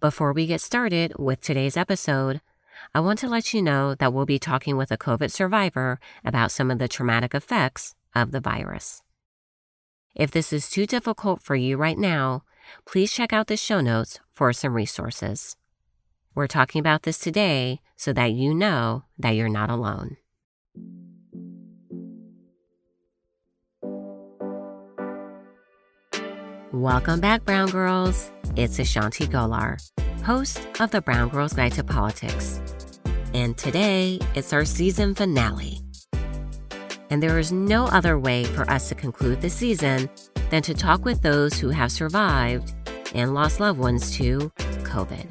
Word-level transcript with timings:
Before 0.00 0.32
we 0.32 0.46
get 0.46 0.60
started 0.60 1.12
with 1.18 1.40
today's 1.40 1.76
episode, 1.76 2.40
I 2.94 3.00
want 3.00 3.18
to 3.18 3.28
let 3.28 3.52
you 3.52 3.60
know 3.60 3.96
that 3.96 4.12
we'll 4.12 4.26
be 4.26 4.38
talking 4.38 4.76
with 4.76 4.92
a 4.92 4.96
COVID 4.96 5.32
survivor 5.32 5.98
about 6.24 6.52
some 6.52 6.70
of 6.70 6.78
the 6.78 6.86
traumatic 6.86 7.34
effects 7.34 7.96
of 8.14 8.30
the 8.30 8.38
virus. 8.38 9.02
If 10.14 10.30
this 10.30 10.52
is 10.52 10.70
too 10.70 10.86
difficult 10.86 11.42
for 11.42 11.56
you 11.56 11.76
right 11.76 11.98
now, 11.98 12.44
please 12.86 13.12
check 13.12 13.32
out 13.32 13.48
the 13.48 13.56
show 13.56 13.80
notes 13.80 14.20
for 14.32 14.52
some 14.52 14.74
resources. 14.74 15.56
We're 16.32 16.46
talking 16.46 16.78
about 16.78 17.02
this 17.02 17.18
today 17.18 17.80
so 17.96 18.12
that 18.12 18.30
you 18.30 18.54
know 18.54 19.02
that 19.18 19.30
you're 19.30 19.48
not 19.48 19.68
alone. 19.68 20.16
Welcome 26.72 27.20
back, 27.20 27.46
Brown 27.46 27.70
Girls. 27.70 28.30
It's 28.54 28.78
Ashanti 28.78 29.26
Golar, 29.26 29.78
host 30.22 30.68
of 30.80 30.90
the 30.90 31.00
Brown 31.00 31.30
Girls 31.30 31.54
Guide 31.54 31.72
to 31.72 31.82
Politics. 31.82 32.60
And 33.32 33.56
today, 33.56 34.18
it's 34.34 34.52
our 34.52 34.66
season 34.66 35.14
finale. 35.14 35.80
And 37.08 37.22
there 37.22 37.38
is 37.38 37.52
no 37.52 37.86
other 37.86 38.18
way 38.18 38.44
for 38.44 38.70
us 38.70 38.90
to 38.90 38.94
conclude 38.94 39.40
the 39.40 39.48
season 39.48 40.10
than 40.50 40.60
to 40.60 40.74
talk 40.74 41.06
with 41.06 41.22
those 41.22 41.54
who 41.54 41.70
have 41.70 41.90
survived 41.90 42.74
and 43.14 43.32
lost 43.32 43.60
loved 43.60 43.78
ones 43.78 44.14
to 44.16 44.52
COVID. 44.82 45.26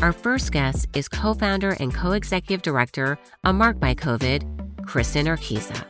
Our 0.00 0.12
first 0.12 0.52
guest 0.52 0.86
is 0.94 1.08
co 1.08 1.34
founder 1.34 1.70
and 1.80 1.92
co 1.92 2.12
executive 2.12 2.62
director 2.62 3.18
of 3.42 3.56
Marked 3.56 3.80
by 3.80 3.96
COVID, 3.96 4.86
Kristen 4.86 5.26
Urquiza. 5.26 5.84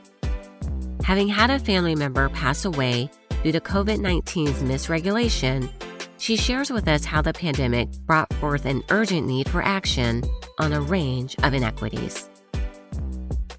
Having 1.04 1.28
had 1.28 1.50
a 1.50 1.58
family 1.58 1.94
member 1.94 2.30
pass 2.30 2.64
away 2.64 3.10
due 3.44 3.52
to 3.52 3.60
COVID 3.60 3.98
19's 3.98 4.62
misregulation, 4.62 5.70
she 6.18 6.34
shares 6.34 6.70
with 6.70 6.88
us 6.88 7.04
how 7.04 7.20
the 7.20 7.32
pandemic 7.32 7.92
brought 8.06 8.32
forth 8.34 8.64
an 8.64 8.82
urgent 8.90 9.26
need 9.26 9.48
for 9.48 9.62
action 9.62 10.24
on 10.58 10.72
a 10.72 10.80
range 10.80 11.36
of 11.42 11.52
inequities. 11.52 12.30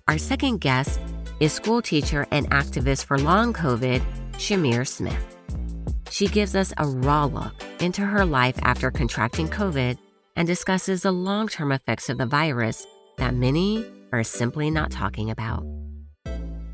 Our 0.07 0.17
second 0.17 0.59
guest 0.59 0.99
is 1.39 1.53
school 1.53 1.81
teacher 1.83 2.25
and 2.31 2.49
activist 2.49 3.05
for 3.05 3.19
long 3.19 3.53
COVID, 3.53 4.01
Chimére 4.33 4.87
Smith. 4.87 5.37
She 6.09 6.27
gives 6.27 6.55
us 6.55 6.73
a 6.77 6.87
raw 6.87 7.25
look 7.25 7.53
into 7.79 8.01
her 8.01 8.25
life 8.25 8.57
after 8.63 8.89
contracting 8.89 9.49
COVID 9.49 9.97
and 10.35 10.47
discusses 10.47 11.03
the 11.03 11.11
long 11.11 11.47
term 11.47 11.71
effects 11.71 12.09
of 12.09 12.17
the 12.17 12.25
virus 12.25 12.87
that 13.17 13.35
many 13.35 13.85
are 14.11 14.23
simply 14.23 14.71
not 14.71 14.89
talking 14.89 15.29
about. 15.29 15.63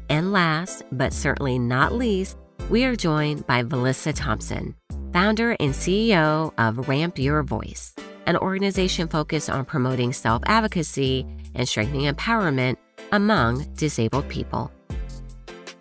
And 0.10 0.32
last, 0.32 0.84
but 0.92 1.14
certainly 1.14 1.58
not 1.58 1.94
least, 1.94 2.38
we 2.72 2.86
are 2.86 2.96
joined 2.96 3.46
by 3.46 3.62
Vilissa 3.64 4.16
Thompson, 4.16 4.74
founder 5.12 5.58
and 5.60 5.74
CEO 5.74 6.54
of 6.58 6.88
Ramp 6.88 7.20
Your 7.20 7.44
Voice, 7.44 7.94
an 8.26 8.38
organization 8.38 9.10
focused 9.10 9.50
on 9.50 9.66
promoting 9.66 10.14
self 10.14 10.42
advocacy 10.46 11.28
and 11.54 11.68
strengthening 11.68 12.10
empowerment 12.10 12.78
among 13.12 13.66
disabled 13.74 14.30
people. 14.30 14.72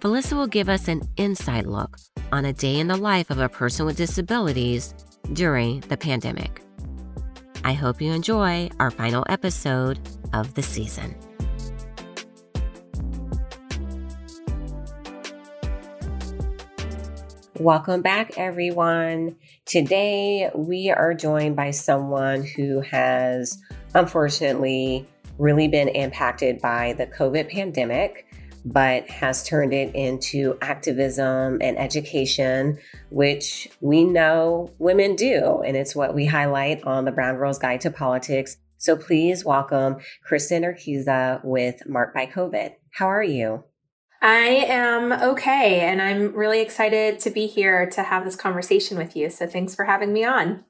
Velissa 0.01 0.37
will 0.37 0.49
give 0.49 0.69
us 0.69 0.89
an 0.89 1.03
inside 1.17 1.65
look 1.67 1.97
on 2.33 2.45
a 2.45 2.53
day 2.53 2.81
in 2.81 2.89
the 2.89 2.97
life 2.97 3.31
of 3.31 3.39
a 3.39 3.49
person 3.49 3.87
with 3.87 3.97
disabilities 3.97 4.93
during 5.33 5.79
the 5.83 5.97
pandemic. 5.97 6.61
I 7.63 7.73
hope 7.73 8.03
you 8.03 8.11
enjoy 8.11 8.69
our 8.81 8.91
final 8.91 9.25
episode 9.29 10.01
of 10.33 10.55
the 10.55 10.63
season. 10.63 11.15
Welcome 17.61 18.01
back, 18.01 18.39
everyone. 18.39 19.37
Today, 19.67 20.51
we 20.55 20.89
are 20.89 21.13
joined 21.13 21.57
by 21.57 21.73
someone 21.73 22.43
who 22.43 22.81
has 22.81 23.59
unfortunately 23.95 25.07
really 25.37 25.69
been 25.69 25.89
impacted 25.89 26.63
by 26.63 26.95
the 26.95 27.07
COVID 27.07 27.51
pandemic, 27.51 28.27
but 28.65 29.07
has 29.11 29.45
turned 29.47 29.75
it 29.75 29.95
into 29.95 30.57
activism 30.63 31.59
and 31.61 31.79
education, 31.79 32.79
which 33.11 33.69
we 33.83 34.05
know 34.05 34.71
women 34.79 35.15
do. 35.15 35.61
And 35.61 35.77
it's 35.77 35.95
what 35.95 36.15
we 36.15 36.25
highlight 36.25 36.83
on 36.85 37.05
the 37.05 37.13
Brown 37.13 37.37
Girls 37.37 37.59
Guide 37.59 37.83
to 37.83 37.91
Politics. 37.91 38.57
So 38.79 38.97
please 38.97 39.45
welcome 39.45 39.99
Kristen 40.25 40.63
Urquiza 40.63 41.45
with 41.45 41.87
Marked 41.87 42.15
by 42.15 42.25
COVID. 42.25 42.73
How 42.93 43.09
are 43.09 43.23
you? 43.23 43.65
I 44.23 44.67
am 44.69 45.13
okay, 45.13 45.81
and 45.81 46.03
I'm 46.03 46.35
really 46.35 46.61
excited 46.61 47.21
to 47.21 47.31
be 47.31 47.47
here 47.47 47.89
to 47.91 48.03
have 48.03 48.25
this 48.25 48.37
conversation 48.37 48.99
with 48.99 49.17
you. 49.17 49.31
So 49.31 49.47
thanks 49.47 49.75
for 49.75 49.85
having 49.85 50.13
me 50.13 50.25
on. 50.25 50.65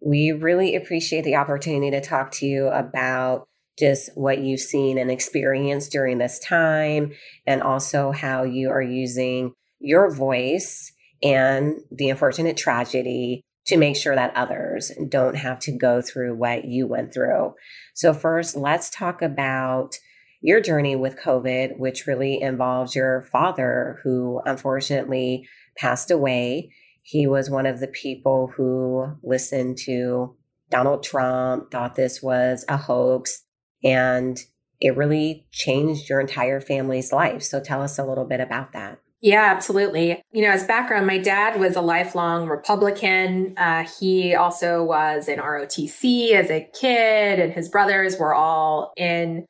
We 0.00 0.30
really 0.30 0.76
appreciate 0.76 1.24
the 1.24 1.36
opportunity 1.36 1.90
to 1.90 2.00
talk 2.00 2.30
to 2.32 2.46
you 2.46 2.68
about 2.68 3.48
just 3.78 4.10
what 4.14 4.38
you've 4.38 4.60
seen 4.60 4.98
and 4.98 5.10
experienced 5.10 5.90
during 5.90 6.18
this 6.18 6.38
time, 6.38 7.12
and 7.46 7.60
also 7.60 8.12
how 8.12 8.44
you 8.44 8.70
are 8.70 8.82
using 8.82 9.52
your 9.80 10.14
voice 10.14 10.92
and 11.22 11.80
the 11.90 12.10
unfortunate 12.10 12.56
tragedy 12.56 13.42
to 13.66 13.76
make 13.76 13.96
sure 13.96 14.14
that 14.14 14.34
others 14.36 14.92
don't 15.08 15.34
have 15.34 15.58
to 15.58 15.72
go 15.72 16.00
through 16.00 16.36
what 16.36 16.64
you 16.64 16.86
went 16.86 17.12
through. 17.12 17.54
So, 17.94 18.14
first, 18.14 18.56
let's 18.56 18.90
talk 18.90 19.22
about 19.22 19.98
your 20.46 20.60
journey 20.60 20.94
with 20.94 21.18
COVID, 21.18 21.76
which 21.76 22.06
really 22.06 22.40
involves 22.40 22.94
your 22.94 23.22
father, 23.32 23.98
who 24.04 24.40
unfortunately 24.46 25.48
passed 25.76 26.12
away. 26.12 26.70
He 27.02 27.26
was 27.26 27.50
one 27.50 27.66
of 27.66 27.80
the 27.80 27.88
people 27.88 28.52
who 28.56 29.08
listened 29.24 29.76
to 29.86 30.36
Donald 30.70 31.02
Trump, 31.02 31.72
thought 31.72 31.96
this 31.96 32.22
was 32.22 32.64
a 32.68 32.76
hoax, 32.76 33.42
and 33.82 34.38
it 34.80 34.96
really 34.96 35.48
changed 35.50 36.08
your 36.08 36.20
entire 36.20 36.60
family's 36.60 37.12
life. 37.12 37.42
So 37.42 37.60
tell 37.60 37.82
us 37.82 37.98
a 37.98 38.04
little 38.04 38.24
bit 38.24 38.38
about 38.38 38.72
that. 38.72 39.00
Yeah, 39.20 39.52
absolutely. 39.52 40.22
You 40.30 40.42
know, 40.42 40.50
as 40.50 40.62
background, 40.62 41.08
my 41.08 41.18
dad 41.18 41.58
was 41.58 41.74
a 41.74 41.80
lifelong 41.80 42.46
Republican. 42.46 43.54
Uh, 43.56 43.84
he 43.98 44.36
also 44.36 44.84
was 44.84 45.26
in 45.26 45.40
ROTC 45.40 46.32
as 46.32 46.50
a 46.50 46.68
kid, 46.72 47.40
and 47.40 47.52
his 47.52 47.68
brothers 47.68 48.16
were 48.16 48.34
all 48.34 48.92
in 48.96 49.44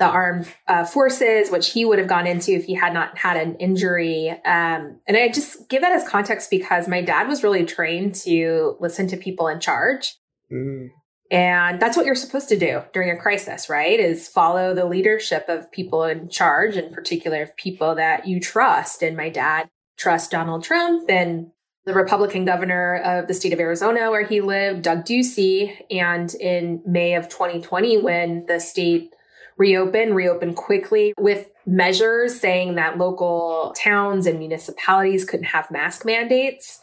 the 0.00 0.06
armed 0.06 0.48
uh, 0.66 0.84
forces, 0.84 1.50
which 1.50 1.72
he 1.72 1.84
would 1.84 1.98
have 1.98 2.08
gone 2.08 2.26
into 2.26 2.52
if 2.52 2.64
he 2.64 2.74
had 2.74 2.94
not 2.94 3.16
had 3.18 3.36
an 3.36 3.54
injury. 3.56 4.30
Um, 4.30 4.98
and 5.06 5.14
I 5.14 5.28
just 5.28 5.68
give 5.68 5.82
that 5.82 5.92
as 5.92 6.08
context 6.08 6.50
because 6.50 6.88
my 6.88 7.02
dad 7.02 7.28
was 7.28 7.44
really 7.44 7.66
trained 7.66 8.14
to 8.16 8.78
listen 8.80 9.06
to 9.08 9.18
people 9.18 9.46
in 9.46 9.60
charge. 9.60 10.16
Mm. 10.50 10.88
And 11.30 11.78
that's 11.78 11.98
what 11.98 12.06
you're 12.06 12.14
supposed 12.14 12.48
to 12.48 12.58
do 12.58 12.82
during 12.94 13.10
a 13.10 13.20
crisis, 13.20 13.68
right? 13.68 14.00
Is 14.00 14.26
follow 14.26 14.74
the 14.74 14.86
leadership 14.86 15.44
of 15.48 15.70
people 15.70 16.04
in 16.04 16.30
charge, 16.30 16.76
in 16.76 16.92
particular 16.92 17.42
of 17.42 17.54
people 17.56 17.94
that 17.96 18.26
you 18.26 18.40
trust. 18.40 19.02
And 19.02 19.18
my 19.18 19.28
dad 19.28 19.68
trusts 19.98 20.28
Donald 20.28 20.64
Trump 20.64 21.10
and 21.10 21.50
the 21.84 21.92
Republican 21.92 22.46
governor 22.46 22.96
of 23.04 23.28
the 23.28 23.34
state 23.34 23.52
of 23.52 23.60
Arizona, 23.60 24.10
where 24.10 24.26
he 24.26 24.40
lived, 24.40 24.82
Doug 24.82 25.04
Ducey. 25.04 25.76
And 25.90 26.34
in 26.36 26.82
May 26.86 27.14
of 27.14 27.28
2020, 27.28 27.98
when 27.98 28.46
the 28.46 28.58
state 28.58 29.14
reopen, 29.60 30.14
reopen 30.14 30.54
quickly 30.54 31.12
with 31.18 31.50
measures 31.66 32.40
saying 32.40 32.76
that 32.76 32.96
local 32.96 33.74
towns 33.76 34.26
and 34.26 34.38
municipalities 34.38 35.26
couldn't 35.26 35.44
have 35.44 35.70
mask 35.70 36.06
mandates. 36.06 36.80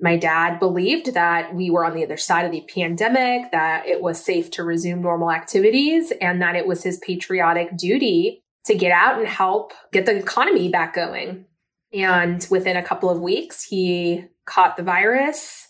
My 0.00 0.16
dad 0.16 0.60
believed 0.60 1.12
that 1.14 1.56
we 1.56 1.70
were 1.70 1.84
on 1.84 1.92
the 1.92 2.04
other 2.04 2.16
side 2.16 2.46
of 2.46 2.52
the 2.52 2.64
pandemic, 2.72 3.50
that 3.50 3.84
it 3.84 4.00
was 4.00 4.24
safe 4.24 4.48
to 4.52 4.62
resume 4.62 5.02
normal 5.02 5.32
activities, 5.32 6.12
and 6.20 6.40
that 6.40 6.54
it 6.54 6.68
was 6.68 6.84
his 6.84 6.98
patriotic 6.98 7.76
duty 7.76 8.44
to 8.66 8.76
get 8.76 8.92
out 8.92 9.18
and 9.18 9.26
help 9.26 9.72
get 9.92 10.06
the 10.06 10.16
economy 10.16 10.68
back 10.68 10.94
going. 10.94 11.46
And 11.92 12.46
within 12.48 12.76
a 12.76 12.84
couple 12.84 13.10
of 13.10 13.20
weeks, 13.20 13.64
he 13.64 14.24
caught 14.46 14.76
the 14.76 14.84
virus, 14.84 15.66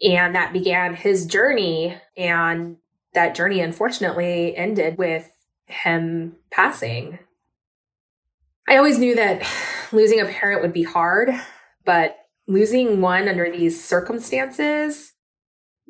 and 0.00 0.36
that 0.36 0.52
began 0.52 0.94
his 0.94 1.26
journey. 1.26 1.96
And 2.16 2.76
that 3.14 3.34
journey, 3.34 3.60
unfortunately, 3.60 4.56
ended 4.56 4.96
with 4.96 5.28
him 5.68 6.36
passing. 6.50 7.18
I 8.68 8.76
always 8.76 8.98
knew 8.98 9.14
that 9.14 9.46
losing 9.92 10.20
a 10.20 10.26
parent 10.26 10.62
would 10.62 10.72
be 10.72 10.82
hard, 10.82 11.30
but 11.84 12.16
losing 12.46 13.00
one 13.00 13.28
under 13.28 13.50
these 13.50 13.82
circumstances 13.82 15.12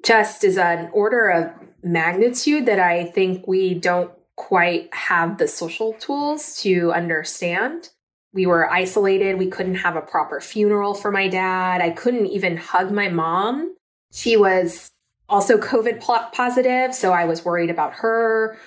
just 0.05 0.45
is 0.45 0.59
an 0.59 0.91
order 0.93 1.29
of 1.29 1.51
magnitude 1.83 2.67
that 2.67 2.79
I 2.79 3.07
think 3.07 3.47
we 3.47 3.75
don't 3.75 4.13
quite 4.37 4.93
have 4.95 5.39
the 5.39 5.49
social 5.49 5.95
tools 5.95 6.61
to 6.63 6.93
understand. 6.93 7.91
We 8.33 8.47
were 8.47 8.71
isolated. 8.71 9.39
We 9.39 9.49
couldn't 9.49 9.77
have 9.77 9.97
a 9.97 10.01
proper 10.01 10.41
funeral 10.41 10.95
for 10.95 11.11
my 11.11 11.27
dad. 11.29 11.81
I 11.81 11.91
couldn't 11.91 12.27
even 12.27 12.57
hug 12.57 12.93
my 12.93 13.09
mom. 13.09 13.75
She 14.13 14.37
was 14.37 14.93
also 15.29 15.59
COVID 15.59 16.01
positive, 16.33 16.95
so 16.95 17.13
I 17.13 17.25
was 17.25 17.45
worried 17.45 17.71
about 17.71 17.95
her 17.95 18.59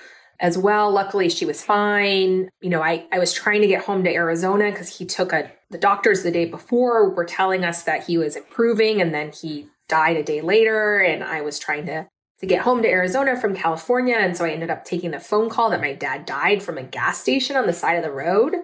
as 0.42 0.58
well. 0.58 0.90
Luckily, 0.90 1.28
she 1.28 1.46
was 1.46 1.64
fine. 1.64 2.50
You 2.60 2.68
know, 2.68 2.82
I, 2.82 3.06
I 3.12 3.20
was 3.20 3.32
trying 3.32 3.62
to 3.62 3.68
get 3.68 3.84
home 3.84 4.02
to 4.04 4.12
Arizona 4.12 4.70
because 4.70 4.98
he 4.98 5.06
took 5.06 5.32
a, 5.32 5.50
the 5.70 5.78
doctors 5.78 6.24
the 6.24 6.32
day 6.32 6.44
before 6.46 7.08
were 7.10 7.24
telling 7.24 7.64
us 7.64 7.84
that 7.84 8.04
he 8.04 8.18
was 8.18 8.34
improving 8.34 9.00
and 9.00 9.14
then 9.14 9.30
he 9.30 9.68
died 9.88 10.16
a 10.16 10.22
day 10.22 10.40
later 10.40 10.98
and 10.98 11.22
I 11.22 11.40
was 11.40 11.58
trying 11.58 11.86
to 11.86 12.08
to 12.40 12.46
get 12.46 12.62
home 12.62 12.82
to 12.82 12.88
Arizona 12.88 13.40
from 13.40 13.54
California 13.54 14.16
and 14.16 14.36
so 14.36 14.44
I 14.44 14.50
ended 14.50 14.68
up 14.68 14.84
taking 14.84 15.12
the 15.12 15.20
phone 15.20 15.48
call 15.48 15.70
that 15.70 15.80
my 15.80 15.92
dad 15.92 16.26
died 16.26 16.60
from 16.60 16.76
a 16.76 16.82
gas 16.82 17.20
station 17.20 17.54
on 17.54 17.68
the 17.68 17.72
side 17.72 17.94
of 17.94 18.02
the 18.02 18.10
road. 18.10 18.54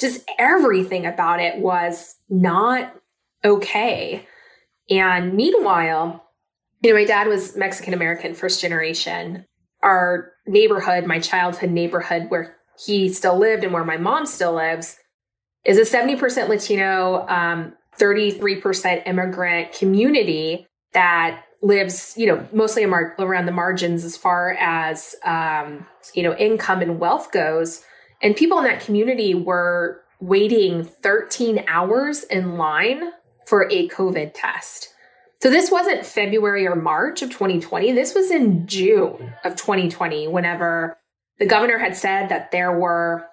Just 0.00 0.28
everything 0.40 1.06
about 1.06 1.38
it 1.38 1.58
was 1.58 2.16
not 2.28 2.92
okay. 3.44 4.26
And 4.90 5.34
meanwhile, 5.34 6.26
you 6.82 6.90
know, 6.90 6.98
my 6.98 7.04
dad 7.04 7.28
was 7.28 7.56
Mexican 7.56 7.94
American, 7.94 8.34
first 8.34 8.60
generation. 8.60 9.46
Our 9.82 10.32
neighborhood, 10.46 11.06
my 11.06 11.18
childhood 11.18 11.70
neighborhood 11.70 12.26
where 12.28 12.56
he 12.84 13.08
still 13.08 13.38
lived 13.38 13.64
and 13.64 13.72
where 13.72 13.84
my 13.84 13.96
mom 13.96 14.26
still 14.26 14.54
lives, 14.54 14.98
is 15.64 15.78
a 15.78 15.96
70% 15.96 16.48
Latino, 16.48 17.26
um, 17.28 17.74
33% 17.98 19.06
immigrant 19.06 19.72
community 19.72 20.66
that 20.92 21.44
lives, 21.62 22.14
you 22.16 22.26
know, 22.26 22.46
mostly 22.52 22.84
around 22.84 23.46
the 23.46 23.52
margins 23.52 24.04
as 24.04 24.16
far 24.16 24.52
as, 24.58 25.14
um, 25.24 25.86
you 26.14 26.22
know, 26.22 26.34
income 26.36 26.82
and 26.82 26.98
wealth 26.98 27.30
goes. 27.30 27.84
And 28.20 28.36
people 28.36 28.58
in 28.58 28.64
that 28.64 28.80
community 28.80 29.34
were 29.34 30.02
waiting 30.20 30.84
13 30.84 31.64
hours 31.68 32.24
in 32.24 32.56
line 32.56 33.10
for 33.46 33.68
a 33.70 33.88
COVID 33.88 34.32
test. 34.34 34.91
So 35.42 35.50
this 35.50 35.72
wasn't 35.72 36.06
February 36.06 36.68
or 36.68 36.76
March 36.76 37.20
of 37.20 37.30
2020. 37.30 37.90
This 37.90 38.14
was 38.14 38.30
in 38.30 38.64
June 38.68 39.34
of 39.42 39.56
2020, 39.56 40.28
whenever 40.28 40.96
the 41.40 41.46
governor 41.46 41.78
had 41.78 41.96
said 41.96 42.28
that 42.28 42.52
there 42.52 42.78
were 42.78 43.26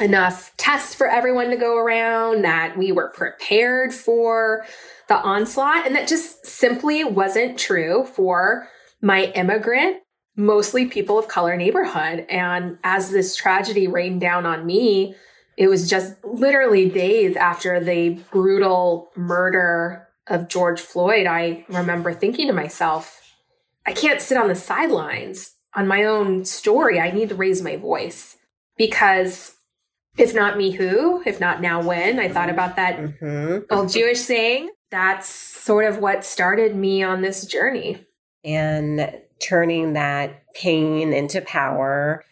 enough 0.00 0.52
tests 0.56 0.96
for 0.96 1.06
everyone 1.06 1.50
to 1.50 1.56
go 1.56 1.78
around, 1.78 2.42
that 2.42 2.76
we 2.76 2.90
were 2.90 3.10
prepared 3.10 3.94
for 3.94 4.66
the 5.06 5.14
onslaught. 5.14 5.86
And 5.86 5.94
that 5.94 6.08
just 6.08 6.44
simply 6.44 7.04
wasn't 7.04 7.56
true 7.56 8.04
for 8.04 8.66
my 9.00 9.26
immigrant, 9.36 9.98
mostly 10.34 10.86
people 10.86 11.20
of 11.20 11.28
color 11.28 11.56
neighborhood. 11.56 12.26
And 12.28 12.78
as 12.82 13.12
this 13.12 13.36
tragedy 13.36 13.86
rained 13.86 14.20
down 14.20 14.44
on 14.44 14.66
me, 14.66 15.14
it 15.56 15.68
was 15.68 15.88
just 15.88 16.16
literally 16.24 16.90
days 16.90 17.36
after 17.36 17.78
the 17.78 18.20
brutal 18.32 19.12
murder 19.14 20.08
of 20.26 20.48
George 20.48 20.80
Floyd. 20.80 21.26
I 21.26 21.64
remember 21.68 22.12
thinking 22.12 22.46
to 22.46 22.52
myself, 22.52 23.20
I 23.86 23.92
can't 23.92 24.20
sit 24.20 24.38
on 24.38 24.48
the 24.48 24.54
sidelines 24.54 25.54
on 25.74 25.88
my 25.88 26.04
own 26.04 26.44
story. 26.44 27.00
I 27.00 27.10
need 27.10 27.28
to 27.30 27.34
raise 27.34 27.62
my 27.62 27.76
voice 27.76 28.36
because 28.76 29.54
if 30.16 30.34
not 30.34 30.56
me, 30.56 30.70
who? 30.70 31.22
If 31.26 31.40
not 31.40 31.60
now, 31.60 31.82
when? 31.82 32.20
I 32.20 32.28
thought 32.28 32.50
about 32.50 32.76
that 32.76 32.98
mm-hmm. 32.98 33.64
old 33.70 33.90
Jewish 33.90 34.20
saying. 34.20 34.70
That's 34.90 35.28
sort 35.28 35.86
of 35.86 35.98
what 35.98 36.24
started 36.24 36.76
me 36.76 37.02
on 37.02 37.20
this 37.20 37.46
journey. 37.46 38.06
And 38.44 39.12
turning 39.42 39.94
that 39.94 40.52
pain 40.54 41.12
into 41.12 41.40
power 41.40 42.24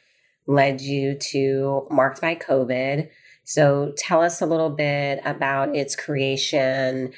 led 0.46 0.80
you 0.80 1.14
to 1.14 1.86
Marked 1.90 2.20
by 2.20 2.36
COVID. 2.36 3.08
So 3.44 3.92
tell 3.96 4.22
us 4.22 4.40
a 4.40 4.46
little 4.46 4.70
bit 4.70 5.20
about 5.24 5.74
its 5.74 5.96
creation, 5.96 7.12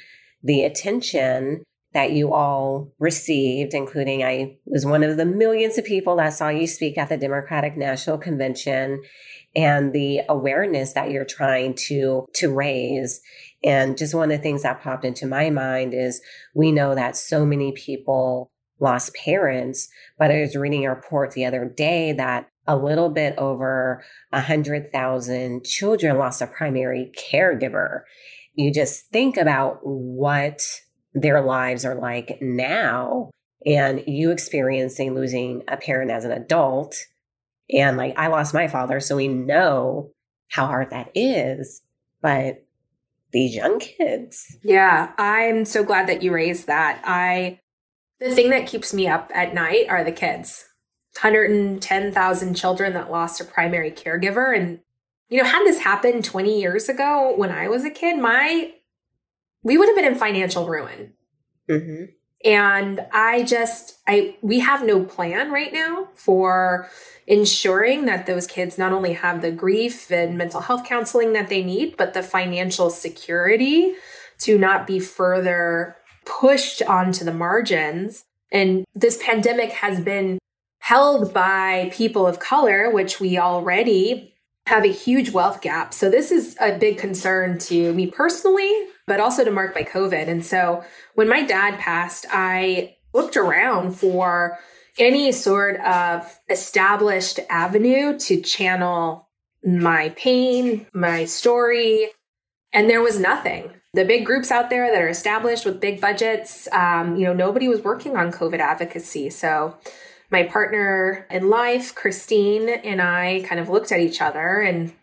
the 0.45 0.63
attention 0.63 1.63
that 1.93 2.11
you 2.11 2.33
all 2.33 2.93
received, 2.99 3.73
including 3.73 4.23
I 4.23 4.57
was 4.65 4.85
one 4.85 5.01
of 5.01 5.17
the 5.17 5.25
millions 5.25 5.77
of 5.77 5.85
people 5.85 6.17
that 6.17 6.33
saw 6.33 6.49
you 6.49 6.67
speak 6.67 6.97
at 6.97 7.09
the 7.09 7.17
Democratic 7.17 7.77
National 7.77 8.17
Convention 8.17 9.01
and 9.55 9.93
the 9.93 10.21
awareness 10.27 10.93
that 10.93 11.09
you're 11.09 11.25
trying 11.25 11.73
to 11.87 12.27
to 12.33 12.53
raise. 12.53 13.21
And 13.63 13.97
just 13.97 14.13
one 14.13 14.29
of 14.29 14.37
the 14.37 14.43
things 14.43 14.63
that 14.63 14.81
popped 14.81 15.05
into 15.05 15.25
my 15.25 15.49
mind 15.49 15.93
is 15.93 16.21
we 16.53 16.71
know 16.71 16.93
that 16.93 17.15
so 17.15 17.45
many 17.45 17.71
people 17.71 18.51
lost 18.79 19.15
parents, 19.15 19.87
but 20.19 20.29
I 20.29 20.41
was 20.41 20.55
reading 20.55 20.85
a 20.85 20.89
report 20.89 21.31
the 21.31 21.45
other 21.45 21.65
day 21.65 22.11
that 22.11 22.49
a 22.67 22.75
little 22.75 23.09
bit 23.09 23.35
over 23.37 24.03
a 24.31 24.41
hundred 24.41 24.91
thousand 24.91 25.63
children 25.63 26.17
lost 26.17 26.41
a 26.41 26.47
primary 26.47 27.11
caregiver. 27.17 28.01
You 28.55 28.73
just 28.73 29.07
think 29.11 29.37
about 29.37 29.79
what 29.83 30.61
their 31.13 31.41
lives 31.41 31.85
are 31.85 31.95
like 31.95 32.39
now 32.41 33.31
and 33.65 34.03
you 34.05 34.31
experiencing 34.31 35.15
losing 35.15 35.63
a 35.67 35.77
parent 35.77 36.11
as 36.11 36.25
an 36.25 36.31
adult 36.31 36.95
and 37.71 37.97
like 37.97 38.17
I 38.17 38.27
lost 38.27 38.53
my 38.53 38.67
father, 38.67 38.99
so 38.99 39.15
we 39.15 39.27
know 39.27 40.11
how 40.49 40.67
hard 40.67 40.91
that 40.91 41.11
is. 41.15 41.81
But 42.21 42.65
these 43.31 43.55
young 43.55 43.79
kids. 43.79 44.57
Yeah, 44.63 45.11
I'm 45.17 45.65
so 45.65 45.83
glad 45.83 46.07
that 46.07 46.23
you 46.23 46.33
raised 46.33 46.67
that. 46.67 47.01
I 47.03 47.59
the 48.19 48.33
thing 48.33 48.49
that 48.51 48.67
keeps 48.67 48.93
me 48.93 49.07
up 49.07 49.31
at 49.33 49.53
night 49.53 49.87
are 49.89 50.03
the 50.03 50.11
kids. 50.11 50.65
110,000 51.21 52.55
children 52.55 52.93
that 52.93 53.11
lost 53.11 53.39
a 53.39 53.45
primary 53.45 53.91
caregiver 53.91 54.55
and 54.55 54.79
you 55.29 55.41
know, 55.41 55.47
had 55.47 55.65
this 55.65 55.79
happened 55.79 56.23
20 56.23 56.59
years 56.59 56.89
ago 56.89 57.33
when 57.35 57.51
I 57.51 57.67
was 57.67 57.83
a 57.83 57.89
kid, 57.89 58.17
my 58.19 58.73
we 59.63 59.77
would 59.77 59.87
have 59.89 59.95
been 59.95 60.05
in 60.05 60.15
financial 60.15 60.67
ruin. 60.67 61.13
Mm-hmm. 61.69 62.05
And 62.45 63.03
I 63.11 63.41
just, 63.43 63.97
I, 64.07 64.37
we 64.43 64.59
have 64.59 64.85
no 64.85 65.03
plan 65.03 65.51
right 65.51 65.73
now 65.73 66.09
for 66.13 66.87
ensuring 67.25 68.05
that 68.05 68.27
those 68.27 68.45
kids 68.45 68.77
not 68.77 68.93
only 68.93 69.13
have 69.13 69.41
the 69.41 69.51
grief 69.51 70.11
and 70.11 70.37
mental 70.37 70.61
health 70.61 70.85
counseling 70.85 71.33
that 71.33 71.49
they 71.49 71.63
need, 71.63 71.97
but 71.97 72.13
the 72.13 72.21
financial 72.21 72.91
security 72.91 73.95
to 74.41 74.59
not 74.59 74.85
be 74.85 74.99
further 74.99 75.95
pushed 76.25 76.83
onto 76.83 77.25
the 77.25 77.33
margins. 77.33 78.25
And 78.51 78.85
this 78.93 79.19
pandemic 79.23 79.71
has 79.71 79.99
been 79.99 80.37
held 80.77 81.33
by 81.33 81.89
people 81.91 82.27
of 82.27 82.37
color, 82.37 82.91
which 82.91 83.19
we 83.19 83.39
already 83.39 84.34
have 84.65 84.83
a 84.83 84.91
huge 84.91 85.31
wealth 85.31 85.61
gap. 85.61 85.93
So 85.93 86.09
this 86.09 86.31
is 86.31 86.55
a 86.59 86.77
big 86.77 86.97
concern 86.97 87.59
to 87.59 87.93
me 87.93 88.07
personally, 88.07 88.87
but 89.05 89.19
also 89.19 89.43
to 89.43 89.51
Marked 89.51 89.75
by 89.75 89.83
COVID. 89.83 90.27
And 90.27 90.43
so 90.43 90.83
when 91.13 91.29
my 91.29 91.43
dad 91.43 91.79
passed, 91.79 92.25
I 92.31 92.95
looked 93.13 93.37
around 93.37 93.91
for 93.93 94.57
any 94.97 95.31
sort 95.31 95.79
of 95.81 96.39
established 96.49 97.39
avenue 97.49 98.17
to 98.19 98.41
channel 98.41 99.29
my 99.63 100.09
pain, 100.09 100.87
my 100.93 101.25
story, 101.25 102.09
and 102.73 102.89
there 102.89 103.01
was 103.01 103.19
nothing. 103.19 103.71
The 103.93 104.05
big 104.05 104.25
groups 104.25 104.51
out 104.51 104.69
there 104.69 104.91
that 104.91 105.01
are 105.01 105.07
established 105.07 105.65
with 105.65 105.79
big 105.79 106.01
budgets, 106.01 106.67
um, 106.71 107.15
you 107.15 107.25
know, 107.25 107.33
nobody 107.33 107.67
was 107.67 107.81
working 107.81 108.17
on 108.17 108.31
COVID 108.31 108.59
advocacy. 108.59 109.29
So 109.29 109.77
my 110.31 110.43
partner 110.43 111.27
in 111.29 111.49
life, 111.49 111.93
Christine, 111.93 112.69
and 112.69 113.01
I 113.01 113.43
kind 113.45 113.59
of 113.59 113.69
looked 113.69 113.91
at 113.91 113.99
each 113.99 114.21
other 114.21 114.59
and 114.59 114.93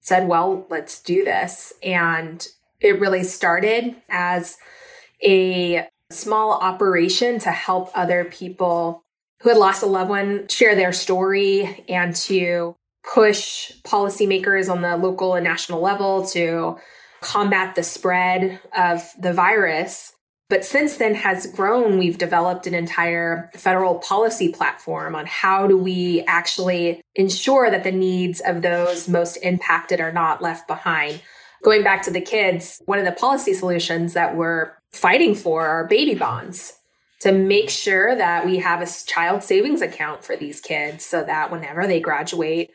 said, 0.00 0.28
well, 0.28 0.66
let's 0.70 1.02
do 1.02 1.24
this. 1.24 1.72
And 1.82 2.46
it 2.80 3.00
really 3.00 3.24
started 3.24 3.96
as 4.08 4.56
a 5.24 5.88
small 6.10 6.52
operation 6.52 7.38
to 7.40 7.50
help 7.50 7.90
other 7.94 8.24
people 8.24 9.02
who 9.42 9.48
had 9.48 9.58
lost 9.58 9.82
a 9.82 9.86
loved 9.86 10.10
one 10.10 10.48
share 10.48 10.74
their 10.74 10.92
story 10.92 11.84
and 11.88 12.14
to 12.14 12.76
push 13.02 13.72
policymakers 13.82 14.70
on 14.70 14.82
the 14.82 14.96
local 14.96 15.34
and 15.34 15.44
national 15.44 15.80
level 15.80 16.26
to 16.26 16.76
combat 17.20 17.74
the 17.74 17.82
spread 17.82 18.60
of 18.76 19.02
the 19.20 19.32
virus. 19.32 20.12
But 20.48 20.64
since 20.64 20.96
then 20.96 21.14
has 21.14 21.48
grown, 21.48 21.98
we've 21.98 22.18
developed 22.18 22.68
an 22.68 22.74
entire 22.74 23.50
federal 23.54 23.96
policy 23.96 24.48
platform 24.48 25.16
on 25.16 25.26
how 25.26 25.66
do 25.66 25.76
we 25.76 26.22
actually 26.28 27.02
ensure 27.16 27.68
that 27.68 27.82
the 27.82 27.90
needs 27.90 28.40
of 28.40 28.62
those 28.62 29.08
most 29.08 29.36
impacted 29.38 30.00
are 30.00 30.12
not 30.12 30.42
left 30.42 30.68
behind. 30.68 31.20
Going 31.64 31.82
back 31.82 32.02
to 32.02 32.12
the 32.12 32.20
kids, 32.20 32.80
one 32.86 33.00
of 33.00 33.04
the 33.04 33.12
policy 33.12 33.54
solutions 33.54 34.12
that 34.12 34.36
we're 34.36 34.70
fighting 34.92 35.34
for 35.34 35.66
are 35.66 35.88
baby 35.88 36.14
bonds 36.14 36.78
to 37.20 37.32
make 37.32 37.68
sure 37.68 38.14
that 38.14 38.46
we 38.46 38.58
have 38.58 38.80
a 38.80 38.86
child 39.06 39.42
savings 39.42 39.82
account 39.82 40.22
for 40.24 40.36
these 40.36 40.60
kids 40.60 41.04
so 41.04 41.24
that 41.24 41.50
whenever 41.50 41.86
they 41.88 41.98
graduate 41.98 42.70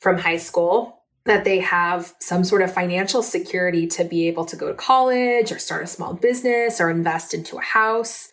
from 0.00 0.18
high 0.18 0.38
school 0.38 1.01
that 1.24 1.44
they 1.44 1.60
have 1.60 2.14
some 2.20 2.44
sort 2.44 2.62
of 2.62 2.72
financial 2.72 3.22
security 3.22 3.86
to 3.86 4.04
be 4.04 4.26
able 4.28 4.44
to 4.44 4.56
go 4.56 4.68
to 4.68 4.74
college 4.74 5.52
or 5.52 5.58
start 5.58 5.84
a 5.84 5.86
small 5.86 6.14
business 6.14 6.80
or 6.80 6.90
invest 6.90 7.32
into 7.34 7.56
a 7.56 7.62
house 7.62 8.32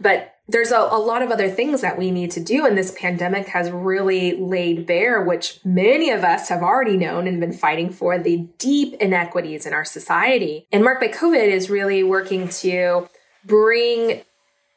but 0.00 0.34
there's 0.48 0.70
a, 0.70 0.78
a, 0.78 0.98
lot 0.98 1.22
of 1.22 1.30
other 1.30 1.48
things 1.48 1.80
that 1.80 1.98
we 1.98 2.10
need 2.10 2.30
to 2.32 2.40
do. 2.40 2.66
And 2.66 2.76
this 2.76 2.94
pandemic 2.98 3.48
has 3.48 3.70
really 3.70 4.36
laid 4.36 4.86
bare, 4.86 5.22
which 5.22 5.58
many 5.64 6.10
of 6.10 6.22
us 6.22 6.48
have 6.48 6.62
already 6.62 6.96
known 6.96 7.26
and 7.26 7.40
been 7.40 7.52
fighting 7.52 7.90
for 7.90 8.18
the 8.18 8.48
deep 8.58 8.94
inequities 9.00 9.66
in 9.66 9.72
our 9.72 9.84
society. 9.84 10.66
And 10.70 10.84
Marked 10.84 11.00
by 11.00 11.08
COVID 11.08 11.48
is 11.48 11.70
really 11.70 12.02
working 12.02 12.48
to 12.48 13.08
bring 13.44 14.22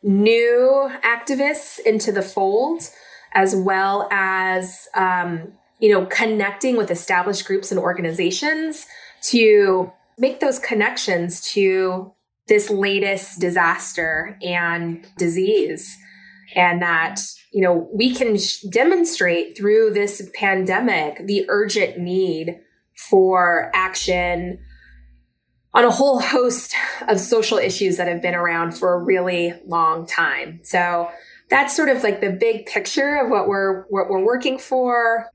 new 0.01 0.89
activists 1.03 1.79
into 1.79 2.11
the 2.11 2.21
fold, 2.21 2.89
as 3.33 3.55
well 3.55 4.07
as, 4.11 4.87
um, 4.95 5.53
you 5.79 5.91
know, 5.91 6.05
connecting 6.05 6.77
with 6.77 6.91
established 6.91 7.45
groups 7.45 7.71
and 7.71 7.79
organizations 7.79 8.85
to 9.21 9.91
make 10.17 10.39
those 10.39 10.59
connections 10.59 11.41
to 11.53 12.13
this 12.47 12.69
latest 12.69 13.39
disaster 13.39 14.37
and 14.41 15.07
disease. 15.17 15.97
And 16.55 16.81
that, 16.81 17.21
you 17.53 17.61
know, 17.61 17.89
we 17.93 18.13
can 18.13 18.37
sh- 18.37 18.61
demonstrate 18.61 19.55
through 19.55 19.93
this 19.93 20.27
pandemic 20.35 21.25
the 21.25 21.45
urgent 21.47 21.99
need 21.99 22.59
for 22.95 23.71
action 23.73 24.59
on 25.73 25.85
a 25.85 25.91
whole 25.91 26.19
host 26.19 26.75
of 27.07 27.19
social 27.19 27.57
issues 27.57 27.97
that 27.97 28.07
have 28.07 28.21
been 28.21 28.35
around 28.35 28.71
for 28.71 28.95
a 28.95 29.03
really 29.03 29.53
long 29.65 30.07
time. 30.07 30.59
So 30.63 31.09
that's 31.49 31.75
sort 31.75 31.89
of 31.89 32.03
like 32.03 32.21
the 32.21 32.31
big 32.31 32.65
picture 32.65 33.15
of 33.15 33.29
what 33.29 33.47
we're 33.47 33.83
what 33.83 34.09
we're 34.09 34.23
working 34.23 34.57
for. 34.57 35.27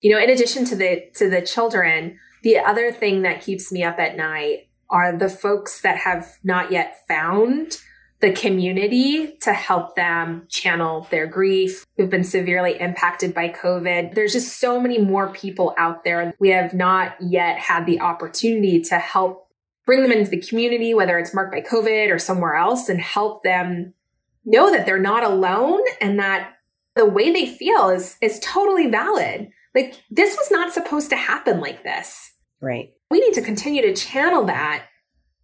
You 0.00 0.12
know, 0.12 0.22
in 0.22 0.30
addition 0.30 0.64
to 0.66 0.76
the 0.76 1.10
to 1.16 1.28
the 1.28 1.42
children, 1.42 2.18
the 2.42 2.58
other 2.58 2.90
thing 2.92 3.22
that 3.22 3.42
keeps 3.42 3.70
me 3.70 3.84
up 3.84 3.98
at 3.98 4.16
night 4.16 4.68
are 4.88 5.16
the 5.16 5.28
folks 5.28 5.82
that 5.82 5.98
have 5.98 6.26
not 6.42 6.72
yet 6.72 6.96
found 7.06 7.78
the 8.20 8.32
community 8.32 9.36
to 9.40 9.52
help 9.52 9.96
them 9.96 10.46
channel 10.48 11.06
their 11.10 11.26
grief 11.26 11.86
who've 11.96 12.10
been 12.10 12.24
severely 12.24 12.78
impacted 12.78 13.34
by 13.34 13.48
COVID. 13.48 14.14
There's 14.14 14.34
just 14.34 14.60
so 14.60 14.78
many 14.78 14.98
more 14.98 15.32
people 15.32 15.74
out 15.78 16.04
there. 16.04 16.34
We 16.38 16.50
have 16.50 16.74
not 16.74 17.16
yet 17.20 17.58
had 17.58 17.86
the 17.86 18.00
opportunity 18.00 18.82
to 18.82 18.98
help 18.98 19.48
bring 19.86 20.02
them 20.02 20.12
into 20.12 20.30
the 20.30 20.40
community, 20.40 20.92
whether 20.92 21.18
it's 21.18 21.34
marked 21.34 21.52
by 21.52 21.62
COVID 21.62 22.12
or 22.12 22.18
somewhere 22.18 22.54
else, 22.54 22.88
and 22.88 23.00
help 23.00 23.42
them 23.42 23.94
know 24.44 24.70
that 24.70 24.84
they're 24.84 24.98
not 24.98 25.24
alone 25.24 25.80
and 26.00 26.18
that 26.18 26.52
the 26.96 27.06
way 27.06 27.32
they 27.32 27.46
feel 27.46 27.88
is 27.88 28.16
is 28.20 28.38
totally 28.40 28.88
valid. 28.88 29.50
Like 29.74 30.02
this 30.10 30.36
was 30.36 30.50
not 30.50 30.72
supposed 30.72 31.10
to 31.10 31.16
happen 31.16 31.60
like 31.60 31.82
this. 31.84 32.32
Right. 32.60 32.90
We 33.10 33.20
need 33.20 33.34
to 33.34 33.42
continue 33.42 33.82
to 33.82 33.94
channel 33.94 34.44
that 34.46 34.84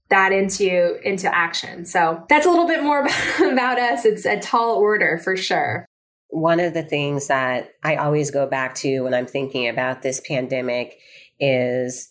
that 0.08 0.32
into 0.32 0.98
into 1.02 1.32
action. 1.34 1.84
So 1.84 2.24
that's 2.28 2.46
a 2.46 2.50
little 2.50 2.66
bit 2.66 2.82
more 2.82 3.00
about, 3.00 3.40
about 3.52 3.78
us. 3.78 4.04
It's 4.04 4.24
a 4.24 4.38
tall 4.38 4.76
order 4.76 5.18
for 5.18 5.36
sure. 5.36 5.86
One 6.28 6.60
of 6.60 6.74
the 6.74 6.82
things 6.82 7.28
that 7.28 7.70
I 7.82 7.96
always 7.96 8.30
go 8.30 8.46
back 8.46 8.74
to 8.76 9.00
when 9.00 9.14
I'm 9.14 9.26
thinking 9.26 9.68
about 9.68 10.02
this 10.02 10.20
pandemic 10.26 10.98
is 11.38 12.08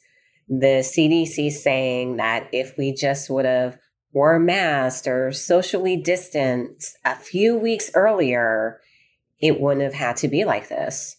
the 0.47 0.83
CDC 0.83 1.51
saying 1.51 2.17
that 2.17 2.49
if 2.51 2.77
we 2.77 2.93
just 2.93 3.29
would 3.29 3.45
have 3.45 3.77
wore 4.13 4.39
masks 4.39 5.07
or 5.07 5.31
socially 5.31 5.97
distanced 5.97 6.97
a 7.03 7.15
few 7.15 7.57
weeks 7.57 7.91
earlier, 7.93 8.79
it 9.41 9.59
wouldn't 9.59 9.83
have 9.83 9.93
had 9.93 10.17
to 10.17 10.27
be 10.27 10.45
like 10.45 10.69
this. 10.69 11.17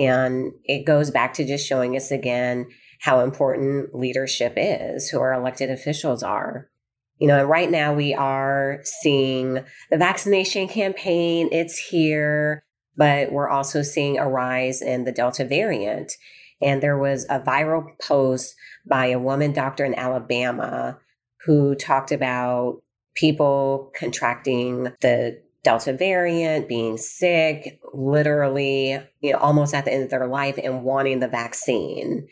And 0.00 0.52
it 0.64 0.86
goes 0.86 1.10
back 1.10 1.34
to 1.34 1.46
just 1.46 1.66
showing 1.66 1.94
us 1.94 2.10
again 2.10 2.66
how 3.00 3.20
important 3.20 3.94
leadership 3.94 4.54
is, 4.56 5.10
who 5.10 5.20
our 5.20 5.34
elected 5.34 5.70
officials 5.70 6.22
are. 6.22 6.70
You 7.18 7.28
know, 7.28 7.44
right 7.44 7.70
now 7.70 7.92
we 7.92 8.14
are 8.14 8.80
seeing 8.82 9.62
the 9.90 9.98
vaccination 9.98 10.68
campaign, 10.68 11.50
it's 11.52 11.76
here, 11.76 12.64
but 12.96 13.30
we're 13.30 13.50
also 13.50 13.82
seeing 13.82 14.18
a 14.18 14.28
rise 14.28 14.80
in 14.80 15.04
the 15.04 15.12
Delta 15.12 15.44
variant. 15.44 16.14
And 16.62 16.82
there 16.82 16.98
was 16.98 17.26
a 17.28 17.38
viral 17.38 17.84
post 18.02 18.54
by 18.88 19.06
a 19.06 19.18
woman 19.18 19.52
doctor 19.52 19.84
in 19.84 19.94
Alabama 19.94 20.98
who 21.44 21.74
talked 21.74 22.10
about 22.10 22.80
people 23.14 23.92
contracting 23.98 24.84
the 25.00 25.42
Delta 25.62 25.92
variant, 25.92 26.68
being 26.68 26.96
sick, 26.96 27.80
literally, 27.92 28.98
you 29.20 29.32
know, 29.32 29.38
almost 29.38 29.74
at 29.74 29.84
the 29.84 29.92
end 29.92 30.04
of 30.04 30.10
their 30.10 30.26
life 30.26 30.58
and 30.62 30.82
wanting 30.84 31.20
the 31.20 31.28
vaccine 31.28 32.28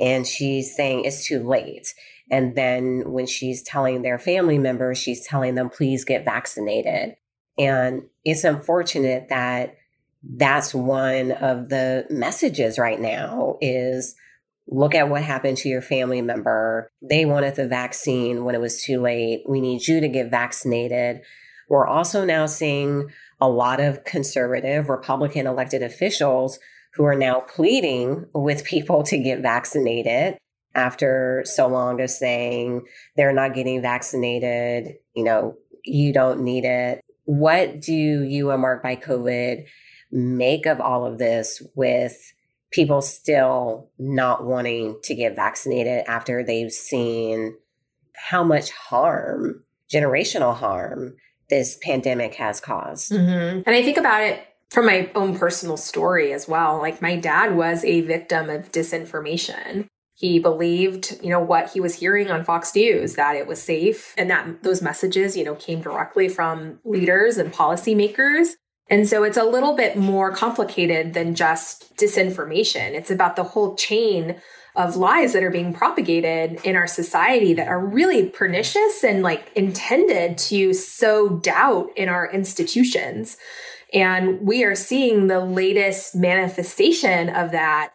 and 0.00 0.26
she's 0.26 0.74
saying 0.74 1.04
it's 1.04 1.26
too 1.26 1.46
late. 1.46 1.94
And 2.30 2.56
then 2.56 3.02
when 3.06 3.26
she's 3.26 3.62
telling 3.62 4.02
their 4.02 4.18
family 4.18 4.58
members, 4.58 4.98
she's 4.98 5.26
telling 5.26 5.54
them, 5.54 5.68
please 5.68 6.04
get 6.04 6.24
vaccinated. 6.24 7.16
And 7.58 8.04
it's 8.24 8.44
unfortunate 8.44 9.28
that 9.28 9.76
that's 10.22 10.74
one 10.74 11.32
of 11.32 11.68
the 11.68 12.06
messages 12.08 12.78
right 12.78 13.00
now 13.00 13.56
is 13.60 14.14
look 14.68 14.94
at 14.94 15.08
what 15.08 15.22
happened 15.22 15.56
to 15.58 15.68
your 15.68 15.82
family 15.82 16.22
member. 16.22 16.90
They 17.02 17.24
wanted 17.24 17.56
the 17.56 17.66
vaccine 17.66 18.44
when 18.44 18.54
it 18.54 18.60
was 18.60 18.82
too 18.82 19.00
late. 19.00 19.42
We 19.48 19.60
need 19.60 19.86
you 19.86 20.00
to 20.00 20.08
get 20.08 20.30
vaccinated. 20.30 21.22
We're 21.70 21.86
also 21.86 22.24
now 22.24 22.46
seeing 22.46 23.10
a 23.40 23.48
lot 23.48 23.80
of 23.80 24.04
conservative 24.04 24.90
Republican 24.90 25.46
elected 25.46 25.82
officials 25.82 26.58
who 26.94 27.04
are 27.04 27.14
now 27.14 27.40
pleading 27.40 28.26
with 28.34 28.64
people 28.64 29.04
to 29.04 29.16
get 29.16 29.40
vaccinated 29.40 30.36
after 30.74 31.42
so 31.46 31.68
long 31.68 32.00
of 32.00 32.10
saying 32.10 32.86
they're 33.16 33.32
not 33.32 33.54
getting 33.54 33.80
vaccinated, 33.80 34.96
you 35.14 35.22
know, 35.22 35.56
you 35.84 36.12
don't 36.12 36.42
need 36.42 36.64
it. 36.64 37.00
What 37.24 37.80
do 37.80 37.94
you 37.94 38.50
and 38.50 38.60
Marked 38.60 38.82
by 38.82 38.96
COVID 38.96 39.64
make 40.10 40.66
of 40.66 40.80
all 40.80 41.06
of 41.06 41.18
this 41.18 41.62
with 41.76 42.16
people 42.72 43.00
still 43.00 43.90
not 43.96 44.44
wanting 44.44 44.98
to 45.04 45.14
get 45.14 45.36
vaccinated 45.36 46.04
after 46.08 46.42
they've 46.42 46.72
seen 46.72 47.56
how 48.16 48.42
much 48.42 48.70
harm, 48.70 49.62
generational 49.92 50.54
harm, 50.54 51.14
this 51.50 51.78
pandemic 51.82 52.34
has 52.36 52.60
caused? 52.60 53.12
Mm-hmm. 53.12 53.62
And 53.66 53.76
I 53.76 53.82
think 53.82 53.98
about 53.98 54.22
it 54.22 54.46
from 54.70 54.86
my 54.86 55.10
own 55.14 55.36
personal 55.36 55.76
story 55.76 56.32
as 56.32 56.48
well. 56.48 56.78
Like 56.78 57.02
my 57.02 57.16
dad 57.16 57.56
was 57.56 57.84
a 57.84 58.00
victim 58.02 58.48
of 58.48 58.72
disinformation. 58.72 59.86
He 60.14 60.38
believed, 60.38 61.18
you 61.22 61.30
know, 61.30 61.40
what 61.40 61.70
he 61.72 61.80
was 61.80 61.94
hearing 61.94 62.30
on 62.30 62.44
Fox 62.44 62.74
News 62.74 63.14
that 63.14 63.36
it 63.36 63.46
was 63.46 63.60
safe 63.60 64.14
and 64.16 64.30
that 64.30 64.62
those 64.62 64.82
messages, 64.82 65.36
you 65.36 65.44
know, 65.44 65.54
came 65.54 65.80
directly 65.80 66.28
from 66.28 66.78
leaders 66.84 67.38
and 67.38 67.52
policymakers. 67.52 68.50
And 68.88 69.08
so 69.08 69.22
it's 69.22 69.36
a 69.36 69.44
little 69.44 69.74
bit 69.74 69.96
more 69.96 70.30
complicated 70.32 71.14
than 71.14 71.34
just 71.34 71.96
disinformation. 71.96 72.92
It's 72.92 73.10
about 73.10 73.36
the 73.36 73.44
whole 73.44 73.76
chain 73.76 74.40
of 74.80 74.96
lies 74.96 75.34
that 75.34 75.42
are 75.42 75.50
being 75.50 75.74
propagated 75.74 76.58
in 76.64 76.74
our 76.74 76.86
society 76.86 77.52
that 77.52 77.68
are 77.68 77.84
really 77.84 78.30
pernicious 78.30 79.04
and 79.04 79.22
like 79.22 79.52
intended 79.54 80.38
to 80.38 80.72
sow 80.72 81.28
doubt 81.28 81.90
in 81.96 82.08
our 82.08 82.30
institutions. 82.32 83.36
And 83.92 84.40
we 84.40 84.64
are 84.64 84.74
seeing 84.74 85.26
the 85.26 85.40
latest 85.40 86.14
manifestation 86.14 87.28
of 87.28 87.50
that. 87.50 87.92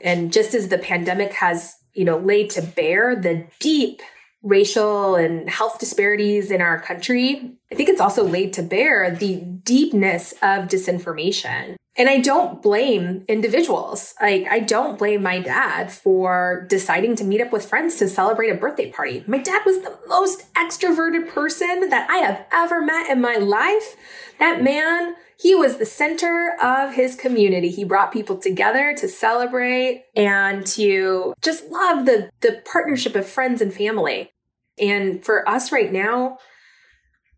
And 0.00 0.30
just 0.30 0.54
as 0.54 0.68
the 0.68 0.78
pandemic 0.78 1.32
has, 1.32 1.74
you 1.94 2.04
know, 2.04 2.18
laid 2.18 2.50
to 2.50 2.62
bear 2.62 3.16
the 3.16 3.46
deep 3.58 4.02
racial 4.46 5.16
and 5.16 5.50
health 5.50 5.78
disparities 5.78 6.50
in 6.50 6.60
our 6.60 6.80
country, 6.80 7.52
I 7.70 7.74
think 7.74 7.88
it's 7.88 8.00
also 8.00 8.24
laid 8.24 8.52
to 8.54 8.62
bear 8.62 9.10
the 9.10 9.36
deepness 9.36 10.32
of 10.34 10.68
disinformation. 10.68 11.76
And 11.98 12.08
I 12.08 12.18
don't 12.18 12.62
blame 12.62 13.24
individuals. 13.26 14.14
Like, 14.20 14.46
I 14.50 14.60
don't 14.60 14.98
blame 14.98 15.22
my 15.22 15.40
dad 15.40 15.90
for 15.90 16.66
deciding 16.68 17.16
to 17.16 17.24
meet 17.24 17.40
up 17.40 17.52
with 17.52 17.66
friends 17.66 17.96
to 17.96 18.08
celebrate 18.08 18.50
a 18.50 18.54
birthday 18.54 18.92
party. 18.92 19.24
My 19.26 19.38
dad 19.38 19.62
was 19.64 19.80
the 19.80 19.98
most 20.06 20.52
extroverted 20.54 21.28
person 21.28 21.88
that 21.88 22.08
I 22.10 22.18
have 22.18 22.44
ever 22.52 22.82
met 22.82 23.10
in 23.10 23.20
my 23.20 23.36
life. 23.36 23.96
That 24.38 24.62
man 24.62 25.16
he 25.38 25.54
was 25.54 25.76
the 25.76 25.86
center 25.86 26.56
of 26.62 26.94
his 26.94 27.14
community. 27.14 27.70
He 27.70 27.84
brought 27.84 28.12
people 28.12 28.38
together 28.38 28.94
to 28.96 29.08
celebrate 29.08 30.04
and 30.16 30.66
to 30.68 31.34
just 31.42 31.68
love 31.68 32.06
the, 32.06 32.30
the 32.40 32.62
partnership 32.70 33.14
of 33.14 33.26
friends 33.26 33.60
and 33.60 33.72
family. 33.72 34.30
And 34.78 35.24
for 35.24 35.48
us 35.48 35.72
right 35.72 35.92
now, 35.92 36.38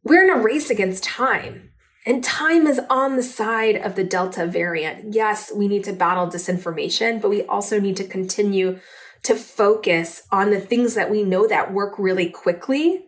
we're 0.02 0.24
in 0.24 0.30
a 0.30 0.42
race 0.42 0.70
against 0.70 1.04
time. 1.04 1.70
And 2.06 2.24
time 2.24 2.66
is 2.66 2.80
on 2.88 3.16
the 3.16 3.22
side 3.22 3.76
of 3.76 3.94
the 3.94 4.04
Delta 4.04 4.46
variant. 4.46 5.12
Yes, 5.14 5.52
we 5.54 5.68
need 5.68 5.84
to 5.84 5.92
battle 5.92 6.26
disinformation, 6.26 7.20
but 7.20 7.28
we 7.28 7.42
also 7.44 7.78
need 7.78 7.96
to 7.96 8.04
continue 8.04 8.80
to 9.24 9.34
focus 9.34 10.22
on 10.30 10.50
the 10.50 10.60
things 10.60 10.94
that 10.94 11.10
we 11.10 11.22
know 11.22 11.46
that 11.46 11.72
work 11.72 11.98
really 11.98 12.30
quickly. 12.30 13.04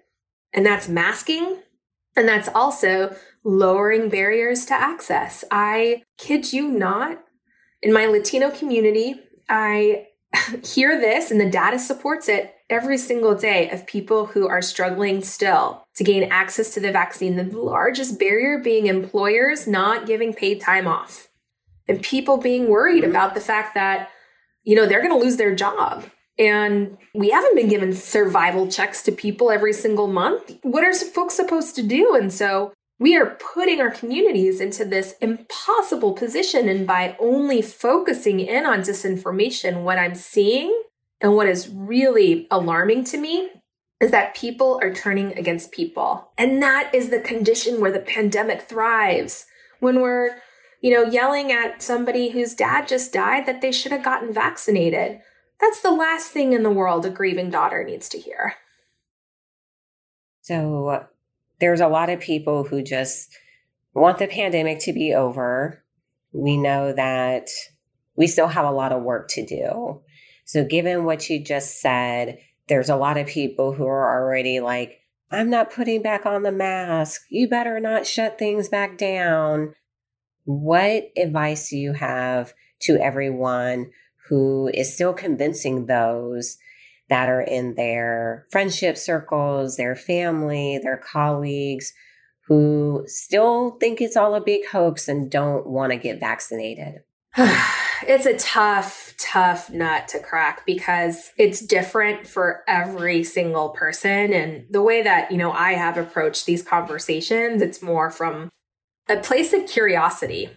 And 0.53 0.67
that's 0.67 0.89
masking. 0.89 1.63
And 2.17 2.29
that's 2.29 2.49
also 2.49 3.17
lowering 3.45 4.09
barriers 4.09 4.67
to 4.67 4.75
access. 4.75 5.45
I 5.51 6.03
kid 6.19 6.53
you 6.53 6.69
not, 6.69 7.23
in 7.81 7.93
my 7.93 8.07
Latino 8.07 8.51
community, 8.51 9.15
I 9.49 10.09
hear 10.65 11.01
this 11.01 11.31
and 11.31 11.41
the 11.41 11.49
data 11.49 11.79
supports 11.79 12.29
it 12.29 12.55
every 12.71 12.97
single 12.97 13.35
day 13.35 13.69
of 13.71 13.87
people 13.87 14.27
who 14.27 14.49
are 14.49 14.63
struggling 14.63 15.23
still 15.23 15.85
to 15.97 16.05
gain 16.05 16.31
access 16.31 16.73
to 16.75 16.81
the 16.81 16.93
vaccine. 16.93 17.37
The 17.37 17.45
largest 17.45 18.19
barrier 18.19 18.59
being 18.59 18.87
employers 18.87 19.67
not 19.67 20.07
giving 20.07 20.33
paid 20.33 20.61
time 20.61 20.87
off 20.87 21.29
and 21.89 22.01
people 22.03 22.39
being 22.39 22.69
worried 22.69 23.03
mm-hmm. 23.03 23.11
about 23.11 23.35
the 23.35 23.41
fact 23.41 23.75
that, 23.75 24.09
you 24.63 24.77
know, 24.77 24.87
they're 24.87 25.03
going 25.03 25.13
to 25.13 25.25
lose 25.25 25.37
their 25.37 25.55
job. 25.55 26.05
And 26.39 26.97
we 27.15 27.31
haven't 27.31 27.57
been 27.57 27.69
given 27.69 27.93
survival 27.93 28.67
checks 28.69 29.03
to 29.03 29.13
people 29.13 29.51
every 29.51 29.75
single 29.75 30.07
month. 30.07 30.57
What 30.63 30.85
are 30.85 30.95
folks 30.95 31.35
supposed 31.35 31.77
to 31.77 31.83
do? 31.83 32.15
And 32.15 32.33
so 32.33 32.73
we 32.99 33.17
are 33.17 33.37
putting 33.55 33.81
our 33.81 33.91
communities 33.91 34.61
into 34.61 34.85
this 34.85 35.17
impossible 35.21 36.13
position. 36.13 36.69
And 36.69 36.87
by 36.87 37.17
only 37.19 37.61
focusing 37.61 38.41
in 38.41 38.65
on 38.65 38.81
disinformation, 38.81 39.83
what 39.83 39.99
I'm 39.99 40.15
seeing 40.15 40.83
and 41.21 41.35
what 41.35 41.49
is 41.49 41.69
really 41.69 42.47
alarming 42.51 43.05
to 43.05 43.19
me 43.19 43.51
is 44.01 44.11
that 44.11 44.35
people 44.35 44.81
are 44.83 44.95
turning 44.95 45.37
against 45.39 45.73
people. 45.73 46.33
And 46.39 46.63
that 46.63 46.95
is 46.95 47.11
the 47.11 47.21
condition 47.21 47.81
where 47.81 47.93
the 47.93 48.01
pandemic 48.01 48.63
thrives. 48.63 49.47
When 49.81 50.01
we're, 50.01 50.39
you 50.81 50.93
know, 50.93 51.05
yelling 51.05 51.53
at 51.53 51.83
somebody 51.83 52.31
whose 52.31 52.55
dad 52.55 52.89
just 52.89 53.13
died 53.13 53.47
that 53.47 53.61
they 53.61 53.73
should 53.73 53.93
have 53.93 54.05
gotten 54.05 54.33
vaccinated. 54.33 55.21
That's 55.61 55.83
the 55.83 55.91
last 55.91 56.31
thing 56.31 56.55
in 56.55 56.63
the 56.63 56.71
world 56.71 57.05
a 57.05 57.11
grieving 57.11 57.51
daughter 57.51 57.85
needs 57.85 58.09
to 58.11 58.19
hear. 58.19 58.55
So 60.41 61.05
there's 61.61 61.81
a 61.81 61.89
lot 61.89 62.09
of 62.09 62.21
people 62.21 62.65
who 62.65 62.83
just 62.83 63.37
want 63.93 64.19
the 64.19 64.27
pandemic 64.27 64.81
to 64.81 64.95
be 64.95 65.13
over. 65.13 65.85
We 66.33 66.57
know 66.57 66.95
that 66.95 67.49
we 68.17 68.27
still 68.27 68.49
have 68.49 68.65
a 68.65 68.71
lot 68.71 68.93
of 68.93 69.03
work 69.03 69.29
to 69.29 69.45
do. 69.45 70.01
So, 70.51 70.65
given 70.65 71.05
what 71.05 71.31
you 71.31 71.39
just 71.39 71.81
said, 71.81 72.41
there's 72.67 72.89
a 72.89 72.97
lot 72.97 73.17
of 73.17 73.29
people 73.29 73.73
who 73.73 73.87
are 73.87 74.21
already 74.21 74.59
like, 74.59 74.99
I'm 75.31 75.49
not 75.49 75.71
putting 75.71 76.03
back 76.03 76.27
on 76.27 76.43
the 76.43 76.51
mask. 76.51 77.21
You 77.29 77.49
better 77.49 77.79
not 77.79 78.05
shut 78.05 78.37
things 78.37 78.69
back 78.69 78.99
down. 78.99 79.77
What 80.47 81.13
advice 81.17 81.71
do 81.71 81.77
you 81.77 81.93
have 81.93 82.53
to 82.81 82.97
everyone 82.97 83.93
who 84.29 84.69
is 84.75 84.93
still 84.93 85.13
convincing 85.13 85.87
those 85.87 86.59
that 87.09 87.29
are 87.29 87.43
in 87.43 87.77
their 87.77 88.49
friendship 88.51 88.99
circles, 88.99 89.77
their 89.77 89.95
family, 89.95 90.81
their 90.83 90.97
colleagues 90.97 91.93
who 92.49 93.05
still 93.07 93.77
think 93.79 94.01
it's 94.01 94.17
all 94.17 94.35
a 94.35 94.41
big 94.41 94.67
hoax 94.67 95.07
and 95.07 95.31
don't 95.31 95.69
want 95.69 95.93
to 95.93 95.97
get 95.97 96.19
vaccinated? 96.19 97.05
it's 98.07 98.27
a 98.27 98.37
tough, 98.37 99.15
tough 99.19 99.71
nut 99.71 100.09
to 100.09 100.19
crack 100.21 100.65
because 100.67 101.33
it's 101.37 101.61
different 101.61 102.27
for 102.27 102.63
every 102.67 103.25
single 103.25 103.71
person. 103.71 104.33
And 104.33 104.67
the 104.71 104.83
way 104.83 105.03
that, 105.03 105.31
you 105.31 105.39
know, 105.39 105.53
I 105.53 105.73
have 105.73 105.99
approached 105.99 106.47
these 106.47 106.63
conversations, 106.63 107.63
it's 107.63 107.83
more 107.83 108.11
from 108.11 108.51
a 109.09 109.17
place 109.17 109.53
of 109.53 109.67
curiosity. 109.67 110.51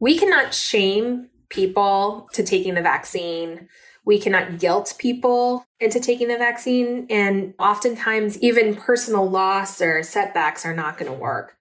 We 0.00 0.18
cannot 0.18 0.54
shame 0.54 1.30
people 1.48 2.28
to 2.32 2.42
taking 2.42 2.74
the 2.74 2.82
vaccine. 2.82 3.68
We 4.04 4.18
cannot 4.18 4.58
guilt 4.58 4.94
people 4.98 5.64
into 5.78 6.00
taking 6.00 6.28
the 6.28 6.38
vaccine. 6.38 7.06
And 7.08 7.54
oftentimes, 7.58 8.38
even 8.38 8.74
personal 8.74 9.28
loss 9.28 9.80
or 9.80 10.02
setbacks 10.02 10.66
are 10.66 10.74
not 10.74 10.98
going 10.98 11.10
to 11.10 11.16
work. 11.16 11.56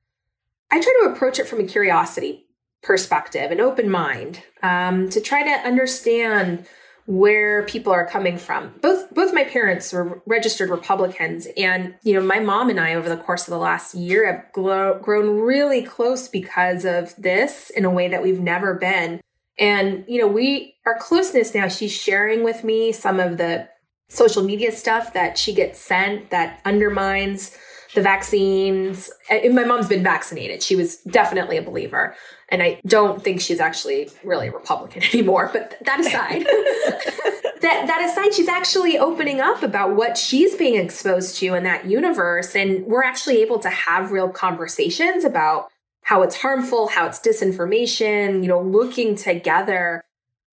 I 0.71 0.79
try 0.79 0.99
to 1.01 1.11
approach 1.11 1.37
it 1.37 1.47
from 1.47 1.59
a 1.59 1.65
curiosity 1.65 2.40
perspective, 2.83 3.51
an 3.51 3.61
open 3.61 3.89
mind, 3.89 4.43
um, 4.63 5.09
to 5.09 5.21
try 5.21 5.43
to 5.43 5.67
understand 5.67 6.65
where 7.05 7.63
people 7.63 7.91
are 7.91 8.05
coming 8.05 8.37
from. 8.37 8.73
Both 8.81 9.13
both 9.13 9.33
my 9.33 9.43
parents 9.43 9.91
were 9.91 10.21
registered 10.25 10.69
Republicans, 10.69 11.47
and 11.57 11.95
you 12.03 12.13
know 12.13 12.21
my 12.21 12.39
mom 12.39 12.69
and 12.69 12.79
I 12.79 12.93
over 12.93 13.09
the 13.09 13.17
course 13.17 13.47
of 13.47 13.51
the 13.51 13.57
last 13.57 13.95
year 13.95 14.31
have 14.31 14.51
glo- 14.53 14.99
grown 15.01 15.39
really 15.39 15.81
close 15.81 16.27
because 16.27 16.85
of 16.85 17.15
this 17.17 17.69
in 17.71 17.85
a 17.85 17.89
way 17.89 18.07
that 18.07 18.21
we've 18.21 18.39
never 18.39 18.75
been. 18.75 19.19
And 19.59 20.05
you 20.07 20.19
know 20.19 20.27
we 20.27 20.75
our 20.85 20.97
closeness 20.97 21.53
now. 21.53 21.67
She's 21.67 21.91
sharing 21.91 22.43
with 22.43 22.63
me 22.63 22.91
some 22.91 23.19
of 23.19 23.37
the 23.37 23.67
social 24.09 24.43
media 24.43 24.71
stuff 24.71 25.13
that 25.13 25.37
she 25.37 25.53
gets 25.53 25.79
sent 25.79 26.29
that 26.29 26.61
undermines 26.65 27.57
the 27.93 28.01
vaccines. 28.01 29.11
And 29.29 29.55
my 29.55 29.63
mom's 29.63 29.87
been 29.87 30.03
vaccinated. 30.03 30.63
She 30.63 30.75
was 30.75 30.97
definitely 30.97 31.57
a 31.57 31.61
believer. 31.61 32.15
And 32.49 32.61
I 32.61 32.81
don't 32.85 33.23
think 33.23 33.39
she's 33.39 33.59
actually 33.59 34.09
really 34.23 34.47
a 34.47 34.51
Republican 34.51 35.03
anymore. 35.13 35.49
But 35.51 35.77
that 35.85 35.99
aside, 35.99 36.43
that, 37.61 37.87
that 37.87 38.09
aside, 38.09 38.33
she's 38.33 38.47
actually 38.47 38.97
opening 38.97 39.39
up 39.39 39.63
about 39.63 39.95
what 39.95 40.17
she's 40.17 40.55
being 40.55 40.75
exposed 40.75 41.37
to 41.37 41.53
in 41.53 41.63
that 41.63 41.85
universe. 41.85 42.55
And 42.55 42.85
we're 42.85 43.03
actually 43.03 43.41
able 43.41 43.59
to 43.59 43.69
have 43.69 44.11
real 44.11 44.29
conversations 44.29 45.23
about 45.23 45.69
how 46.03 46.23
it's 46.23 46.35
harmful, 46.35 46.87
how 46.87 47.07
it's 47.07 47.19
disinformation, 47.19 48.41
you 48.41 48.47
know, 48.47 48.61
looking 48.61 49.15
together 49.15 50.03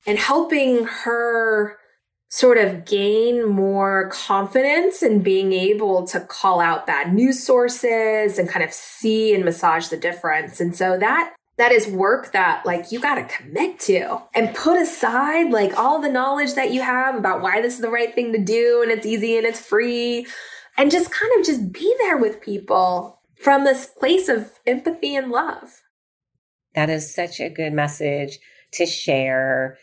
and 0.07 0.19
helping 0.19 0.85
her 0.85 1.78
sort 2.31 2.59
of 2.59 2.85
gain 2.85 3.47
more 3.47 4.11
confidence 4.11 5.03
in 5.03 5.23
being 5.23 5.53
able 5.53 6.07
to 6.07 6.21
call 6.21 6.61
out 6.61 6.87
bad 6.87 7.15
news 7.15 7.43
sources 7.43 8.39
and 8.39 8.49
kind 8.49 8.65
of 8.65 8.73
see 8.73 9.35
and 9.35 9.45
massage 9.45 9.89
the 9.89 9.97
difference. 9.97 10.61
And 10.61 10.77
so 10.77 10.99
that 10.99 11.35
that 11.57 11.73
is 11.73 11.89
work 11.89 12.33
that 12.33 12.65
like 12.65 12.93
you 12.93 13.01
got 13.01 13.17
to 13.17 13.37
commit 13.37 13.81
to 13.81 14.23
and 14.35 14.55
put 14.55 14.81
aside 14.81 15.51
like 15.51 15.77
all 15.77 16.01
the 16.01 16.09
knowledge 16.09 16.55
that 16.55 16.73
you 16.73 16.81
have 16.83 17.17
about 17.17 17.43
why 17.43 17.61
this 17.61 17.75
is 17.75 17.81
the 17.81 17.91
right 17.91 18.15
thing 18.15 18.33
to 18.33 18.39
do 18.39 18.81
and 18.83 18.93
it's 18.93 19.07
easy 19.07 19.37
and 19.37 19.45
it's 19.47 19.61
free 19.61 20.27
and 20.77 20.91
just 20.91 21.11
kind 21.11 21.33
of 21.39 21.45
just 21.45 21.73
be 21.73 21.95
there 21.99 22.17
with 22.17 22.41
people 22.41 23.21
from 23.41 23.65
this 23.65 23.87
place 23.87 24.29
of 24.29 24.53
empathy 24.67 25.17
and 25.17 25.31
love. 25.31 25.83
That 26.75 26.91
is 26.91 27.13
such 27.13 27.41
a 27.41 27.49
good 27.49 27.73
message 27.73 28.39
to 28.75 28.87
share 28.87 29.79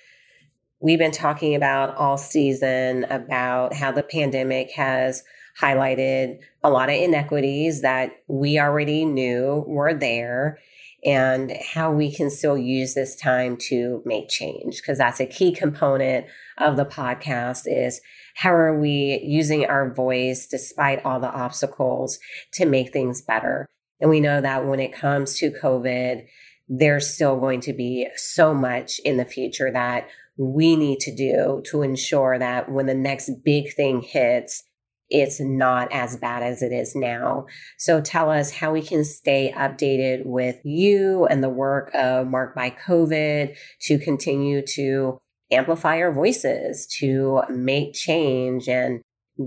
We've 0.82 1.00
been 1.00 1.12
talking 1.12 1.56
about 1.56 1.96
all 1.96 2.18
season 2.18 3.06
about 3.06 3.74
how 3.74 3.92
the 3.92 4.04
pandemic 4.04 4.72
has 4.72 5.24
highlighted 5.60 6.40
a 6.64 6.70
lot 6.70 6.90
of 6.90 6.96
inequities 6.96 7.82
that 7.82 8.12
we 8.28 8.60
already 8.60 9.06
knew 9.06 9.64
were 9.68 9.94
there 9.94 10.60
and 11.06 11.54
how 11.74 11.92
we 11.92 12.12
can 12.12 12.30
still 12.30 12.58
use 12.58 12.94
this 12.94 13.16
time 13.16 13.56
to 13.56 14.02
make 14.06 14.28
change 14.28 14.82
because 14.82 14.98
that's 14.98 15.22
a 15.22 15.26
key 15.26 15.54
component 15.54 16.26
of 16.58 16.76
the 16.76 16.86
podcast 16.86 17.64
is 17.68 18.02
how 18.36 18.52
are 18.54 18.78
we 18.78 19.22
using 19.24 19.66
our 19.66 19.94
voice 19.94 20.46
despite 20.46 21.06
all 21.06 21.22
the 21.22 21.32
obstacles 21.32 22.20
to 22.52 22.66
make 22.66 22.92
things 22.92 23.22
better? 23.22 23.66
And 24.02 24.10
we 24.10 24.20
know 24.20 24.42
that 24.42 24.66
when 24.66 24.82
it 24.82 24.92
comes 24.92 25.38
to 25.40 25.52
covid 25.52 26.26
there's 26.68 27.14
still 27.14 27.40
going 27.40 27.62
to 27.62 27.74
be 27.74 28.08
so 28.16 28.52
much 28.52 29.00
in 29.06 29.18
the 29.18 29.26
future 29.26 29.72
that 29.72 30.08
we 30.38 30.76
need 30.76 31.00
to 31.00 31.16
do 31.16 31.62
to 31.66 31.82
ensure 31.82 32.38
that 32.38 32.72
when 32.72 32.86
the 32.86 32.94
next 32.94 33.30
big 33.44 33.74
thing 33.74 34.02
hits, 34.02 34.64
it's 35.10 35.40
not 35.40 35.88
as 35.92 36.18
bad 36.18 36.44
as 36.44 36.62
it 36.62 36.72
is 36.72 36.96
now. 36.96 37.46
So 37.78 38.02
tell 38.02 38.30
us 38.30 38.52
how 38.52 38.74
we 38.74 38.82
can 38.82 39.06
stay 39.06 39.54
updated 39.56 40.26
with 40.26 40.58
you 40.64 41.26
and 41.28 41.44
the 41.44 41.50
work 41.50 41.92
of 41.94 42.28
Marked 42.28 42.56
by 42.56 42.72
COVID 42.72 43.56
to 43.82 44.00
continue 44.00 44.64
to 44.74 45.20
amplify 45.52 46.00
our 46.00 46.12
voices, 46.12 46.88
to 47.00 47.44
make 47.50 47.94
change 47.94 48.68
and 48.68 49.02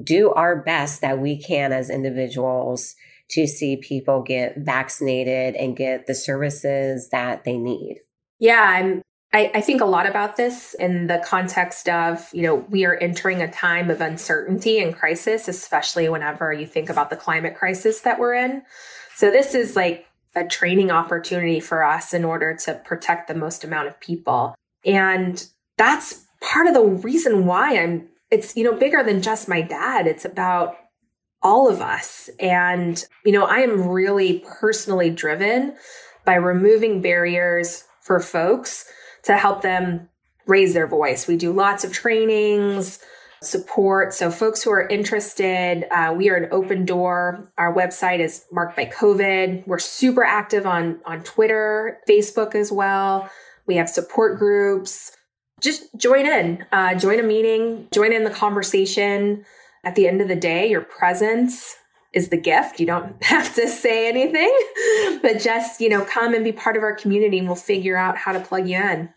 do 0.05 0.33
our 0.33 0.62
best 0.62 1.01
that 1.01 1.18
we 1.18 1.42
can 1.42 1.72
as 1.72 1.90
individuals 1.90 2.94
to 3.31 3.46
see 3.46 3.77
people 3.77 4.22
get 4.22 4.55
vaccinated 4.59 5.55
and 5.57 5.77
get 5.77 6.07
the 6.07 6.14
services 6.14 7.09
that 7.11 7.44
they 7.44 7.59
need. 7.59 8.01
Yeah, 8.38 8.62
I'm 8.62 9.03
I, 9.33 9.51
I, 9.55 9.61
think 9.61 9.83
a 9.83 9.87
lot 9.87 10.07
about 10.07 10.37
this 10.37 10.75
in 10.75 11.07
the 11.07 11.23
context 11.23 11.88
of, 11.88 12.29
you 12.33 12.43
know, 12.43 12.55
we 12.71 12.87
are 12.87 12.95
entering 12.95 13.43
a 13.43 13.51
time 13.51 13.91
of 13.91 14.01
uncertainty 14.01 14.81
and 14.81 14.97
crisis, 14.97 15.49
especially 15.49 16.09
whenever 16.09 16.51
you 16.53 16.67
think 16.67 16.88
about 16.88 17.11
the 17.11 17.17
climate 17.17 17.55
crisis 17.55 18.01
that 18.01 18.19
we're 18.19 18.35
in. 18.35 18.62
So 19.17 19.31
this 19.31 19.55
is 19.55 19.77
like 19.77 20.07
a 20.35 20.47
training 20.47 20.91
opportunity 20.91 21.61
for 21.61 21.85
us 21.85 22.14
in 22.14 22.25
order 22.25 22.57
to 22.64 22.75
protect 22.85 23.29
the 23.29 23.35
most 23.35 23.64
amount 23.64 23.88
of 23.88 24.01
people. 24.01 24.55
And 24.87 25.47
that's 25.77 26.25
part 26.41 26.67
of 26.67 26.75
the 26.75 26.85
reason 26.85 27.45
why 27.45 27.79
I'm 27.79 28.09
it's, 28.31 28.57
you 28.57 28.64
know, 28.64 28.75
bigger 28.75 29.03
than 29.03 29.23
just 29.23 29.49
my 29.49 29.62
dad. 29.62 30.07
It's 30.07 30.27
about 30.27 30.77
all 31.43 31.69
of 31.69 31.81
us. 31.81 32.29
And, 32.38 33.03
you 33.25 33.33
know, 33.33 33.45
I 33.45 33.61
am 33.61 33.88
really 33.88 34.45
personally 34.61 35.09
driven 35.09 35.77
by 36.25 36.35
removing 36.35 37.01
barriers 37.01 37.85
for 38.03 38.21
folks 38.21 38.85
to 39.24 39.37
help 39.37 39.62
them 39.62 40.09
raise 40.46 40.74
their 40.74 40.87
voice. 40.87 41.26
We 41.26 41.37
do 41.37 41.52
lots 41.52 41.85
of 41.85 41.92
trainings, 41.92 42.98
support. 43.42 44.14
So, 44.14 44.31
folks 44.31 44.62
who 44.62 44.70
are 44.70 44.87
interested, 44.88 45.87
uh, 45.90 46.14
we 46.16 46.31
are 46.31 46.37
an 46.37 46.48
open 46.50 46.85
door. 46.85 47.50
Our 47.59 47.74
website 47.74 48.20
is 48.20 48.44
marked 48.50 48.76
by 48.76 48.87
COVID. 48.87 49.66
We're 49.66 49.78
super 49.78 50.24
active 50.24 50.66
on, 50.66 51.00
on 51.04 51.22
Twitter, 51.22 51.98
Facebook 52.09 52.54
as 52.54 52.72
well. 52.72 53.31
We 53.66 53.76
have 53.76 53.88
support 53.88 54.38
groups. 54.38 55.12
Just 55.61 55.94
join 55.96 56.26
in, 56.26 56.64
uh, 56.72 56.94
join 56.94 57.18
a 57.18 57.22
meeting, 57.22 57.88
join 57.92 58.12
in 58.12 58.24
the 58.24 58.31
conversation. 58.31 59.44
At 59.85 59.94
the 59.94 60.09
end 60.09 60.20
of 60.20 60.28
the 60.28 60.37
day, 60.37 60.68
your 60.68 60.81
presence 60.81 61.76
is 62.18 62.28
the 62.28 62.37
gift. 62.37 62.78
You 62.78 62.87
don't 62.87 63.22
have 63.24 63.54
to 63.54 63.68
say 63.68 64.09
anything, 64.09 64.54
but 65.22 65.40
just, 65.40 65.81
you 65.81 65.88
know, 65.88 66.04
come 66.04 66.35
and 66.35 66.44
be 66.44 66.52
part 66.52 66.76
of 66.76 66.83
our 66.83 66.94
community 66.94 67.38
and 67.38 67.46
we'll 67.46 67.57
figure 67.57 67.96
out 67.96 68.18
how 68.18 68.33
to 68.33 68.40
plug 68.40 68.68
you 68.68 68.76
in. 68.76 69.09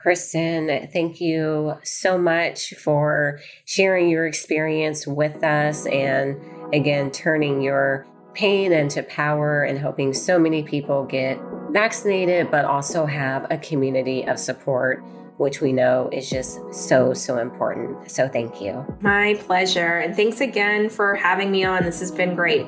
Kristen, 0.00 0.88
thank 0.92 1.20
you 1.20 1.74
so 1.82 2.18
much 2.18 2.74
for 2.74 3.40
sharing 3.64 4.08
your 4.08 4.26
experience 4.26 5.06
with 5.06 5.42
us 5.42 5.86
and 5.86 6.40
again, 6.72 7.10
turning 7.10 7.60
your 7.60 8.06
pain 8.34 8.72
into 8.72 9.02
power 9.04 9.62
and 9.62 9.78
helping 9.78 10.12
so 10.12 10.38
many 10.38 10.62
people 10.62 11.04
get 11.04 11.40
vaccinated, 11.70 12.50
but 12.50 12.64
also 12.64 13.06
have 13.06 13.46
a 13.50 13.58
community 13.58 14.24
of 14.26 14.38
support 14.38 15.02
which 15.38 15.60
we 15.60 15.72
know 15.72 16.08
is 16.12 16.30
just 16.30 16.60
so, 16.72 17.12
so 17.12 17.38
important. 17.38 18.10
So 18.10 18.28
thank 18.28 18.60
you. 18.60 18.84
My 19.00 19.34
pleasure. 19.34 19.98
And 19.98 20.14
thanks 20.16 20.40
again 20.40 20.88
for 20.88 21.14
having 21.14 21.50
me 21.50 21.64
on. 21.64 21.82
This 21.82 22.00
has 22.00 22.10
been 22.10 22.34
great. 22.34 22.66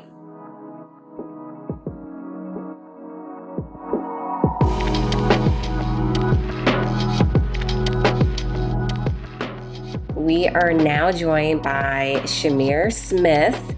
We 10.14 10.46
are 10.48 10.74
now 10.74 11.11
joined 11.11 11.62
by 11.62 12.20
Chimére 12.24 12.92
Smith 12.92 13.78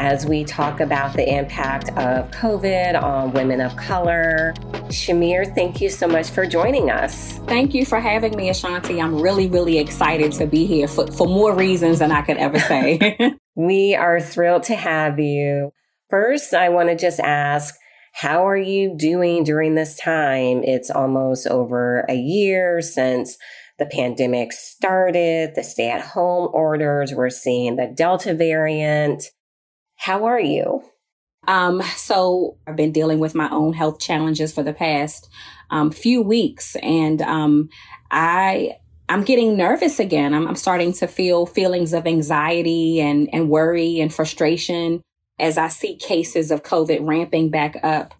as 0.00 0.24
we 0.24 0.44
talk 0.44 0.80
about 0.80 1.12
the 1.12 1.28
impact 1.28 1.90
of 1.90 2.30
COVID 2.30 3.00
on 3.00 3.32
women 3.32 3.60
of 3.60 3.76
color. 3.76 4.54
Chimére, 4.88 5.54
thank 5.54 5.78
you 5.82 5.90
so 5.90 6.08
much 6.08 6.30
for 6.30 6.46
joining 6.46 6.90
us. 6.90 7.36
Thank 7.40 7.74
you 7.74 7.84
for 7.84 8.00
having 8.00 8.34
me, 8.34 8.48
Ashanti. 8.48 8.98
I'm 8.98 9.20
really, 9.20 9.46
really 9.46 9.76
excited 9.76 10.32
to 10.32 10.46
be 10.46 10.64
here 10.64 10.88
for, 10.88 11.06
for 11.12 11.26
more 11.26 11.54
reasons 11.54 11.98
than 11.98 12.12
I 12.12 12.22
could 12.22 12.38
ever 12.38 12.58
say. 12.58 12.98
we 13.54 13.94
are 13.94 14.20
thrilled 14.20 14.62
to 14.64 14.74
have 14.74 15.20
you. 15.20 15.70
First, 16.08 16.54
I 16.54 16.70
want 16.70 16.88
to 16.88 16.96
just 16.96 17.20
ask, 17.20 17.74
how 18.14 18.48
are 18.48 18.56
you 18.56 18.96
doing 18.96 19.44
during 19.44 19.74
this 19.74 19.98
time? 19.98 20.64
It's 20.64 20.90
almost 20.90 21.46
over 21.46 22.06
a 22.08 22.14
year 22.14 22.80
since 22.80 23.36
the 23.78 23.84
pandemic 23.84 24.52
started, 24.52 25.54
the 25.54 25.62
stay 25.62 25.90
at 25.90 26.00
home 26.00 26.48
orders, 26.54 27.12
we're 27.12 27.28
seeing 27.28 27.76
the 27.76 27.86
Delta 27.86 28.32
variant. 28.32 29.24
How 30.00 30.24
are 30.24 30.40
you? 30.40 30.82
Um, 31.46 31.82
so 31.94 32.56
I've 32.66 32.74
been 32.74 32.90
dealing 32.90 33.18
with 33.18 33.34
my 33.34 33.50
own 33.50 33.74
health 33.74 34.00
challenges 34.00 34.50
for 34.50 34.62
the 34.62 34.72
past 34.72 35.28
um, 35.68 35.90
few 35.90 36.22
weeks, 36.22 36.74
and 36.76 37.20
um, 37.20 37.68
I 38.10 38.78
I'm 39.10 39.24
getting 39.24 39.58
nervous 39.58 40.00
again. 40.00 40.32
I'm, 40.32 40.48
I'm 40.48 40.56
starting 40.56 40.94
to 40.94 41.06
feel 41.06 41.44
feelings 41.44 41.92
of 41.92 42.06
anxiety 42.06 42.98
and 42.98 43.28
and 43.34 43.50
worry 43.50 44.00
and 44.00 44.12
frustration 44.12 45.02
as 45.38 45.58
I 45.58 45.68
see 45.68 45.96
cases 45.96 46.50
of 46.50 46.62
COVID 46.62 47.06
ramping 47.06 47.50
back 47.50 47.76
up. 47.82 48.14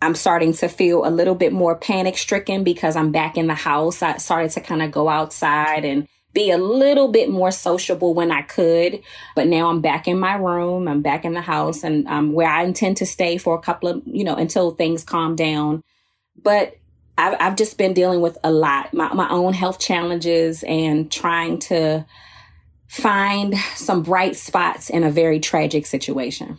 I'm 0.00 0.16
starting 0.16 0.52
to 0.54 0.68
feel 0.68 1.06
a 1.06 1.10
little 1.10 1.36
bit 1.36 1.52
more 1.52 1.76
panic 1.76 2.18
stricken 2.18 2.64
because 2.64 2.96
I'm 2.96 3.12
back 3.12 3.36
in 3.36 3.46
the 3.46 3.54
house. 3.54 4.02
I 4.02 4.16
started 4.16 4.50
to 4.52 4.60
kind 4.60 4.82
of 4.82 4.90
go 4.90 5.08
outside 5.08 5.84
and 5.84 6.08
be 6.32 6.50
a 6.50 6.58
little 6.58 7.08
bit 7.08 7.28
more 7.28 7.50
sociable 7.50 8.14
when 8.14 8.30
I 8.30 8.42
could. 8.42 9.02
But 9.34 9.48
now 9.48 9.68
I'm 9.68 9.80
back 9.80 10.08
in 10.08 10.18
my 10.18 10.34
room. 10.34 10.88
I'm 10.88 11.02
back 11.02 11.24
in 11.24 11.34
the 11.34 11.40
house 11.40 11.82
and 11.82 12.06
um, 12.08 12.32
where 12.32 12.48
I 12.48 12.64
intend 12.64 12.96
to 12.98 13.06
stay 13.06 13.38
for 13.38 13.54
a 13.54 13.60
couple 13.60 13.88
of, 13.88 14.02
you 14.06 14.24
know, 14.24 14.34
until 14.34 14.70
things 14.70 15.04
calm 15.04 15.36
down. 15.36 15.82
But 16.40 16.76
I've, 17.18 17.36
I've 17.38 17.56
just 17.56 17.76
been 17.76 17.92
dealing 17.92 18.20
with 18.20 18.38
a 18.42 18.50
lot, 18.50 18.94
my, 18.94 19.12
my 19.12 19.28
own 19.28 19.52
health 19.52 19.78
challenges 19.78 20.62
and 20.62 21.10
trying 21.10 21.58
to 21.60 22.06
find 22.88 23.56
some 23.74 24.02
bright 24.02 24.36
spots 24.36 24.90
in 24.90 25.04
a 25.04 25.10
very 25.10 25.40
tragic 25.40 25.86
situation. 25.86 26.58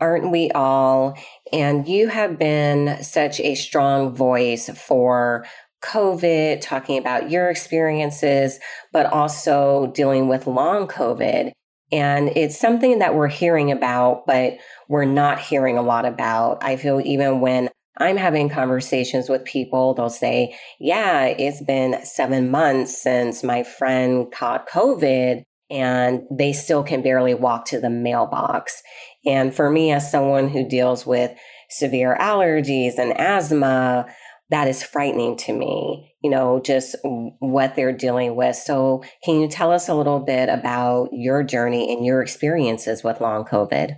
Aren't 0.00 0.30
we 0.30 0.50
all? 0.52 1.18
And 1.52 1.86
you 1.86 2.08
have 2.08 2.38
been 2.38 3.02
such 3.02 3.38
a 3.40 3.54
strong 3.54 4.14
voice 4.14 4.70
for 4.70 5.44
COVID, 5.82 6.60
talking 6.60 6.98
about 6.98 7.30
your 7.30 7.50
experiences, 7.50 8.58
but 8.92 9.06
also 9.06 9.92
dealing 9.94 10.28
with 10.28 10.46
long 10.46 10.88
COVID. 10.88 11.52
And 11.92 12.28
it's 12.30 12.58
something 12.58 12.98
that 12.98 13.14
we're 13.14 13.28
hearing 13.28 13.70
about, 13.70 14.26
but 14.26 14.58
we're 14.88 15.04
not 15.04 15.38
hearing 15.38 15.78
a 15.78 15.82
lot 15.82 16.04
about. 16.04 16.62
I 16.62 16.76
feel 16.76 17.00
even 17.00 17.40
when 17.40 17.68
I'm 17.98 18.16
having 18.16 18.48
conversations 18.48 19.28
with 19.28 19.44
people, 19.44 19.94
they'll 19.94 20.10
say, 20.10 20.56
Yeah, 20.80 21.26
it's 21.26 21.62
been 21.62 22.04
seven 22.04 22.50
months 22.50 23.00
since 23.00 23.42
my 23.42 23.62
friend 23.62 24.30
caught 24.32 24.68
COVID, 24.68 25.42
and 25.70 26.22
they 26.30 26.52
still 26.52 26.82
can 26.82 27.02
barely 27.02 27.34
walk 27.34 27.66
to 27.66 27.80
the 27.80 27.90
mailbox. 27.90 28.82
And 29.24 29.54
for 29.54 29.70
me, 29.70 29.92
as 29.92 30.10
someone 30.10 30.48
who 30.48 30.68
deals 30.68 31.06
with 31.06 31.32
severe 31.70 32.16
allergies 32.20 32.98
and 32.98 33.18
asthma, 33.18 34.06
that 34.50 34.68
is 34.68 34.82
frightening 34.82 35.36
to 35.36 35.52
me, 35.52 36.14
you 36.22 36.30
know, 36.30 36.60
just 36.60 36.94
what 37.02 37.74
they're 37.74 37.92
dealing 37.92 38.36
with. 38.36 38.56
So, 38.56 39.04
can 39.24 39.40
you 39.40 39.48
tell 39.48 39.72
us 39.72 39.88
a 39.88 39.94
little 39.94 40.20
bit 40.20 40.48
about 40.48 41.08
your 41.12 41.42
journey 41.42 41.92
and 41.92 42.04
your 42.04 42.22
experiences 42.22 43.02
with 43.02 43.20
long 43.20 43.44
COVID? 43.44 43.96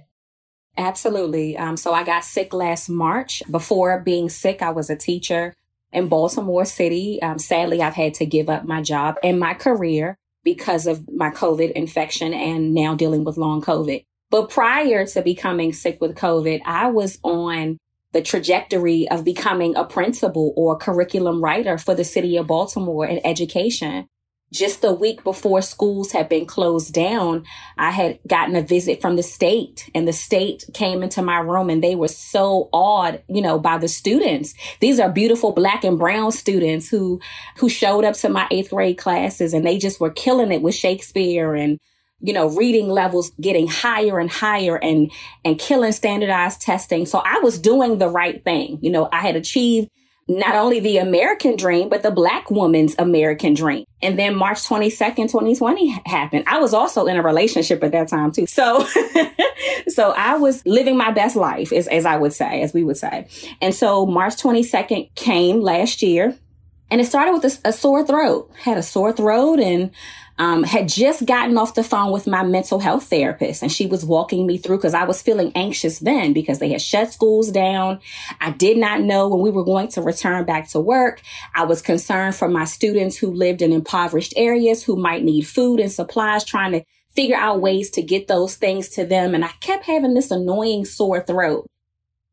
Absolutely. 0.77 1.57
Um, 1.57 1.77
so, 1.77 1.93
I 1.93 2.05
got 2.05 2.25
sick 2.25 2.55
last 2.55 2.89
March. 2.89 3.43
Before 3.51 4.01
being 4.01 4.29
sick, 4.29 4.63
I 4.63 4.71
was 4.71 4.89
a 4.89 4.97
teacher 4.97 5.55
in 5.93 6.09
Baltimore 6.09 6.65
City. 6.65 7.21
Um, 7.23 7.39
sadly, 7.39 7.83
I've 7.83 7.95
had 7.95 8.15
to 8.15 8.27
give 8.27 8.49
up 8.49 8.65
my 8.65 8.83
job 8.83 9.17
and 9.23 9.39
my 9.39 9.55
career 9.55 10.17
because 10.45 10.87
of 10.87 11.07
my 11.15 11.31
COVID 11.31 11.73
infection 11.73 12.33
and 12.33 12.73
now 12.73 12.95
dealing 12.95 13.25
with 13.25 13.37
long 13.37 13.61
COVID. 13.61 14.05
But 14.31 14.51
prior 14.51 15.07
to 15.07 15.23
becoming 15.23 15.73
sick 15.73 15.99
with 16.01 16.17
COVID, 16.17 16.61
I 16.65 16.89
was 16.89 17.19
on 17.23 17.79
the 18.12 18.23
trajectory 18.23 19.09
of 19.09 19.25
becoming 19.25 19.77
a 19.77 19.85
principal 19.85 20.53
or 20.57 20.77
curriculum 20.77 21.42
writer 21.42 21.79
for 21.79 21.94
the 21.94 22.05
city 22.05 22.37
of 22.37 22.47
Baltimore 22.47 23.07
in 23.07 23.21
education. 23.25 24.09
Just 24.51 24.83
a 24.83 24.92
week 24.92 25.23
before 25.25 25.61
schools 25.61 26.12
had 26.12 26.31
been 26.31 26.47
closed 26.47 26.94
down, 26.94 27.44
I 27.77 27.90
had 27.90 28.18
gotten 28.27 28.57
a 28.57 28.62
visit 28.62 29.03
from 29.03 29.16
the 29.16 29.23
state 29.23 29.90
and 29.94 30.09
the 30.09 30.12
state 30.14 30.64
came 30.73 31.03
into 31.03 31.21
my 31.21 31.37
room 31.37 31.68
and 31.68 31.85
they 31.85 31.94
were 31.94 32.09
so 32.09 32.71
awed, 32.73 33.23
you 33.29 33.42
know, 33.42 33.59
by 33.59 33.77
the 33.77 33.88
students. 33.88 34.55
These 34.81 35.01
are 35.01 35.11
beautiful 35.11 35.53
black 35.53 35.85
and 35.85 35.99
brown 35.99 36.33
students 36.33 36.88
who, 36.88 37.21
who 37.59 37.68
showed 37.68 38.07
up 38.07 38.14
to 38.16 38.31
my 38.31 38.49
eighth 38.51 38.71
grade 38.71 38.97
classes 38.97 39.53
and 39.53 39.66
they 39.66 39.77
just 39.77 40.01
were 40.01 40.11
killing 40.11 40.51
it 40.51 40.62
with 40.62 40.75
Shakespeare 40.75 41.55
and 41.55 41.79
you 42.21 42.33
know, 42.33 42.49
reading 42.49 42.89
levels 42.89 43.31
getting 43.41 43.69
higher 43.69 44.19
and 44.19 44.31
higher 44.31 44.77
and, 44.77 45.11
and 45.45 45.59
killing 45.59 45.93
standardized 45.93 46.61
testing. 46.61 47.07
So 47.07 47.19
I 47.19 47.39
was 47.41 47.59
doing 47.59 47.99
the 47.99 48.09
right 48.09 48.43
thing. 48.43 48.79
You 48.83 48.91
know, 48.91 49.09
I 49.13 49.21
had 49.21 49.37
achieved 49.37 49.89
not 50.29 50.55
only 50.55 50.79
the 50.79 50.99
American 50.99 51.57
dream, 51.57 51.89
but 51.89 52.03
the 52.03 52.11
black 52.11 52.51
woman's 52.51 52.95
American 52.99 53.55
dream. 53.55 53.85
And 54.03 54.19
then 54.19 54.35
March 54.35 54.59
22nd, 54.59 55.31
2020 55.31 55.89
happened. 56.05 56.45
I 56.47 56.59
was 56.59 56.75
also 56.75 57.07
in 57.07 57.17
a 57.17 57.23
relationship 57.23 57.83
at 57.83 57.93
that 57.93 58.09
time 58.09 58.33
too. 58.33 58.47
So, 58.47 58.87
so 59.89 60.11
I 60.11 60.37
was 60.37 60.65
living 60.67 60.99
my 60.99 61.13
best 61.13 61.35
life 61.35 61.73
as, 61.73 61.89
as 61.89 62.05
I 62.05 62.19
would 62.19 62.35
say, 62.35 62.61
as 62.61 62.75
we 62.75 62.85
would 62.85 62.99
say. 62.99 63.27
And 63.63 63.75
so 63.75 64.05
March 64.05 64.37
22nd 64.37 65.15
came 65.15 65.63
last 65.63 66.03
year 66.03 66.37
and 66.91 67.01
it 67.01 67.07
started 67.07 67.33
with 67.33 67.45
a, 67.45 67.69
a 67.69 67.73
sore 67.73 68.07
throat, 68.07 68.51
had 68.63 68.77
a 68.77 68.83
sore 68.83 69.13
throat 69.13 69.61
and 69.61 69.91
um, 70.38 70.62
had 70.62 70.88
just 70.88 71.27
gotten 71.27 71.59
off 71.59 71.74
the 71.74 71.83
phone 71.83 72.12
with 72.12 72.27
my 72.27 72.42
mental 72.42 72.79
health 72.79 73.05
therapist 73.05 73.62
and 73.62 73.72
she 73.72 73.87
was 73.87 74.05
walking 74.05 74.46
me 74.46 74.57
through 74.57 74.77
because 74.77 74.94
I 74.94 75.05
was 75.05 75.20
feeling 75.20 75.53
anxious 75.55 75.98
then 75.98 76.33
because 76.33 76.59
they 76.59 76.70
had 76.70 76.81
shut 76.81 77.12
schools 77.12 77.51
down. 77.51 78.01
I 78.40 78.51
did 78.51 78.77
not 78.77 79.01
know 79.01 79.29
when 79.29 79.40
we 79.40 79.51
were 79.51 79.64
going 79.64 79.88
to 79.88 80.03
return 80.03 80.44
back 80.44 80.68
to 80.70 80.81
work. 80.81 81.20
I 81.55 81.64
was 81.64 81.83
concerned 81.83 82.37
for 82.37 82.48
my 82.48 82.64
students 82.64 83.16
who 83.16 83.33
lived 83.33 83.62
in 83.62 83.72
impoverished 83.72 84.35
areas 84.37 84.85
who 84.85 84.96
might 84.96 85.24
need 85.24 85.42
food 85.42 85.81
and 85.81 85.90
supplies, 85.90 86.44
trying 86.44 86.72
to 86.72 86.85
figure 87.11 87.37
out 87.37 87.61
ways 87.61 87.90
to 87.90 88.03
get 88.03 88.29
those 88.29 88.55
things 88.55 88.88
to 88.90 89.05
them. 89.05 89.35
And 89.35 89.44
I 89.44 89.51
kept 89.61 89.87
having 89.87 90.14
this 90.14 90.31
annoying 90.31 90.85
sore 90.85 91.20
throat 91.20 91.66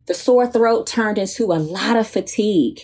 the 0.08 0.14
sore 0.14 0.48
throat 0.48 0.88
turned 0.88 1.18
into 1.18 1.46
a 1.46 1.60
lot 1.60 1.98
of 1.98 2.08
fatigue. 2.08 2.80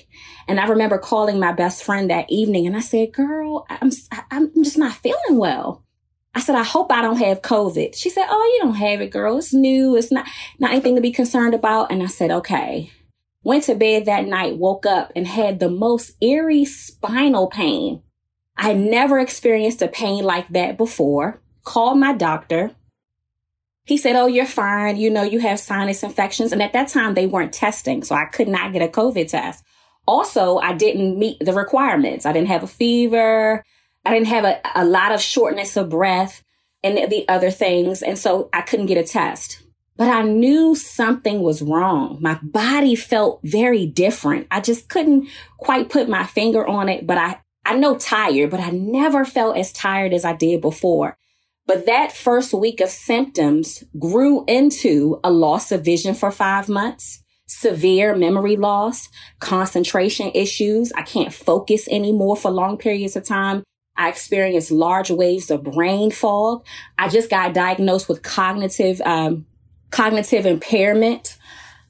And 0.47 0.59
I 0.59 0.67
remember 0.67 0.97
calling 0.97 1.39
my 1.39 1.51
best 1.51 1.83
friend 1.83 2.09
that 2.09 2.29
evening 2.29 2.67
and 2.67 2.75
I 2.75 2.81
said, 2.81 3.13
girl, 3.13 3.65
I'm, 3.69 3.91
I'm 4.31 4.63
just 4.63 4.77
not 4.77 4.95
feeling 4.95 5.37
well. 5.37 5.83
I 6.33 6.39
said, 6.39 6.55
I 6.55 6.63
hope 6.63 6.91
I 6.91 7.01
don't 7.01 7.17
have 7.17 7.41
COVID. 7.41 7.95
She 7.95 8.09
said, 8.09 8.25
Oh, 8.29 8.51
you 8.53 8.59
don't 8.61 8.75
have 8.75 9.01
it, 9.01 9.11
girl. 9.11 9.37
It's 9.37 9.53
new. 9.53 9.97
It's 9.97 10.11
not, 10.11 10.27
not 10.59 10.71
anything 10.71 10.95
to 10.95 11.01
be 11.01 11.11
concerned 11.11 11.53
about. 11.53 11.91
And 11.91 12.01
I 12.01 12.05
said, 12.05 12.31
okay. 12.31 12.91
Went 13.43 13.65
to 13.65 13.75
bed 13.75 14.05
that 14.05 14.25
night, 14.25 14.57
woke 14.57 14.85
up 14.85 15.11
and 15.15 15.27
had 15.27 15.59
the 15.59 15.69
most 15.69 16.11
eerie 16.21 16.63
spinal 16.63 17.47
pain. 17.47 18.01
I 18.55 18.73
never 18.73 19.19
experienced 19.19 19.81
a 19.81 19.87
pain 19.87 20.23
like 20.23 20.47
that 20.49 20.77
before. 20.77 21.41
Called 21.63 21.97
my 21.97 22.13
doctor. 22.13 22.71
He 23.85 23.97
said, 23.97 24.15
Oh, 24.15 24.27
you're 24.27 24.45
fine. 24.45 24.97
You 24.97 25.09
know, 25.09 25.23
you 25.23 25.39
have 25.39 25.59
sinus 25.59 26.03
infections. 26.03 26.51
And 26.51 26.61
at 26.61 26.73
that 26.73 26.89
time, 26.89 27.13
they 27.13 27.27
weren't 27.27 27.53
testing. 27.53 28.03
So 28.03 28.15
I 28.15 28.25
could 28.25 28.47
not 28.47 28.73
get 28.73 28.81
a 28.81 28.87
COVID 28.87 29.29
test. 29.29 29.63
Also, 30.07 30.57
I 30.57 30.73
didn't 30.73 31.17
meet 31.17 31.37
the 31.39 31.53
requirements. 31.53 32.25
I 32.25 32.33
didn't 32.33 32.47
have 32.49 32.63
a 32.63 32.67
fever. 32.67 33.63
I 34.05 34.13
didn't 34.13 34.27
have 34.27 34.45
a, 34.45 34.59
a 34.75 34.85
lot 34.85 35.11
of 35.11 35.21
shortness 35.21 35.77
of 35.77 35.89
breath 35.89 36.43
and 36.83 36.97
the 37.11 37.27
other 37.27 37.51
things. 37.51 38.01
And 38.01 38.17
so 38.17 38.49
I 38.53 38.61
couldn't 38.61 38.87
get 38.87 38.97
a 38.97 39.03
test. 39.03 39.63
But 39.97 40.09
I 40.09 40.23
knew 40.23 40.73
something 40.73 41.41
was 41.41 41.61
wrong. 41.61 42.17
My 42.21 42.39
body 42.41 42.95
felt 42.95 43.39
very 43.43 43.85
different. 43.85 44.47
I 44.49 44.59
just 44.59 44.89
couldn't 44.89 45.27
quite 45.57 45.89
put 45.89 46.09
my 46.09 46.25
finger 46.25 46.65
on 46.65 46.89
it, 46.89 47.05
but 47.05 47.17
I, 47.17 47.39
I 47.65 47.75
know 47.75 47.97
tired, 47.97 48.49
but 48.49 48.59
I 48.59 48.71
never 48.71 49.25
felt 49.25 49.57
as 49.57 49.71
tired 49.71 50.13
as 50.13 50.25
I 50.25 50.33
did 50.33 50.61
before. 50.61 51.17
But 51.67 51.85
that 51.85 52.11
first 52.11 52.53
week 52.53 52.81
of 52.81 52.89
symptoms 52.89 53.83
grew 53.97 54.43
into 54.47 55.19
a 55.23 55.31
loss 55.31 55.71
of 55.71 55.85
vision 55.85 56.15
for 56.15 56.31
five 56.31 56.67
months, 56.67 57.23
severe 57.47 58.15
memory 58.15 58.57
loss, 58.57 59.09
concentration 59.39 60.31
issues. 60.33 60.91
I 60.93 61.03
can't 61.03 61.33
focus 61.33 61.87
anymore 61.89 62.35
for 62.35 62.51
long 62.51 62.77
periods 62.77 63.15
of 63.15 63.25
time. 63.25 63.63
I 63.95 64.09
experienced 64.09 64.71
large 64.71 65.11
waves 65.11 65.51
of 65.51 65.63
brain 65.63 66.11
fog. 66.11 66.65
I 66.97 67.09
just 67.09 67.29
got 67.29 67.53
diagnosed 67.53 68.09
with 68.09 68.23
cognitive, 68.23 69.01
um, 69.01 69.45
cognitive 69.91 70.45
impairment. 70.45 71.37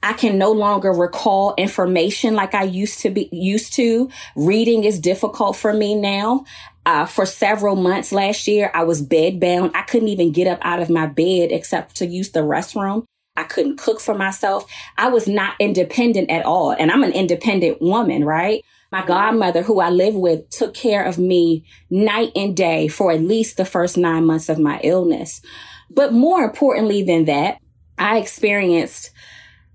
I 0.02 0.12
can 0.14 0.36
no 0.36 0.50
longer 0.50 0.90
recall 0.90 1.54
information 1.56 2.34
like 2.34 2.54
I 2.54 2.64
used 2.64 3.00
to 3.00 3.10
be 3.10 3.28
used 3.30 3.74
to. 3.74 4.10
Reading 4.34 4.82
is 4.82 4.98
difficult 4.98 5.56
for 5.56 5.72
me 5.72 5.94
now. 5.94 6.44
Uh, 6.84 7.06
for 7.06 7.24
several 7.24 7.76
months 7.76 8.12
last 8.12 8.48
year, 8.48 8.70
I 8.74 8.84
was 8.84 9.06
bedbound. 9.06 9.70
I 9.74 9.82
couldn't 9.82 10.08
even 10.08 10.32
get 10.32 10.48
up 10.48 10.58
out 10.62 10.80
of 10.80 10.90
my 10.90 11.06
bed 11.06 11.52
except 11.52 11.96
to 11.96 12.06
use 12.06 12.30
the 12.30 12.40
restroom. 12.40 13.04
I 13.36 13.44
couldn't 13.44 13.78
cook 13.78 14.00
for 14.00 14.14
myself. 14.14 14.70
I 14.98 15.08
was 15.08 15.26
not 15.26 15.54
independent 15.58 16.30
at 16.30 16.44
all. 16.44 16.72
And 16.72 16.90
I'm 16.90 17.04
an 17.04 17.12
independent 17.12 17.80
woman, 17.80 18.24
right? 18.24 18.64
My 18.90 19.06
godmother, 19.06 19.62
who 19.62 19.80
I 19.80 19.88
live 19.88 20.14
with, 20.14 20.50
took 20.50 20.74
care 20.74 21.04
of 21.04 21.18
me 21.18 21.64
night 21.88 22.32
and 22.36 22.54
day 22.54 22.88
for 22.88 23.10
at 23.10 23.22
least 23.22 23.56
the 23.56 23.64
first 23.64 23.96
nine 23.96 24.26
months 24.26 24.50
of 24.50 24.58
my 24.58 24.80
illness. 24.84 25.40
But 25.88 26.12
more 26.12 26.42
importantly 26.42 27.02
than 27.02 27.24
that, 27.26 27.58
I 27.96 28.18
experienced 28.18 29.11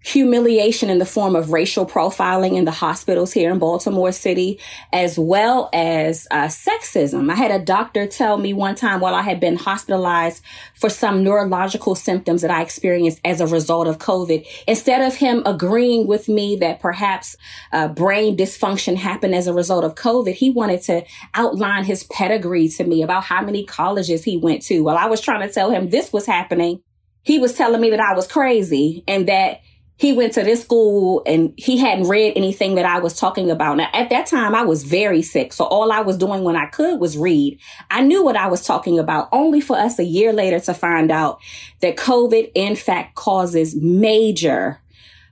humiliation 0.07 0.89
in 0.89 0.99
the 0.99 1.05
form 1.05 1.35
of 1.35 1.51
racial 1.51 1.85
profiling 1.85 2.55
in 2.55 2.63
the 2.63 2.71
hospitals 2.71 3.33
here 3.33 3.51
in 3.51 3.59
Baltimore 3.59 4.13
City, 4.13 4.57
as 4.93 5.19
well 5.19 5.69
as 5.73 6.27
uh, 6.31 6.45
sexism. 6.45 7.29
I 7.29 7.35
had 7.35 7.51
a 7.51 7.63
doctor 7.63 8.07
tell 8.07 8.37
me 8.37 8.53
one 8.53 8.75
time 8.75 9.01
while 9.01 9.13
I 9.13 9.21
had 9.21 9.41
been 9.41 9.57
hospitalized 9.57 10.41
for 10.75 10.89
some 10.89 11.25
neurological 11.25 11.93
symptoms 11.93 12.41
that 12.41 12.51
I 12.51 12.61
experienced 12.61 13.19
as 13.25 13.41
a 13.41 13.47
result 13.47 13.87
of 13.87 13.97
COVID, 13.97 14.47
instead 14.65 15.01
of 15.01 15.15
him 15.15 15.43
agreeing 15.45 16.07
with 16.07 16.29
me 16.29 16.55
that 16.55 16.79
perhaps 16.79 17.35
uh, 17.73 17.89
brain 17.89 18.37
dysfunction 18.37 18.95
happened 18.95 19.35
as 19.35 19.47
a 19.47 19.53
result 19.53 19.83
of 19.83 19.95
COVID, 19.95 20.33
he 20.33 20.49
wanted 20.49 20.83
to 20.83 21.03
outline 21.33 21.83
his 21.83 22.05
pedigree 22.05 22.69
to 22.69 22.85
me 22.85 23.01
about 23.01 23.25
how 23.25 23.41
many 23.41 23.65
colleges 23.65 24.23
he 24.23 24.37
went 24.37 24.61
to. 24.63 24.85
While 24.85 24.97
I 24.97 25.07
was 25.07 25.19
trying 25.19 25.45
to 25.45 25.53
tell 25.53 25.69
him 25.69 25.89
this 25.89 26.13
was 26.13 26.25
happening, 26.25 26.81
he 27.23 27.39
was 27.39 27.55
telling 27.55 27.81
me 27.81 27.89
that 27.89 27.99
I 27.99 28.15
was 28.15 28.25
crazy 28.25 29.03
and 29.05 29.27
that 29.27 29.59
he 29.97 30.13
went 30.13 30.33
to 30.33 30.43
this 30.43 30.61
school 30.61 31.23
and 31.25 31.53
he 31.57 31.77
hadn't 31.77 32.07
read 32.07 32.33
anything 32.35 32.75
that 32.75 32.85
I 32.85 32.99
was 32.99 33.19
talking 33.19 33.49
about. 33.49 33.77
Now, 33.77 33.89
at 33.93 34.09
that 34.11 34.27
time, 34.27 34.53
I 34.53 34.61
was 34.61 34.83
very 34.83 35.23
sick. 35.23 35.51
So 35.53 35.65
all 35.65 35.91
I 35.91 36.01
was 36.01 36.17
doing 36.17 36.43
when 36.43 36.55
I 36.55 36.67
could 36.67 36.99
was 36.99 37.17
read. 37.17 37.59
I 37.89 38.01
knew 38.01 38.23
what 38.23 38.37
I 38.37 38.47
was 38.47 38.63
talking 38.63 38.99
about, 38.99 39.27
only 39.31 39.59
for 39.59 39.75
us 39.75 39.97
a 39.97 40.03
year 40.03 40.33
later 40.33 40.59
to 40.61 40.73
find 40.75 41.11
out 41.11 41.41
that 41.81 41.97
COVID, 41.97 42.51
in 42.53 42.75
fact, 42.75 43.15
causes 43.15 43.75
major 43.75 44.79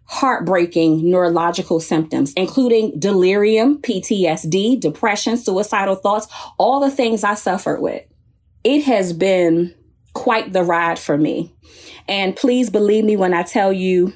heartbreaking 0.06 1.10
neurological 1.10 1.80
symptoms, 1.80 2.34
including 2.34 3.00
delirium, 3.00 3.80
PTSD, 3.80 4.80
depression, 4.80 5.38
suicidal 5.38 5.96
thoughts, 5.96 6.28
all 6.58 6.80
the 6.80 6.92
things 6.92 7.24
I 7.24 7.36
suffered 7.36 7.82
with. 7.82 8.04
It 8.64 8.84
has 8.84 9.14
been 9.14 9.76
quite 10.14 10.54
the 10.54 10.64
ride 10.64 10.98
for 10.98 11.18
me. 11.18 11.54
And 12.08 12.36
please 12.36 12.70
believe 12.70 13.04
me 13.04 13.16
when 13.16 13.34
I 13.34 13.44
tell 13.44 13.74
you 13.74 14.14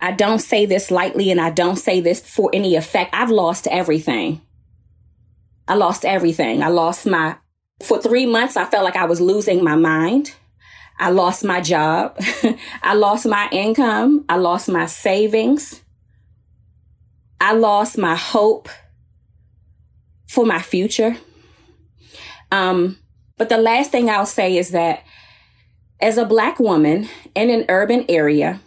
I 0.00 0.12
don't 0.12 0.38
say 0.38 0.66
this 0.66 0.90
lightly 0.90 1.30
and 1.30 1.40
I 1.40 1.50
don't 1.50 1.76
say 1.76 2.00
this 2.00 2.20
for 2.20 2.50
any 2.52 2.76
effect. 2.76 3.14
I've 3.14 3.30
lost 3.30 3.66
everything. 3.66 4.40
I 5.68 5.74
lost 5.74 6.04
everything. 6.04 6.62
I 6.62 6.68
lost 6.68 7.06
my, 7.06 7.36
for 7.82 8.00
three 8.00 8.26
months, 8.26 8.56
I 8.56 8.64
felt 8.64 8.84
like 8.84 8.96
I 8.96 9.04
was 9.04 9.20
losing 9.20 9.62
my 9.62 9.76
mind. 9.76 10.34
I 10.98 11.10
lost 11.10 11.44
my 11.44 11.60
job. 11.60 12.18
I 12.82 12.94
lost 12.94 13.26
my 13.26 13.48
income. 13.52 14.24
I 14.28 14.36
lost 14.36 14.68
my 14.68 14.86
savings. 14.86 15.82
I 17.40 17.52
lost 17.52 17.96
my 17.96 18.14
hope 18.14 18.68
for 20.28 20.44
my 20.44 20.60
future. 20.60 21.16
Um, 22.52 22.98
but 23.38 23.48
the 23.48 23.58
last 23.58 23.90
thing 23.90 24.10
I'll 24.10 24.26
say 24.26 24.56
is 24.58 24.70
that 24.70 25.02
as 26.00 26.18
a 26.18 26.24
black 26.24 26.58
woman 26.58 27.08
in 27.34 27.48
an 27.50 27.64
urban 27.68 28.04
area, 28.08 28.60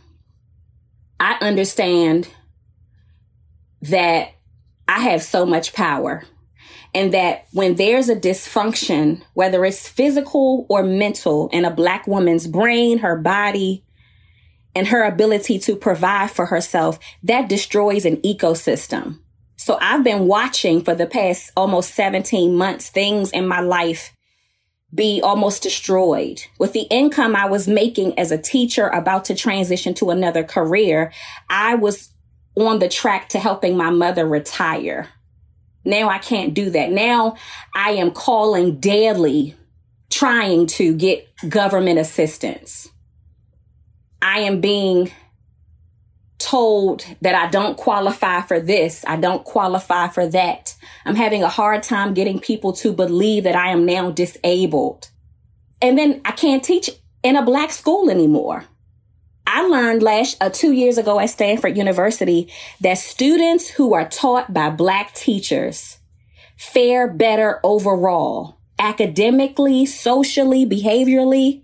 I 1.24 1.38
understand 1.40 2.28
that 3.84 4.32
I 4.90 5.00
have 5.00 5.24
so 5.24 5.46
much 5.46 5.72
power 5.72 6.26
and 6.94 7.14
that 7.14 7.46
when 7.54 7.76
there's 7.76 8.10
a 8.10 8.16
dysfunction, 8.18 9.22
whether 9.34 9.64
it's 9.64 9.88
physical 9.88 10.66
or 10.68 10.84
mental 10.84 11.48
in 11.54 11.64
a 11.64 11.72
black 11.72 12.08
woman's 12.08 12.46
brain, 12.46 12.98
her 12.98 13.16
body, 13.16 13.86
and 14.76 14.86
her 14.88 15.02
ability 15.06 15.60
to 15.60 15.78
provide 15.78 16.30
for 16.30 16.48
herself, 16.48 17.00
that 17.24 17.48
destroys 17.48 18.04
an 18.04 18.18
ecosystem. 18.18 19.20
So 19.56 19.78
I've 19.80 20.04
been 20.04 20.28
watching 20.28 20.84
for 20.84 20.94
the 20.94 21.08
past 21.08 21.54
almost 21.56 21.96
17 21.96 22.54
months 22.54 22.90
things 22.90 23.32
in 23.32 23.48
my 23.48 23.62
life 23.62 24.12
be 24.94 25.22
almost 25.22 25.64
destroyed. 25.64 26.42
With 26.60 26.74
the 26.74 26.88
income 26.90 27.36
I 27.36 27.46
was 27.46 27.68
making 27.68 28.18
as 28.20 28.32
a 28.32 28.38
teacher 28.38 28.88
about 28.88 29.26
to 29.26 29.36
transition 29.36 29.94
to 29.96 30.10
another 30.10 30.44
career, 30.44 31.12
I 31.50 31.76
was 31.76 32.10
on 32.56 32.80
the 32.80 32.90
track 32.90 33.30
to 33.30 33.40
helping 33.40 33.76
my 33.76 33.90
mother 33.90 34.28
retire. 34.28 35.10
Now 35.86 36.10
I 36.10 36.20
can't 36.20 36.54
do 36.54 36.70
that. 36.70 36.92
Now 36.92 37.36
I 37.74 37.92
am 37.92 38.12
calling 38.12 38.80
daily 38.80 39.56
trying 40.10 40.68
to 40.68 40.94
get 40.96 41.28
government 41.50 42.00
assistance. 42.00 42.90
I 44.22 44.40
am 44.40 44.62
being 44.62 45.12
told 46.40 47.06
that 47.22 47.36
I 47.36 47.50
don't 47.50 47.78
qualify 47.78 48.42
for 48.42 48.60
this, 48.60 49.04
I 49.08 49.16
don't 49.16 49.44
qualify 49.44 50.10
for 50.10 50.28
that. 50.28 50.76
I'm 51.06 51.16
having 51.16 51.44
a 51.44 51.50
hard 51.50 51.84
time 51.84 52.14
getting 52.14 52.40
people 52.40 52.74
to 52.74 52.92
believe 52.94 53.44
that 53.46 53.56
I 53.56 53.70
am 53.70 53.86
now 53.86 54.12
disabled. 54.12 55.10
And 55.82 55.98
then 55.98 56.22
I 56.26 56.32
can't 56.32 56.64
teach 56.64 56.90
in 57.24 57.36
a 57.36 57.46
black 57.46 57.72
school 57.72 58.10
anymore. 58.10 58.66
I 59.46 59.62
learned 59.68 60.02
last 60.02 60.38
uh, 60.42 60.50
two 60.50 60.72
years 60.72 60.98
ago 60.98 61.20
at 61.20 61.30
Stanford 61.30 61.78
University 61.78 62.52
that 62.82 62.98
students 62.98 63.70
who 63.70 63.94
are 63.94 64.08
taught 64.08 64.54
by 64.54 64.70
black 64.70 65.14
teachers 65.14 65.98
fare 66.58 67.08
better 67.08 67.60
overall, 67.64 68.58
academically, 68.80 69.86
socially, 69.86 70.66
behaviorally. 70.66 71.64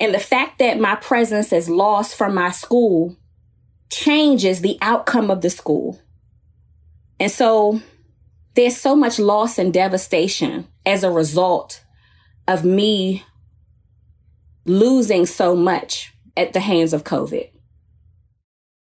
And 0.00 0.14
the 0.14 0.18
fact 0.18 0.58
that 0.58 0.80
my 0.80 0.96
presence 0.96 1.52
is 1.52 1.68
lost 1.68 2.16
from 2.16 2.34
my 2.34 2.50
school 2.50 3.16
changes 3.92 4.60
the 4.60 4.78
outcome 4.80 5.30
of 5.30 5.42
the 5.42 5.50
school. 5.50 6.00
And 7.20 7.30
so 7.30 7.80
there's 8.54 8.76
so 8.76 8.96
much 8.96 9.18
loss 9.18 9.58
and 9.58 9.72
devastation 9.72 10.66
as 10.84 11.04
a 11.04 11.10
result 11.10 11.84
of 12.48 12.64
me 12.64 13.24
losing 14.64 15.26
so 15.26 15.54
much 15.54 16.12
at 16.36 16.52
the 16.52 16.60
hands 16.60 16.92
of 16.92 17.04
COVID. 17.04 17.50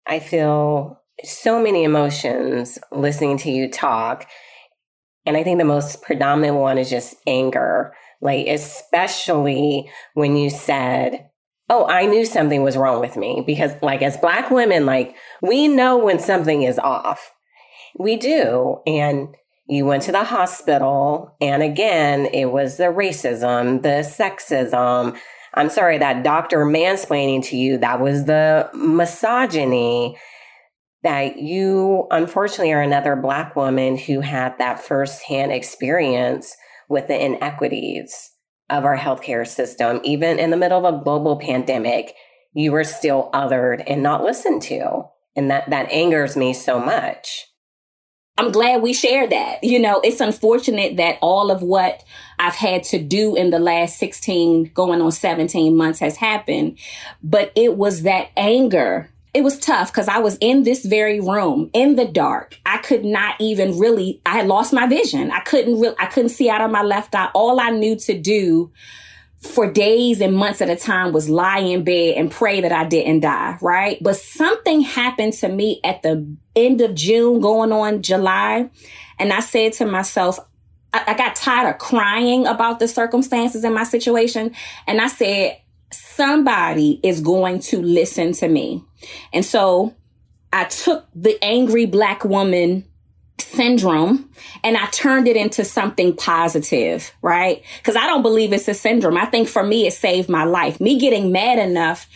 I 0.05 0.19
feel 0.19 1.01
so 1.23 1.61
many 1.61 1.83
emotions 1.83 2.77
listening 2.91 3.37
to 3.39 3.51
you 3.51 3.69
talk. 3.69 4.27
And 5.25 5.35
I 5.35 5.43
think 5.43 5.57
the 5.57 5.65
most 5.65 6.01
predominant 6.01 6.57
one 6.57 6.77
is 6.77 6.89
just 6.89 7.15
anger, 7.25 7.95
like, 8.21 8.47
especially 8.47 9.89
when 10.13 10.35
you 10.35 10.49
said, 10.49 11.29
oh, 11.73 11.87
I 11.87 12.05
knew 12.05 12.23
something 12.23 12.61
was 12.61 12.77
wrong 12.77 12.99
with 12.99 13.17
me 13.17 13.43
because, 13.45 13.71
like, 13.81 14.03
as 14.03 14.15
Black 14.17 14.51
women, 14.51 14.85
like, 14.85 15.15
we 15.41 15.67
know 15.67 15.97
when 15.97 16.19
something 16.19 16.61
is 16.61 16.77
off. 16.77 17.31
We 17.97 18.15
do. 18.15 18.77
And 18.85 19.29
you 19.67 19.85
went 19.85 20.03
to 20.03 20.11
the 20.11 20.23
hospital, 20.23 21.35
and 21.41 21.63
again, 21.63 22.27
it 22.27 22.51
was 22.51 22.77
the 22.77 22.85
racism, 22.85 23.81
the 23.81 24.03
sexism. 24.03 25.17
I'm 25.55 25.69
sorry, 25.69 25.97
that 25.97 26.23
doctor 26.23 26.65
mansplaining 26.65 27.43
to 27.45 27.57
you, 27.57 27.79
that 27.79 27.99
was 27.99 28.25
the 28.25 28.69
misogyny. 28.73 30.17
That 31.01 31.37
you, 31.39 32.07
unfortunately, 32.11 32.71
are 32.71 32.81
another 32.81 33.15
Black 33.15 33.55
woman 33.55 33.97
who 33.97 34.21
had 34.21 34.57
that 34.59 34.79
firsthand 34.79 35.51
experience 35.51 36.55
with 36.87 37.07
the 37.07 37.25
inequities 37.25 38.32
of 38.73 38.85
our 38.85 38.97
healthcare 38.97 39.47
system, 39.47 40.01
even 40.03 40.39
in 40.39 40.49
the 40.49 40.57
middle 40.57 40.85
of 40.85 40.93
a 40.93 41.03
global 41.03 41.37
pandemic, 41.37 42.15
you 42.53 42.71
were 42.71 42.83
still 42.83 43.29
othered 43.33 43.83
and 43.87 44.01
not 44.01 44.23
listened 44.23 44.61
to. 44.63 45.03
And 45.35 45.49
that, 45.51 45.69
that 45.69 45.91
angers 45.91 46.35
me 46.35 46.53
so 46.53 46.79
much. 46.79 47.47
I'm 48.35 48.51
glad 48.51 48.81
we 48.81 48.93
share 48.93 49.27
that. 49.27 49.63
You 49.63 49.79
know, 49.79 50.01
it's 50.03 50.19
unfortunate 50.19 50.97
that 50.97 51.19
all 51.21 51.51
of 51.51 51.61
what 51.61 52.03
I've 52.39 52.55
had 52.55 52.83
to 52.85 52.99
do 52.99 53.35
in 53.35 53.51
the 53.51 53.59
last 53.59 53.99
16, 53.99 54.71
going 54.73 55.01
on 55.01 55.11
17 55.11 55.77
months 55.77 55.99
has 55.99 56.17
happened. 56.17 56.79
But 57.21 57.51
it 57.55 57.77
was 57.77 58.01
that 58.03 58.29
anger 58.35 59.12
it 59.33 59.43
was 59.43 59.57
tough 59.57 59.91
because 59.91 60.07
I 60.07 60.19
was 60.19 60.37
in 60.39 60.63
this 60.63 60.85
very 60.85 61.19
room 61.19 61.69
in 61.73 61.95
the 61.95 62.05
dark. 62.05 62.59
I 62.65 62.77
could 62.77 63.03
not 63.03 63.35
even 63.39 63.79
really, 63.79 64.21
I 64.25 64.37
had 64.37 64.47
lost 64.47 64.73
my 64.73 64.85
vision. 64.85 65.31
I 65.31 65.39
couldn't 65.39 65.79
really, 65.79 65.95
I 65.99 66.05
couldn't 66.05 66.29
see 66.29 66.49
out 66.49 66.61
of 66.61 66.69
my 66.69 66.83
left 66.83 67.15
eye. 67.15 67.29
All 67.33 67.59
I 67.59 67.71
knew 67.71 67.95
to 67.95 68.19
do 68.19 68.71
for 69.39 69.69
days 69.69 70.21
and 70.21 70.35
months 70.35 70.61
at 70.61 70.69
a 70.69 70.75
time 70.75 71.13
was 71.13 71.29
lie 71.29 71.59
in 71.59 71.83
bed 71.83 72.15
and 72.15 72.31
pray 72.31 72.61
that 72.61 72.71
I 72.71 72.85
didn't 72.85 73.21
die, 73.21 73.57
right? 73.59 73.97
But 74.01 74.17
something 74.17 74.81
happened 74.81 75.33
to 75.33 75.49
me 75.49 75.81
at 75.83 76.01
the 76.03 76.25
end 76.55 76.81
of 76.81 76.95
June 76.95 77.41
going 77.41 77.71
on 77.71 78.03
July. 78.03 78.69
And 79.19 79.33
I 79.33 79.41
said 79.41 79.73
to 79.73 79.85
myself, 79.85 80.39
I, 80.93 81.03
I 81.07 81.13
got 81.15 81.35
tired 81.35 81.69
of 81.73 81.79
crying 81.79 82.45
about 82.45 82.79
the 82.79 82.87
circumstances 82.87 83.63
in 83.63 83.73
my 83.73 83.83
situation. 83.83 84.55
And 84.87 85.01
I 85.01 85.07
said, 85.07 85.57
somebody 86.15 86.99
is 87.03 87.21
going 87.21 87.59
to 87.59 87.81
listen 87.81 88.33
to 88.33 88.47
me. 88.47 88.83
And 89.31 89.45
so 89.45 89.95
I 90.51 90.65
took 90.65 91.07
the 91.15 91.43
angry 91.43 91.85
black 91.85 92.23
woman 92.23 92.85
syndrome 93.39 94.29
and 94.63 94.77
I 94.77 94.85
turned 94.87 95.27
it 95.27 95.35
into 95.35 95.65
something 95.65 96.15
positive, 96.15 97.11
right? 97.21 97.63
Because 97.77 97.95
I 97.95 98.05
don't 98.07 98.21
believe 98.21 98.53
it's 98.53 98.67
a 98.67 98.73
syndrome. 98.73 99.17
I 99.17 99.25
think 99.25 99.47
for 99.47 99.63
me, 99.63 99.87
it 99.87 99.93
saved 99.93 100.29
my 100.29 100.43
life. 100.43 100.79
Me 100.79 100.99
getting 100.99 101.31
mad 101.31 101.59
enough 101.59 102.07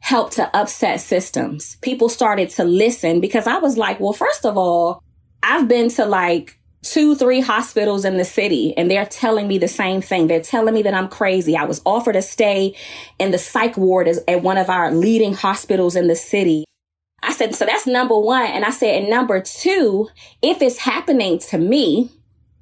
helped 0.00 0.34
to 0.34 0.56
upset 0.56 1.00
systems. 1.00 1.76
People 1.76 2.08
started 2.08 2.48
to 2.50 2.64
listen 2.64 3.20
because 3.20 3.46
I 3.46 3.58
was 3.58 3.76
like, 3.76 4.00
well, 4.00 4.12
first 4.12 4.44
of 4.44 4.56
all, 4.56 5.02
I've 5.42 5.68
been 5.68 5.90
to 5.90 6.06
like 6.06 6.58
two, 6.82 7.14
three 7.16 7.40
hospitals 7.40 8.04
in 8.04 8.16
the 8.16 8.24
city 8.24 8.74
and 8.76 8.90
they're 8.90 9.06
telling 9.06 9.48
me 9.48 9.58
the 9.58 9.68
same 9.68 10.00
thing. 10.00 10.26
They're 10.26 10.40
telling 10.40 10.74
me 10.74 10.82
that 10.82 10.94
I'm 10.94 11.08
crazy. 11.08 11.56
I 11.56 11.64
was 11.64 11.82
offered 11.84 12.16
a 12.16 12.22
stay 12.22 12.74
in 13.18 13.30
the 13.30 13.38
psych 13.38 13.76
ward 13.76 14.08
at 14.08 14.42
one 14.42 14.58
of 14.58 14.70
our 14.70 14.92
leading 14.92 15.34
hospitals 15.34 15.96
in 15.96 16.06
the 16.06 16.16
city. 16.16 16.64
I 17.22 17.32
said, 17.32 17.54
so 17.54 17.64
that's 17.64 17.86
number 17.86 18.18
one. 18.18 18.46
And 18.46 18.64
I 18.64 18.70
said, 18.70 19.02
and 19.02 19.10
number 19.10 19.40
two, 19.40 20.08
if 20.42 20.62
it's 20.62 20.78
happening 20.78 21.38
to 21.50 21.58
me, 21.58 22.10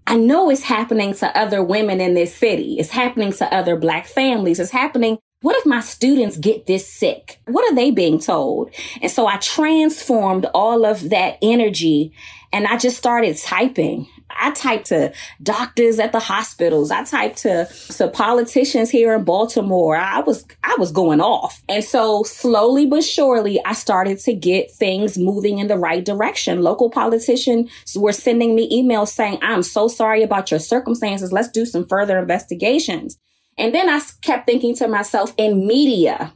I 0.07 0.16
know 0.16 0.50
it's 0.50 0.62
happening 0.62 1.14
to 1.14 1.38
other 1.38 1.62
women 1.62 2.00
in 2.00 2.14
this 2.14 2.35
city. 2.35 2.77
It's 2.79 2.90
happening 2.90 3.33
to 3.35 3.55
other 3.55 3.77
black 3.77 4.07
families. 4.07 4.61
It's 4.61 4.70
happening. 4.70 5.18
What 5.40 5.57
if 5.57 5.66
my 5.66 5.81
students 5.81 6.38
get 6.38 6.66
this 6.66 6.90
sick? 6.90 7.40
What 7.46 7.70
are 7.70 7.74
they 7.74 7.90
being 7.90 8.18
told? 8.18 8.70
And 9.03 9.11
so 9.11 9.27
I 9.27 9.37
transformed 9.38 10.46
all 10.55 10.87
of 10.87 11.11
that 11.11 11.37
energy 11.42 12.12
and 12.55 12.69
I 12.69 12.77
just 12.77 12.97
started 12.97 13.37
typing. 13.37 14.07
I 14.31 14.53
typed 14.53 14.87
to 14.87 15.12
doctors 15.43 15.99
at 15.99 16.12
the 16.12 16.21
hospitals. 16.21 16.93
I 16.93 17.03
typed 17.03 17.38
to, 17.38 17.69
to 17.97 18.09
politicians 18.09 18.90
here 18.90 19.12
in 19.12 19.25
Baltimore. 19.25 19.97
I 19.97 20.21
was, 20.21 20.47
I 20.62 20.77
was 20.79 20.93
going 20.93 21.21
off. 21.21 21.61
And 21.69 21.83
so 21.83 22.23
slowly 22.23 22.87
but 22.87 23.03
surely, 23.03 23.62
I 23.64 23.73
started 23.73 24.21
to 24.21 24.35
get 24.35 24.71
things 24.71 25.19
moving 25.19 25.59
in 25.59 25.67
the 25.67 25.77
right 25.77 26.05
direction. 26.05 26.62
Local 26.62 26.90
politicians 26.90 27.73
were 27.97 28.12
sending 28.12 28.55
me 28.55 28.71
emails 28.71 29.09
saying, 29.09 29.40
I'm 29.43 29.64
so 29.64 29.88
sorry 29.88 30.23
about 30.23 30.53
your 30.53 30.61
circumstances. 30.61 31.33
Let's 31.33 31.51
do 31.51 31.67
some 31.67 31.85
further 31.85 32.21
investigations. 32.21 33.19
And 33.59 33.75
then 33.75 33.88
I 33.88 34.01
kept 34.23 34.47
thinking 34.47 34.77
to 34.77 34.87
myself 34.87 35.35
in 35.37 35.67
media, 35.67 36.33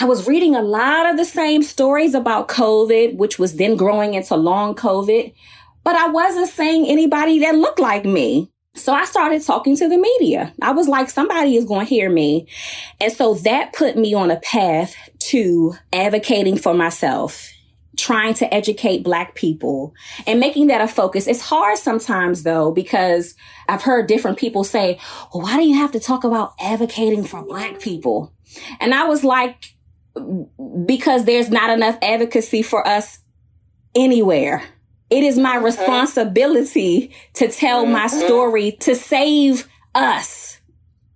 I 0.00 0.04
was 0.04 0.28
reading 0.28 0.54
a 0.54 0.62
lot 0.62 1.10
of 1.10 1.16
the 1.16 1.24
same 1.24 1.62
stories 1.62 2.14
about 2.14 2.48
COVID, 2.48 3.16
which 3.16 3.38
was 3.38 3.56
then 3.56 3.76
growing 3.76 4.14
into 4.14 4.36
long 4.36 4.74
COVID 4.74 5.34
but 5.88 5.96
I 5.96 6.08
wasn't 6.08 6.50
seeing 6.50 6.86
anybody 6.86 7.38
that 7.38 7.54
looked 7.54 7.78
like 7.78 8.04
me. 8.04 8.52
So 8.74 8.92
I 8.92 9.06
started 9.06 9.42
talking 9.42 9.74
to 9.76 9.88
the 9.88 9.96
media. 9.96 10.52
I 10.60 10.72
was 10.72 10.86
like, 10.86 11.08
somebody 11.08 11.56
is 11.56 11.64
going 11.64 11.86
to 11.86 11.88
hear 11.88 12.10
me. 12.10 12.46
And 13.00 13.10
so 13.10 13.32
that 13.36 13.72
put 13.72 13.96
me 13.96 14.12
on 14.12 14.30
a 14.30 14.38
path 14.40 14.94
to 15.30 15.76
advocating 15.94 16.58
for 16.58 16.74
myself, 16.74 17.50
trying 17.96 18.34
to 18.34 18.52
educate 18.52 19.02
black 19.02 19.34
people 19.34 19.94
and 20.26 20.38
making 20.38 20.66
that 20.66 20.82
a 20.82 20.88
focus. 20.88 21.26
It's 21.26 21.40
hard 21.40 21.78
sometimes 21.78 22.42
though, 22.42 22.70
because 22.70 23.34
I've 23.66 23.80
heard 23.80 24.08
different 24.08 24.36
people 24.36 24.64
say, 24.64 25.00
well, 25.32 25.44
why 25.44 25.56
do 25.56 25.66
you 25.66 25.76
have 25.76 25.92
to 25.92 26.00
talk 26.00 26.22
about 26.22 26.52
advocating 26.60 27.24
for 27.24 27.42
black 27.42 27.80
people? 27.80 28.34
And 28.78 28.92
I 28.92 29.04
was 29.04 29.24
like, 29.24 29.72
because 30.86 31.24
there's 31.24 31.50
not 31.50 31.70
enough 31.70 31.98
advocacy 32.02 32.62
for 32.62 32.86
us 32.86 33.20
anywhere. 33.94 34.62
It 35.10 35.24
is 35.24 35.38
my 35.38 35.56
responsibility 35.56 37.14
to 37.34 37.48
tell 37.48 37.86
my 37.86 38.06
mm-hmm. 38.06 38.18
story 38.18 38.72
to 38.80 38.94
save 38.94 39.66
us. 39.94 40.60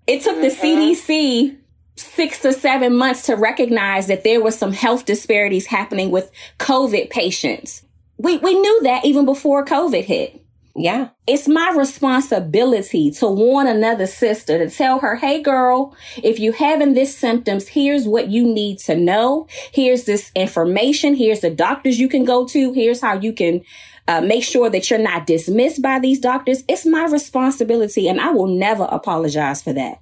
It 0.06 0.22
took 0.22 0.40
the 0.40 0.48
CDC 0.48 1.06
mm-hmm. 1.06 1.56
six 1.96 2.40
to 2.40 2.52
seven 2.52 2.96
months 2.96 3.26
to 3.26 3.36
recognize 3.36 4.06
that 4.06 4.24
there 4.24 4.42
were 4.42 4.50
some 4.50 4.72
health 4.72 5.04
disparities 5.04 5.66
happening 5.66 6.10
with 6.10 6.30
COVID 6.58 7.10
patients. 7.10 7.84
We, 8.16 8.38
we 8.38 8.58
knew 8.58 8.82
that 8.84 9.04
even 9.04 9.24
before 9.24 9.64
COVID 9.64 10.04
hit. 10.04 10.41
Yeah. 10.74 11.10
It's 11.26 11.48
my 11.48 11.74
responsibility 11.76 13.10
to 13.12 13.28
warn 13.28 13.66
another 13.66 14.06
sister 14.06 14.58
to 14.58 14.74
tell 14.74 15.00
her, 15.00 15.16
Hey 15.16 15.42
girl, 15.42 15.94
if 16.22 16.38
you 16.38 16.52
having 16.52 16.94
this 16.94 17.16
symptoms, 17.16 17.68
here's 17.68 18.06
what 18.06 18.28
you 18.28 18.46
need 18.46 18.78
to 18.80 18.96
know. 18.96 19.46
Here's 19.72 20.04
this 20.04 20.32
information. 20.34 21.14
Here's 21.14 21.40
the 21.40 21.50
doctors 21.50 21.98
you 21.98 22.08
can 22.08 22.24
go 22.24 22.46
to. 22.46 22.72
Here's 22.72 23.02
how 23.02 23.18
you 23.18 23.34
can 23.34 23.62
uh, 24.08 24.22
make 24.22 24.44
sure 24.44 24.70
that 24.70 24.90
you're 24.90 24.98
not 24.98 25.26
dismissed 25.26 25.82
by 25.82 25.98
these 25.98 26.20
doctors. 26.20 26.64
It's 26.68 26.86
my 26.86 27.04
responsibility 27.04 28.08
and 28.08 28.20
I 28.20 28.30
will 28.30 28.48
never 28.48 28.84
apologize 28.84 29.62
for 29.62 29.74
that. 29.74 29.98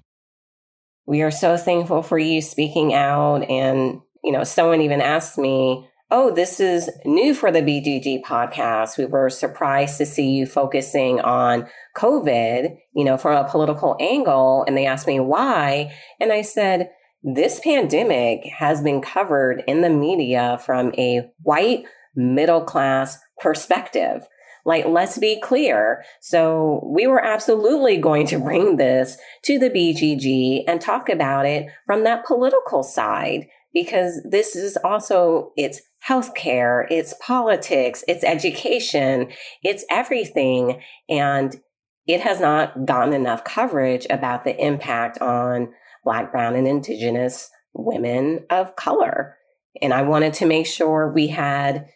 We 1.06 1.22
are 1.22 1.32
so 1.32 1.56
thankful 1.56 2.02
for 2.02 2.18
you 2.18 2.40
speaking 2.40 2.94
out. 2.94 3.42
And, 3.50 4.00
you 4.22 4.30
know, 4.30 4.44
someone 4.44 4.82
even 4.82 5.00
asked 5.00 5.36
me, 5.36 5.89
Oh, 6.12 6.34
this 6.34 6.58
is 6.58 6.90
new 7.04 7.34
for 7.34 7.52
the 7.52 7.62
BGG 7.62 8.22
podcast. 8.24 8.98
We 8.98 9.06
were 9.06 9.30
surprised 9.30 9.96
to 9.98 10.06
see 10.06 10.30
you 10.30 10.44
focusing 10.44 11.20
on 11.20 11.68
COVID, 11.96 12.76
you 12.96 13.04
know, 13.04 13.16
from 13.16 13.36
a 13.36 13.48
political 13.48 13.96
angle. 14.00 14.64
And 14.66 14.76
they 14.76 14.86
asked 14.86 15.06
me 15.06 15.20
why. 15.20 15.94
And 16.18 16.32
I 16.32 16.42
said, 16.42 16.90
this 17.22 17.60
pandemic 17.60 18.44
has 18.46 18.82
been 18.82 19.00
covered 19.00 19.62
in 19.68 19.82
the 19.82 19.90
media 19.90 20.58
from 20.66 20.92
a 20.98 21.30
white 21.42 21.84
middle 22.16 22.64
class 22.64 23.16
perspective. 23.38 24.26
Like, 24.64 24.86
let's 24.86 25.16
be 25.16 25.40
clear. 25.40 26.02
So 26.20 26.90
we 26.92 27.06
were 27.06 27.24
absolutely 27.24 27.98
going 27.98 28.26
to 28.28 28.40
bring 28.40 28.78
this 28.78 29.16
to 29.44 29.60
the 29.60 29.70
BGG 29.70 30.64
and 30.66 30.80
talk 30.80 31.08
about 31.08 31.46
it 31.46 31.66
from 31.86 32.02
that 32.02 32.26
political 32.26 32.82
side 32.82 33.46
because 33.72 34.20
this 34.28 34.56
is 34.56 34.76
also, 34.78 35.52
it's 35.56 35.80
healthcare, 36.06 36.86
it's 36.90 37.14
politics, 37.20 38.04
it's 38.08 38.24
education, 38.24 39.30
it's 39.62 39.84
everything. 39.90 40.82
And 41.08 41.60
it 42.06 42.20
has 42.20 42.40
not 42.40 42.86
gotten 42.86 43.12
enough 43.12 43.44
coverage 43.44 44.06
about 44.10 44.44
the 44.44 44.56
impact 44.64 45.20
on 45.20 45.72
Black, 46.04 46.32
Brown, 46.32 46.54
and 46.54 46.66
Indigenous 46.66 47.50
women 47.72 48.46
of 48.50 48.74
color. 48.76 49.36
And 49.80 49.92
I 49.92 50.02
wanted 50.02 50.32
to 50.34 50.46
make 50.46 50.66
sure 50.66 51.12
we 51.12 51.28
had 51.28 51.86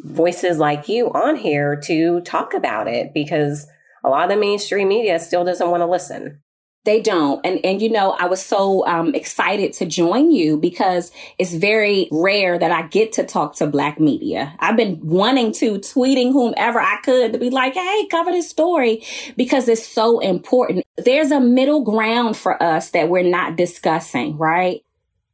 voices 0.00 0.58
like 0.58 0.88
you 0.88 1.08
on 1.12 1.36
here 1.36 1.76
to 1.84 2.20
talk 2.20 2.54
about 2.54 2.88
it 2.88 3.12
because 3.12 3.66
a 4.04 4.08
lot 4.08 4.24
of 4.24 4.30
the 4.30 4.40
mainstream 4.40 4.88
media 4.88 5.18
still 5.18 5.44
doesn't 5.44 5.70
want 5.70 5.80
to 5.80 5.86
listen. 5.86 6.40
They 6.84 7.02
don't. 7.02 7.44
And, 7.44 7.60
and 7.64 7.82
you 7.82 7.90
know, 7.90 8.12
I 8.18 8.26
was 8.26 8.42
so 8.42 8.86
um, 8.86 9.14
excited 9.14 9.74
to 9.74 9.84
join 9.84 10.30
you 10.30 10.56
because 10.56 11.12
it's 11.38 11.52
very 11.52 12.08
rare 12.10 12.58
that 12.58 12.70
I 12.70 12.86
get 12.86 13.12
to 13.12 13.24
talk 13.24 13.56
to 13.56 13.66
black 13.66 14.00
media. 14.00 14.54
I've 14.58 14.76
been 14.76 14.98
wanting 15.02 15.52
to, 15.54 15.78
tweeting 15.80 16.32
whomever 16.32 16.80
I 16.80 16.98
could 17.04 17.34
to 17.34 17.38
be 17.38 17.50
like, 17.50 17.74
hey, 17.74 18.06
cover 18.10 18.30
this 18.30 18.48
story 18.48 19.04
because 19.36 19.68
it's 19.68 19.86
so 19.86 20.20
important. 20.20 20.84
There's 20.96 21.30
a 21.30 21.40
middle 21.40 21.82
ground 21.82 22.36
for 22.36 22.62
us 22.62 22.90
that 22.90 23.10
we're 23.10 23.22
not 23.22 23.56
discussing, 23.56 24.38
right? 24.38 24.82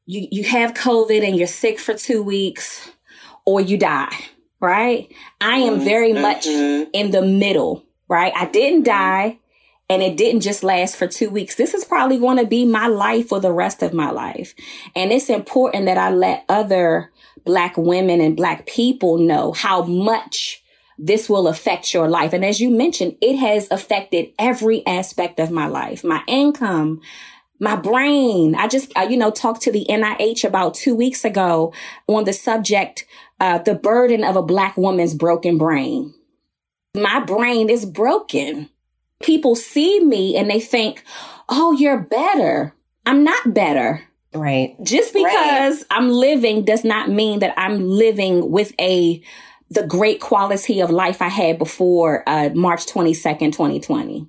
You, 0.07 0.27
you 0.33 0.45
have 0.45 0.75
COVID 0.75 1.25
and 1.25 1.37
you're 1.37 1.47
sick 1.47 1.79
for 1.79 1.95
two 1.95 2.23
weeks 2.23 2.91
or 3.45 3.61
you 3.61 3.79
die, 3.79 4.17
right? 4.61 5.13
I 5.41 5.59
am 5.59 5.81
very 5.81 6.13
mm-hmm. 6.13 6.23
much 6.23 6.47
in 6.47 7.13
the 7.13 7.23
middle, 7.23 7.85
right? 8.09 8.33
I 8.35 8.47
didn't 8.47 8.85
die 8.85 9.39
and 9.89 10.03
it 10.03 10.17
didn't 10.17 10.41
just 10.41 10.65
last 10.65 10.97
for 10.97 11.07
two 11.07 11.31
weeks. 11.31 11.57
This 11.57 11.75
is 11.75 11.85
probably 11.85 12.19
going 12.19 12.39
to 12.39 12.47
be 12.47 12.65
my 12.65 12.87
life 12.87 13.29
for 13.29 13.41
the 13.41 13.53
rest 13.53 13.83
of 13.83 13.93
my 13.93 14.11
life. 14.11 14.55
And 14.97 15.13
it's 15.13 15.29
important 15.29 15.87
that 15.87 15.99
I 15.99 16.11
let 16.11 16.45
other 16.49 17.13
black 17.45 17.77
women 17.77 18.21
and 18.21 18.37
black 18.37 18.67
people 18.67 19.19
know 19.19 19.53
how 19.53 19.83
much 19.83 20.63
this 20.97 21.29
will 21.29 21.49
affect 21.49 21.93
your 21.93 22.09
life. 22.09 22.33
And 22.33 22.45
as 22.45 22.61
you 22.61 22.71
mentioned, 22.71 23.17
it 23.21 23.37
has 23.37 23.69
affected 23.71 24.33
every 24.39 24.87
aspect 24.87 25.39
of 25.39 25.51
my 25.51 25.67
life, 25.67 26.05
my 26.05 26.23
income, 26.27 27.01
my 27.61 27.77
brain. 27.77 28.55
I 28.55 28.69
just, 28.69 28.93
you 29.09 29.17
know, 29.17 29.31
talked 29.31 29.63
to 29.63 29.73
the 29.73 29.87
NIH 29.89 30.45
about 30.45 30.75
two 30.75 30.95
weeks 30.95 31.25
ago 31.25 31.75
on 32.07 32.25
the 32.25 32.33
subject, 32.33 33.07
uh, 33.41 33.59
the 33.59 33.75
burden 33.75 34.25
of 34.25 34.37
a 34.37 34.43
black 34.43 34.77
woman's 34.77 35.15
broken 35.15 35.59
brain. 35.59 36.15
My 36.95 37.21
brain 37.21 37.69
is 37.69 37.85
broken 37.85 38.71
people 39.23 39.57
see 39.57 40.01
me 40.05 40.37
and 40.37 40.51
they 40.51 40.61
think, 40.61 41.05
oh, 41.49 41.73
you're 41.73 42.01
better. 42.01 42.75
I'm 43.07 43.25
not 43.25 43.55
better. 43.55 44.03
Right. 44.35 44.77
Just 44.83 45.13
because 45.13 45.81
right. 45.81 45.87
I'm 45.91 46.11
living 46.11 46.65
does 46.65 46.85
not 46.85 47.09
mean 47.09 47.39
that 47.41 47.55
I'm 47.57 47.81
living 47.81 48.51
with 48.51 48.73
a 48.81 49.23
the 49.71 49.87
great 49.87 50.21
quality 50.21 50.81
of 50.81 50.91
life 50.91 51.23
I 51.23 51.29
had 51.29 51.59
before 51.59 52.23
uh, 52.29 52.51
March 52.55 52.87
22nd, 52.87 53.53
2020. 53.53 54.29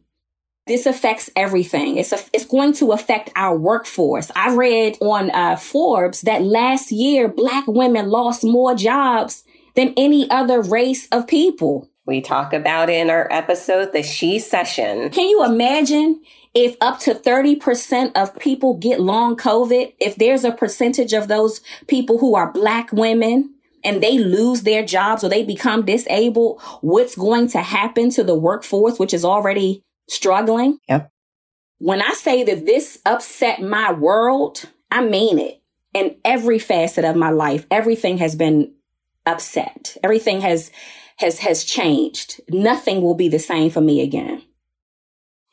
This 0.67 0.87
affects 0.87 1.29
everything. 1.35 1.97
It's 1.97 2.11
a, 2.11 2.19
it's 2.33 2.45
going 2.45 2.73
to 2.75 2.91
affect 2.91 3.29
our 3.35 3.55
workforce. 3.55 4.31
I 4.35 4.55
read 4.55 4.97
on 5.01 5.29
uh, 5.29 5.57
Forbes 5.57 6.21
that 6.21 6.41
last 6.41 6.91
year 6.91 7.27
black 7.27 7.65
women 7.67 8.09
lost 8.09 8.43
more 8.43 8.73
jobs 8.73 9.43
than 9.75 9.93
any 9.95 10.29
other 10.31 10.61
race 10.61 11.07
of 11.11 11.27
people. 11.27 11.89
We 12.05 12.21
talk 12.21 12.53
about 12.53 12.89
in 12.89 13.09
our 13.09 13.27
episode, 13.31 13.91
the 13.91 14.03
She 14.03 14.37
Session. 14.37 15.09
Can 15.09 15.27
you 15.27 15.43
imagine 15.43 16.21
if 16.53 16.75
up 16.79 16.99
to 16.99 17.15
30% 17.15 18.11
of 18.15 18.37
people 18.37 18.75
get 18.75 18.99
long 18.99 19.35
COVID? 19.35 19.93
If 19.99 20.15
there's 20.15 20.43
a 20.43 20.51
percentage 20.51 21.13
of 21.13 21.27
those 21.27 21.61
people 21.87 22.19
who 22.19 22.35
are 22.35 22.51
black 22.51 22.91
women 22.91 23.55
and 23.83 24.03
they 24.03 24.19
lose 24.19 24.61
their 24.61 24.85
jobs 24.85 25.23
or 25.23 25.29
they 25.29 25.43
become 25.43 25.83
disabled, 25.83 26.61
what's 26.81 27.15
going 27.15 27.47
to 27.49 27.59
happen 27.59 28.11
to 28.11 28.23
the 28.23 28.35
workforce, 28.35 28.99
which 28.99 29.13
is 29.13 29.25
already 29.25 29.81
struggling? 30.07 30.77
Yep. 30.87 31.11
When 31.79 32.03
I 32.03 32.11
say 32.11 32.43
that 32.43 32.67
this 32.67 32.99
upset 33.05 33.63
my 33.63 33.91
world, 33.91 34.65
I 34.91 35.03
mean 35.03 35.39
it. 35.39 35.61
In 35.93 36.17
every 36.25 36.59
facet 36.59 37.05
of 37.05 37.15
my 37.15 37.29
life, 37.29 37.65
everything 37.71 38.17
has 38.17 38.35
been 38.35 38.73
upset. 39.25 39.95
Everything 40.03 40.41
has 40.41 40.69
has 41.17 41.39
has 41.39 41.63
changed. 41.63 42.41
Nothing 42.49 43.01
will 43.01 43.15
be 43.15 43.29
the 43.29 43.39
same 43.39 43.69
for 43.69 43.81
me 43.81 44.01
again. 44.01 44.43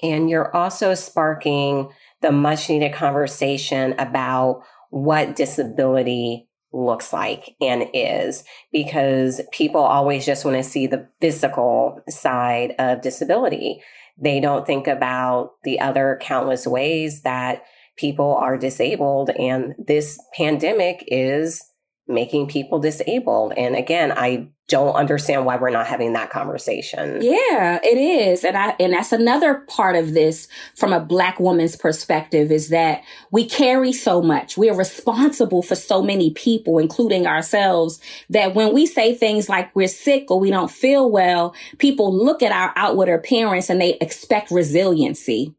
And 0.02 0.28
you're 0.28 0.54
also 0.54 0.94
sparking 0.94 1.90
the 2.20 2.32
much 2.32 2.68
needed 2.68 2.92
conversation 2.92 3.94
about 3.98 4.62
what 4.90 5.36
disability 5.36 6.48
looks 6.72 7.12
like 7.12 7.54
and 7.60 7.86
is 7.92 8.44
because 8.72 9.40
people 9.52 9.80
always 9.80 10.24
just 10.24 10.44
want 10.44 10.56
to 10.56 10.62
see 10.62 10.86
the 10.86 11.08
physical 11.20 12.00
side 12.08 12.74
of 12.78 13.02
disability. 13.02 13.82
They 14.18 14.40
don't 14.40 14.66
think 14.66 14.86
about 14.86 15.52
the 15.64 15.80
other 15.80 16.18
countless 16.20 16.66
ways 16.66 17.22
that 17.22 17.64
people 17.96 18.34
are 18.34 18.56
disabled 18.56 19.30
and 19.30 19.74
this 19.78 20.18
pandemic 20.34 21.04
is 21.06 21.62
making 22.08 22.48
people 22.48 22.78
disabled. 22.78 23.52
And 23.56 23.76
again, 23.76 24.12
I 24.12 24.48
don't 24.72 24.94
understand 24.94 25.44
why 25.44 25.56
we're 25.56 25.68
not 25.68 25.86
having 25.86 26.14
that 26.14 26.30
conversation. 26.30 27.20
Yeah, 27.20 27.78
it 27.84 27.98
is. 27.98 28.42
And 28.42 28.56
I 28.56 28.74
and 28.80 28.94
that's 28.94 29.12
another 29.12 29.56
part 29.68 29.96
of 29.96 30.14
this 30.14 30.48
from 30.74 30.94
a 30.94 30.98
black 30.98 31.38
woman's 31.38 31.76
perspective 31.76 32.50
is 32.50 32.70
that 32.70 33.04
we 33.30 33.46
carry 33.46 33.92
so 33.92 34.22
much. 34.22 34.56
We 34.56 34.70
are 34.70 34.76
responsible 34.76 35.62
for 35.62 35.74
so 35.74 36.02
many 36.02 36.30
people 36.30 36.78
including 36.78 37.26
ourselves 37.26 38.00
that 38.30 38.54
when 38.54 38.72
we 38.72 38.86
say 38.86 39.14
things 39.14 39.46
like 39.46 39.76
we're 39.76 39.88
sick 39.88 40.30
or 40.30 40.40
we 40.40 40.50
don't 40.50 40.70
feel 40.70 41.10
well, 41.10 41.54
people 41.76 42.10
look 42.10 42.42
at 42.42 42.50
our 42.50 42.72
outward 42.74 43.10
appearance 43.10 43.68
and 43.68 43.78
they 43.78 43.98
expect 44.00 44.50
resiliency. 44.50 45.54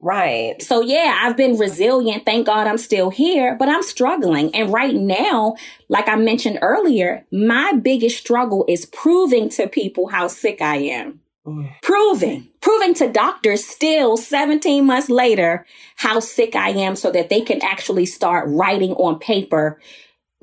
Right. 0.00 0.62
So 0.62 0.80
yeah, 0.80 1.20
I've 1.22 1.36
been 1.36 1.58
resilient. 1.58 2.24
Thank 2.24 2.46
God 2.46 2.68
I'm 2.68 2.78
still 2.78 3.10
here, 3.10 3.56
but 3.56 3.68
I'm 3.68 3.82
struggling. 3.82 4.54
And 4.54 4.72
right 4.72 4.94
now, 4.94 5.56
like 5.88 6.08
I 6.08 6.14
mentioned 6.14 6.60
earlier, 6.62 7.24
my 7.32 7.72
biggest 7.72 8.18
struggle 8.18 8.64
is 8.68 8.86
proving 8.86 9.48
to 9.50 9.66
people 9.66 10.08
how 10.08 10.28
sick 10.28 10.62
I 10.62 10.76
am. 10.76 11.20
Mm. 11.44 11.72
Proving, 11.82 12.46
proving 12.60 12.94
to 12.94 13.10
doctors 13.10 13.64
still 13.64 14.16
17 14.16 14.86
months 14.86 15.08
later 15.08 15.66
how 15.96 16.20
sick 16.20 16.54
I 16.54 16.70
am 16.70 16.94
so 16.94 17.10
that 17.10 17.28
they 17.28 17.40
can 17.40 17.60
actually 17.64 18.06
start 18.06 18.48
writing 18.48 18.92
on 18.92 19.18
paper, 19.18 19.80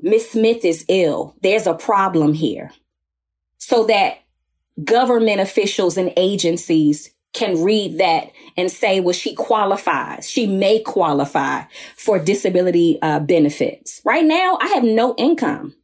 Miss 0.02 0.32
Smith 0.32 0.66
is 0.66 0.84
ill. 0.88 1.34
There's 1.42 1.66
a 1.66 1.74
problem 1.74 2.34
here. 2.34 2.72
So 3.58 3.84
that 3.86 4.18
government 4.84 5.40
officials 5.40 5.96
and 5.96 6.12
agencies 6.18 7.10
can 7.36 7.62
read 7.62 7.98
that 7.98 8.32
and 8.56 8.70
say, 8.70 9.00
well, 9.00 9.12
she 9.12 9.34
qualifies. 9.34 10.28
She 10.28 10.46
may 10.46 10.80
qualify 10.80 11.64
for 11.96 12.18
disability 12.18 12.98
uh, 13.02 13.20
benefits. 13.20 14.00
Right 14.04 14.24
now, 14.24 14.58
I 14.60 14.68
have 14.68 14.82
no 14.82 15.14
income. 15.16 15.74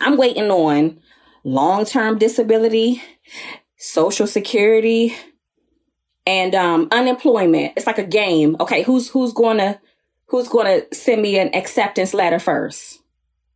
I'm 0.00 0.16
waiting 0.16 0.50
on 0.50 0.98
long-term 1.44 2.18
disability, 2.18 3.02
social 3.76 4.26
security, 4.26 5.14
and 6.26 6.54
um, 6.54 6.88
unemployment. 6.90 7.74
It's 7.76 7.86
like 7.86 7.98
a 7.98 8.04
game. 8.04 8.56
Okay, 8.60 8.82
who's 8.82 9.10
who's 9.10 9.34
to 9.34 9.78
who's 10.26 10.48
to 10.48 10.86
send 10.92 11.20
me 11.20 11.38
an 11.38 11.54
acceptance 11.54 12.14
letter 12.14 12.38
first? 12.38 13.00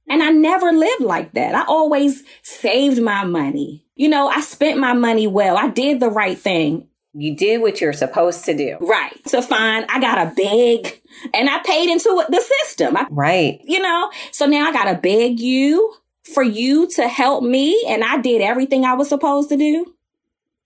And 0.08 0.22
I 0.22 0.30
never 0.30 0.70
lived 0.70 1.02
like 1.02 1.32
that. 1.32 1.54
I 1.54 1.64
always 1.64 2.24
saved 2.42 3.00
my 3.00 3.24
money. 3.24 3.86
You 3.94 4.10
know, 4.10 4.28
I 4.28 4.42
spent 4.42 4.78
my 4.78 4.92
money 4.92 5.26
well. 5.26 5.56
I 5.56 5.68
did 5.68 6.00
the 6.00 6.10
right 6.10 6.36
thing 6.36 6.88
you 7.14 7.36
did 7.36 7.60
what 7.60 7.80
you're 7.80 7.92
supposed 7.92 8.44
to 8.44 8.56
do. 8.56 8.76
Right. 8.80 9.16
So 9.26 9.40
fine, 9.40 9.86
I 9.88 10.00
got 10.00 10.18
a 10.18 10.34
beg 10.34 11.00
and 11.32 11.48
I 11.48 11.60
paid 11.64 11.88
into 11.88 12.24
the 12.28 12.40
system. 12.40 12.96
I, 12.96 13.06
right. 13.10 13.60
You 13.64 13.80
know, 13.80 14.10
so 14.32 14.46
now 14.46 14.68
I 14.68 14.72
got 14.72 14.92
to 14.92 14.98
beg 14.98 15.38
you 15.38 15.94
for 16.34 16.42
you 16.42 16.88
to 16.96 17.06
help 17.06 17.44
me 17.44 17.84
and 17.88 18.02
I 18.02 18.20
did 18.20 18.42
everything 18.42 18.84
I 18.84 18.94
was 18.94 19.08
supposed 19.08 19.48
to 19.50 19.56
do. 19.56 19.94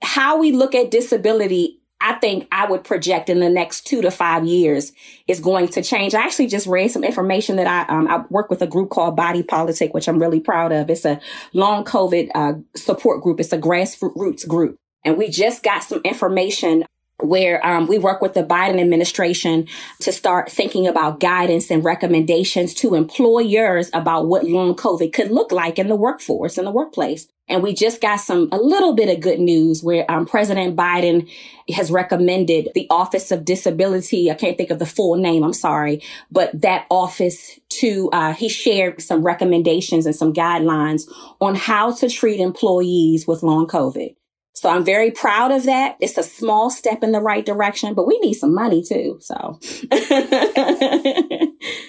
How 0.03 0.39
we 0.39 0.53
look 0.53 0.75
at 0.75 0.91
disability, 0.91 1.81
I 2.01 2.15
think 2.15 2.47
I 2.53 2.71
would 2.71 2.85
project 2.85 3.29
in 3.29 3.41
the 3.41 3.51
next 3.51 3.87
two 3.87 4.01
to 4.03 4.11
five 4.11 4.47
years 4.47 4.93
is 5.27 5.41
going 5.41 5.69
to 5.69 5.83
change. 5.83 6.15
I 6.15 6.23
actually 6.23 6.47
just 6.47 6.67
read 6.69 6.93
some 6.93 7.03
information 7.03 7.57
that 7.57 7.67
I, 7.67 7.93
um, 7.93 8.07
I 8.07 8.25
work 8.31 8.49
with 8.49 8.63
a 8.63 8.67
group 8.69 8.91
called 8.91 9.17
Body 9.17 9.43
Politic, 9.43 9.93
which 9.93 10.09
I'm 10.09 10.21
really 10.21 10.41
proud 10.41 10.73
of. 10.73 10.89
It's 10.89 11.05
a 11.05 11.21
long 11.53 11.85
COVID 11.85 12.31
uh, 12.35 12.53
support 12.77 13.23
group. 13.23 13.41
It's 13.41 13.53
a 13.53 13.59
grassroots 13.59 14.47
group. 14.47 14.79
And 15.05 15.17
we 15.17 15.29
just 15.29 15.63
got 15.63 15.85
some 15.85 16.01
information 16.05 16.85
where 17.21 17.65
um, 17.67 17.87
we 17.89 17.99
work 17.99 18.23
with 18.23 18.35
the 18.35 18.45
Biden 18.45 18.81
administration 18.81 19.67
to 20.01 20.13
start 20.13 20.51
thinking 20.51 20.87
about 20.87 21.19
guidance 21.19 21.71
and 21.71 21.85
recommendations 21.85 22.75
to 22.75 22.95
employers 22.95 23.91
about 23.93 24.29
what 24.29 24.45
long 24.45 24.75
COVID 24.77 25.13
could 25.13 25.31
look 25.31 25.51
like 25.51 25.79
in 25.79 25.89
the 25.89 25.97
workforce, 25.97 26.59
in 26.59 26.65
the 26.65 26.71
workplace. 26.71 27.27
And 27.49 27.63
we 27.63 27.75
just 27.75 28.01
got 28.01 28.21
some, 28.21 28.49
a 28.53 28.59
little 28.59 28.95
bit 28.95 29.09
of 29.09 29.23
good 29.23 29.41
news 29.41 29.83
where 29.83 30.09
um, 30.11 30.27
President 30.27 30.77
Biden 30.77 31.29
has 31.75 31.91
recommended 31.91 32.69
the 32.75 32.87
Office 32.91 33.33
of 33.33 33.45
Disability. 33.45 34.31
I 34.31 34.35
can't 34.35 34.57
think 34.57 34.71
of 34.71 34.79
the 34.79 34.87
full 34.87 35.17
name. 35.17 35.43
I'm 35.43 35.55
sorry, 35.55 36.03
but 36.31 36.61
that 36.61 36.87
office 36.91 37.59
to, 37.71 38.11
uh, 38.13 38.35
he 38.35 38.49
shared 38.49 39.01
some 39.01 39.25
recommendations 39.25 40.07
and 40.07 40.15
some 40.15 40.33
guidelines 40.33 41.11
on 41.41 41.55
how 41.55 41.93
to 41.93 42.09
treat 42.09 42.39
employees 42.39 43.27
with 43.27 43.43
long 43.43 43.67
COVID. 43.67 44.15
So 44.59 44.69
I'm 44.69 44.85
very 44.85 45.13
proud 45.13 45.53
of 45.53 45.65
that. 45.67 45.97
It's 46.01 46.19
a 46.19 46.25
small 46.25 46.69
step 46.69 47.05
in 47.05 47.13
the 47.13 47.21
right 47.21 47.47
direction, 47.47 47.95
but 47.95 48.09
we 48.09 48.19
need 48.19 48.35
some 48.35 48.53
money 48.53 48.83
too. 48.83 49.19
So. 49.21 49.61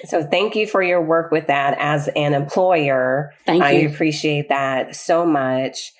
so 0.05 0.23
thank 0.29 0.55
you 0.55 0.67
for 0.67 0.83
your 0.83 1.01
work 1.01 1.31
with 1.31 1.47
that 1.47 1.75
as 1.79 2.09
an 2.15 2.35
employer. 2.35 3.33
Thank 3.47 3.63
you. 3.63 3.65
I 3.65 3.71
appreciate 3.71 4.49
that 4.49 4.95
so 4.95 5.25
much. 5.25 5.93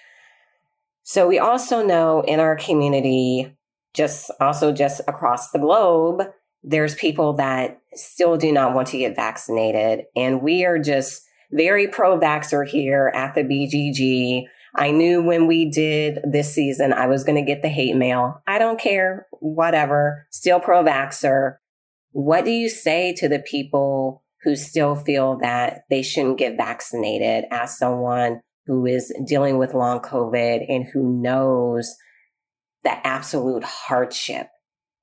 So 1.02 1.28
we 1.28 1.40
also 1.40 1.84
know 1.84 2.22
in 2.22 2.40
our 2.40 2.56
community, 2.56 3.52
just 3.96 4.30
also 4.40 4.72
just 4.72 5.02
across 5.08 5.50
the 5.50 5.58
globe, 5.58 6.22
there's 6.62 6.94
people 6.94 7.34
that 7.34 7.82
still 7.96 8.38
do 8.38 8.52
not 8.52 8.76
want 8.76 8.90
to 8.90 9.00
get 9.00 9.16
vaccinated. 9.16 10.06
And 10.16 10.44
we 10.44 10.66
are 10.66 10.78
just 10.78 11.24
very 11.52 11.88
pro 11.88 12.20
vaxxer 12.20 12.68
here 12.68 13.12
at 13.16 13.34
the 13.34 13.42
BGG. 13.42 14.46
I 14.76 14.92
knew 14.92 15.22
when 15.24 15.48
we 15.48 15.70
did 15.70 16.20
this 16.24 16.54
season, 16.54 16.94
I 16.94 17.08
was 17.08 17.24
going 17.24 17.44
to 17.44 17.48
get 17.48 17.62
the 17.62 17.70
hate 17.70 17.96
mail. 17.96 18.42
I 18.48 18.60
don't 18.60 18.80
care, 18.80 19.28
whatever, 19.32 20.28
still 20.30 20.60
pro 20.60 20.84
vaxxer. 20.84 21.58
What 22.12 22.46
do 22.46 22.52
you 22.52 22.70
say 22.70 23.14
to 23.16 23.28
the 23.28 23.40
people 23.40 24.24
who 24.44 24.56
still 24.56 24.96
feel 24.96 25.38
that 25.40 25.82
they 25.90 26.02
shouldn't 26.02 26.38
get 26.38 26.58
vaccinated 26.58 27.46
as 27.52 27.78
someone 27.78 28.42
who 28.66 28.86
is 28.86 29.14
dealing 29.26 29.58
with 29.58 29.74
long 29.74 30.00
COVID 30.00 30.66
and 30.70 30.86
who 30.86 31.22
knows 31.22 31.96
the 32.84 33.06
absolute 33.06 33.64
hardship 33.64 34.48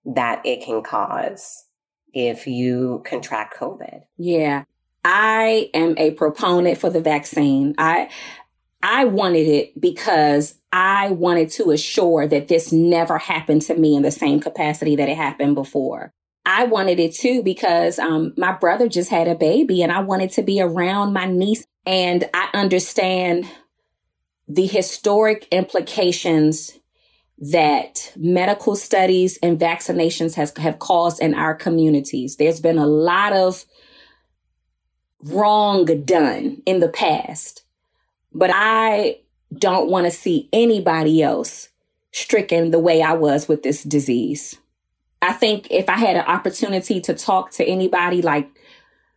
that 0.04 0.40
it 0.44 0.64
can 0.64 0.82
cause 0.82 1.64
if 2.12 2.46
you 2.46 3.02
contract 3.04 3.58
COVID? 3.58 4.02
Yeah. 4.16 4.64
I 5.04 5.70
am 5.74 5.96
a 5.98 6.12
proponent 6.12 6.78
for 6.78 6.90
the 6.90 7.00
vaccine. 7.00 7.74
I 7.78 8.08
I 8.88 9.04
wanted 9.04 9.48
it 9.48 9.80
because 9.80 10.54
I 10.72 11.10
wanted 11.10 11.50
to 11.52 11.72
assure 11.72 12.28
that 12.28 12.46
this 12.46 12.70
never 12.70 13.18
happened 13.18 13.62
to 13.62 13.74
me 13.74 13.96
in 13.96 14.02
the 14.02 14.12
same 14.12 14.38
capacity 14.38 14.94
that 14.94 15.08
it 15.08 15.16
happened 15.16 15.56
before. 15.56 16.12
I 16.46 16.66
wanted 16.66 17.00
it 17.00 17.12
too 17.12 17.42
because 17.42 17.98
um, 17.98 18.32
my 18.36 18.52
brother 18.52 18.88
just 18.88 19.10
had 19.10 19.26
a 19.26 19.34
baby 19.34 19.82
and 19.82 19.90
I 19.90 20.02
wanted 20.02 20.30
to 20.32 20.42
be 20.42 20.60
around 20.60 21.12
my 21.12 21.26
niece. 21.26 21.64
And 21.84 22.30
I 22.32 22.48
understand 22.54 23.50
the 24.46 24.66
historic 24.66 25.48
implications 25.50 26.78
that 27.38 28.12
medical 28.14 28.76
studies 28.76 29.36
and 29.42 29.58
vaccinations 29.58 30.34
has 30.34 30.56
have 30.58 30.78
caused 30.78 31.20
in 31.20 31.34
our 31.34 31.56
communities. 31.56 32.36
There's 32.36 32.60
been 32.60 32.78
a 32.78 32.86
lot 32.86 33.32
of 33.32 33.64
wrong 35.24 35.86
done 36.04 36.62
in 36.66 36.78
the 36.78 36.88
past. 36.88 37.64
But 38.36 38.50
I 38.52 39.20
don't 39.58 39.88
want 39.88 40.04
to 40.04 40.10
see 40.10 40.50
anybody 40.52 41.22
else 41.22 41.70
stricken 42.12 42.70
the 42.70 42.78
way 42.78 43.00
I 43.00 43.14
was 43.14 43.48
with 43.48 43.62
this 43.62 43.82
disease. 43.82 44.58
I 45.22 45.32
think 45.32 45.68
if 45.70 45.88
I 45.88 45.96
had 45.96 46.16
an 46.16 46.26
opportunity 46.26 47.00
to 47.00 47.14
talk 47.14 47.50
to 47.52 47.64
anybody 47.64 48.20
like 48.20 48.50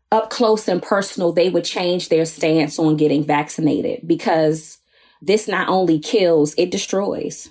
up 0.09 0.29
close 0.29 0.69
and 0.69 0.81
personal, 0.81 1.33
they 1.33 1.49
would 1.49 1.65
change 1.65 2.07
their 2.07 2.23
stance 2.23 2.79
on 2.79 2.95
getting 2.95 3.25
vaccinated 3.25 4.07
because 4.07 4.77
this 5.21 5.49
not 5.49 5.67
only 5.67 5.99
kills, 5.99 6.55
it 6.57 6.71
destroys. 6.71 7.49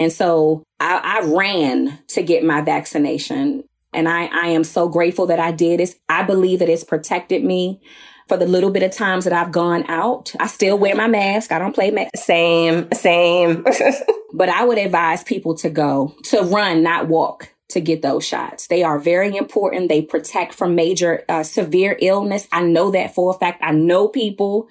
And 0.00 0.10
so 0.10 0.62
I, 0.80 1.20
I 1.20 1.26
ran 1.26 1.98
to 2.08 2.22
get 2.22 2.42
my 2.42 2.62
vaccination. 2.62 3.64
And 3.92 4.08
I, 4.08 4.30
I 4.32 4.48
am 4.48 4.64
so 4.64 4.88
grateful 4.88 5.26
that 5.26 5.40
I 5.40 5.52
did. 5.52 5.78
It's, 5.78 5.94
I 6.08 6.22
believe 6.22 6.60
that 6.60 6.70
it's 6.70 6.84
protected 6.84 7.44
me 7.44 7.82
for 8.28 8.36
the 8.36 8.46
little 8.46 8.70
bit 8.70 8.82
of 8.82 8.92
times 8.92 9.24
that 9.24 9.32
I've 9.32 9.52
gone 9.52 9.84
out. 9.88 10.32
I 10.40 10.46
still 10.46 10.78
wear 10.78 10.96
my 10.96 11.06
mask. 11.06 11.52
I 11.52 11.58
don't 11.58 11.74
play 11.74 11.90
mask. 11.90 12.16
Same, 12.16 12.88
same. 12.92 13.64
but 14.32 14.48
I 14.48 14.64
would 14.64 14.78
advise 14.78 15.22
people 15.22 15.54
to 15.56 15.70
go, 15.70 16.14
to 16.24 16.42
run, 16.42 16.82
not 16.82 17.08
walk 17.08 17.52
to 17.68 17.80
get 17.80 18.02
those 18.02 18.24
shots. 18.24 18.68
They 18.68 18.82
are 18.82 18.98
very 18.98 19.36
important. 19.36 19.88
They 19.88 20.02
protect 20.02 20.54
from 20.54 20.74
major 20.74 21.24
uh, 21.28 21.42
severe 21.42 21.96
illness. 22.00 22.46
I 22.52 22.62
know 22.62 22.90
that 22.92 23.14
for 23.14 23.34
a 23.34 23.38
fact. 23.38 23.62
I 23.62 23.72
know 23.72 24.08
people 24.08 24.68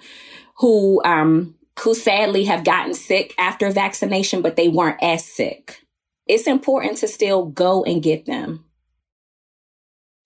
who 0.58 1.02
um 1.04 1.56
who 1.82 1.94
sadly 1.94 2.46
have 2.46 2.64
gotten 2.64 2.94
sick 2.94 3.34
after 3.38 3.70
vaccination, 3.70 4.42
but 4.42 4.56
they 4.56 4.70
weren't 4.70 5.02
as 5.02 5.26
sick. 5.26 5.82
It's 6.26 6.48
important 6.48 6.98
to 7.00 7.08
still 7.08 7.46
go 7.46 7.84
and 7.84 8.02
get 8.02 8.26
them. 8.26 8.65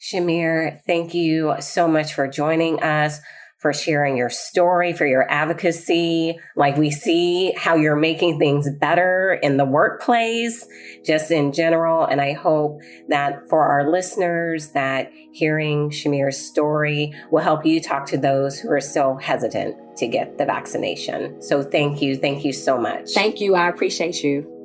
Chimére, 0.02 0.82
thank 0.86 1.14
you 1.14 1.56
so 1.60 1.88
much 1.88 2.14
for 2.14 2.28
joining 2.28 2.82
us 2.82 3.20
for 3.60 3.74
sharing 3.74 4.16
your 4.16 4.30
story, 4.30 4.94
for 4.94 5.06
your 5.06 5.30
advocacy. 5.30 6.40
Like 6.56 6.78
we 6.78 6.90
see 6.90 7.54
how 7.58 7.76
you're 7.76 7.98
making 7.98 8.40
things 8.40 8.70
better 8.80 9.38
in 9.44 9.58
the 9.58 9.66
workplace, 9.66 10.66
just 11.06 11.30
in 11.30 11.52
general. 11.52 12.06
And 12.06 12.22
I 12.22 12.34
hope 12.34 12.80
that 13.10 13.48
for 13.50 13.66
our 13.66 13.92
listeners 13.92 14.70
that 14.70 15.12
hearing 15.34 15.90
Chimére's 15.90 16.38
story 16.38 17.14
will 17.32 17.44
help 17.44 17.66
you 17.66 17.82
talk 17.82 18.06
to 18.08 18.18
those 18.18 18.58
who 18.58 18.72
are 18.72 18.82
so 18.82 19.18
hesitant 19.18 19.76
to 19.98 20.08
get 20.08 20.38
the 20.38 20.46
vaccination. 20.46 21.42
So 21.42 21.62
thank 21.62 22.02
you. 22.02 22.16
Thank 22.16 22.46
you 22.46 22.54
so 22.54 22.80
much. 22.80 23.12
Thank 23.12 23.42
you. 23.42 23.56
I 23.56 23.68
appreciate 23.68 24.24
you. 24.24 24.59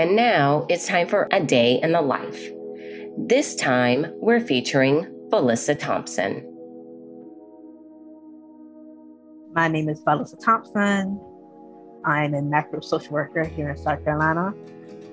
And 0.00 0.16
now 0.16 0.64
it's 0.70 0.86
time 0.86 1.06
for 1.06 1.28
a 1.30 1.44
day 1.44 1.78
in 1.82 1.92
the 1.92 2.00
life. 2.00 2.50
This 3.18 3.54
time 3.54 4.06
we're 4.14 4.40
featuring 4.40 5.04
Vilissa 5.28 5.78
Thompson. 5.78 6.36
My 9.52 9.68
name 9.68 9.90
is 9.90 10.00
Vilissa 10.00 10.42
Thompson. 10.42 11.20
I'm 12.06 12.32
a 12.32 12.40
macro 12.40 12.80
social 12.80 13.12
worker 13.12 13.44
here 13.44 13.68
in 13.68 13.76
South 13.76 14.02
Carolina. 14.02 14.54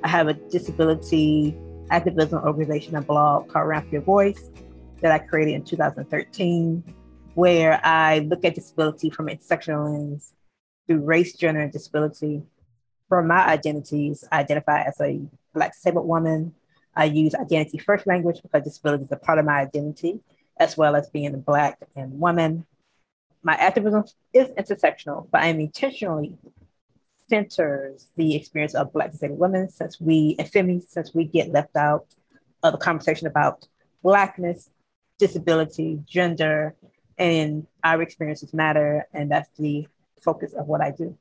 I 0.05 0.07
have 0.07 0.29
a 0.29 0.35
disability 0.35 1.53
activism 1.89 2.41
organization 2.45 2.95
and 2.95 3.05
blog 3.05 3.49
called 3.49 3.67
Ramp 3.67 3.91
Your 3.91 4.03
Voice 4.03 4.51
that 5.01 5.11
I 5.11 5.19
created 5.19 5.55
in 5.55 5.65
2013, 5.65 6.81
where 7.33 7.81
I 7.83 8.19
look 8.19 8.45
at 8.45 8.55
disability 8.55 9.09
from 9.09 9.27
a 9.27 9.35
intersectional 9.35 9.83
lens 9.83 10.33
through 10.87 11.03
race, 11.03 11.33
gender, 11.33 11.59
and 11.59 11.73
disability 11.73 12.41
for 13.09 13.23
my 13.23 13.45
identities, 13.47 14.23
I 14.31 14.39
identify 14.39 14.83
as 14.83 14.99
a 15.01 15.21
Black 15.53 15.73
disabled 15.73 16.07
woman. 16.07 16.53
I 16.95 17.05
use 17.05 17.35
identity 17.35 17.77
first 17.77 18.07
language 18.07 18.39
because 18.41 18.63
disability 18.63 19.03
is 19.03 19.11
a 19.11 19.17
part 19.17 19.39
of 19.39 19.45
my 19.45 19.59
identity, 19.61 20.19
as 20.57 20.77
well 20.77 20.95
as 20.95 21.09
being 21.09 21.33
a 21.33 21.37
Black 21.37 21.79
and 21.95 22.19
woman. 22.19 22.65
My 23.43 23.53
activism 23.55 24.03
is 24.33 24.49
intersectional, 24.49 25.27
but 25.31 25.41
I 25.41 25.47
am 25.47 25.59
intentionally 25.59 26.37
centers 27.29 28.09
the 28.15 28.35
experience 28.35 28.73
of 28.73 28.93
Black 28.93 29.11
disabled 29.11 29.39
women 29.39 29.69
since 29.69 29.99
we, 29.99 30.35
and 30.39 30.49
feminists, 30.49 30.93
since 30.93 31.13
we 31.13 31.25
get 31.25 31.51
left 31.51 31.75
out 31.75 32.07
of 32.63 32.73
the 32.73 32.77
conversation 32.77 33.27
about 33.27 33.67
Blackness, 34.03 34.69
disability, 35.17 36.01
gender, 36.05 36.75
and 37.17 37.67
our 37.83 38.01
experiences 38.01 38.53
matter. 38.53 39.07
And 39.13 39.31
that's 39.31 39.49
the 39.57 39.87
focus 40.21 40.53
of 40.53 40.67
what 40.67 40.81
I 40.81 40.91
do. 40.91 41.17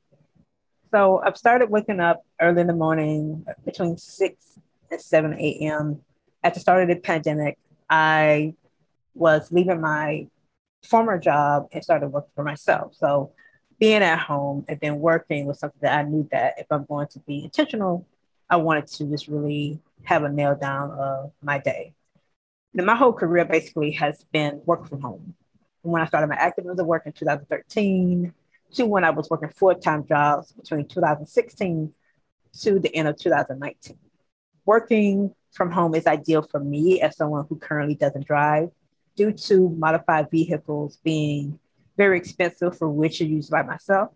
So 0.91 1.21
I've 1.23 1.37
started 1.37 1.69
waking 1.69 1.99
up 1.99 2.23
early 2.39 2.61
in 2.61 2.67
the 2.67 2.73
morning 2.73 3.45
between 3.65 3.97
6 3.97 4.59
and 4.91 5.01
7 5.01 5.33
a.m. 5.33 6.01
At 6.43 6.53
the 6.53 6.59
start 6.59 6.83
of 6.83 6.89
the 6.89 6.95
pandemic, 6.95 7.57
I 7.89 8.53
was 9.13 9.51
leaving 9.51 9.81
my 9.81 10.27
former 10.83 11.17
job 11.17 11.67
and 11.71 11.83
started 11.83 12.09
working 12.09 12.31
for 12.35 12.43
myself. 12.43 12.95
So 12.95 13.31
being 13.79 14.01
at 14.01 14.19
home 14.19 14.65
and 14.67 14.79
then 14.79 14.99
working 14.99 15.45
was 15.45 15.59
something 15.59 15.79
that 15.81 15.97
I 15.97 16.03
knew 16.03 16.27
that 16.31 16.55
if 16.57 16.67
I'm 16.71 16.85
going 16.85 17.07
to 17.09 17.19
be 17.19 17.43
intentional, 17.43 18.05
I 18.49 18.55
wanted 18.57 18.87
to 18.87 19.05
just 19.05 19.27
really 19.27 19.79
have 20.03 20.23
a 20.23 20.29
nail 20.29 20.55
down 20.55 20.91
of 20.91 21.31
my 21.41 21.57
day. 21.57 21.93
And 22.75 22.85
my 22.85 22.95
whole 22.95 23.13
career 23.13 23.43
basically 23.43 23.91
has 23.91 24.23
been 24.31 24.61
work 24.65 24.87
from 24.87 25.01
home. 25.01 25.35
When 25.81 26.01
I 26.01 26.05
started 26.05 26.27
my 26.27 26.35
activism 26.35 26.85
work 26.85 27.03
in 27.05 27.11
2013, 27.11 28.33
to 28.73 28.85
when 28.85 29.03
I 29.03 29.09
was 29.09 29.29
working 29.29 29.49
full 29.49 29.75
time 29.75 30.05
jobs 30.05 30.51
between 30.51 30.87
2016 30.87 31.93
to 32.61 32.79
the 32.79 32.95
end 32.95 33.07
of 33.07 33.17
2019. 33.17 33.97
Working 34.65 35.33
from 35.51 35.71
home 35.71 35.95
is 35.95 36.07
ideal 36.07 36.41
for 36.41 36.59
me 36.59 37.01
as 37.01 37.17
someone 37.17 37.45
who 37.47 37.57
currently 37.57 37.95
doesn't 37.95 38.27
drive 38.27 38.69
due 39.15 39.31
to 39.31 39.69
modified 39.69 40.29
vehicles 40.29 40.99
being 41.03 41.59
very 41.97 42.17
expensive 42.17 42.77
for 42.77 42.89
which 42.89 43.21
are 43.21 43.25
used 43.25 43.49
by 43.49 43.63
myself. 43.63 44.11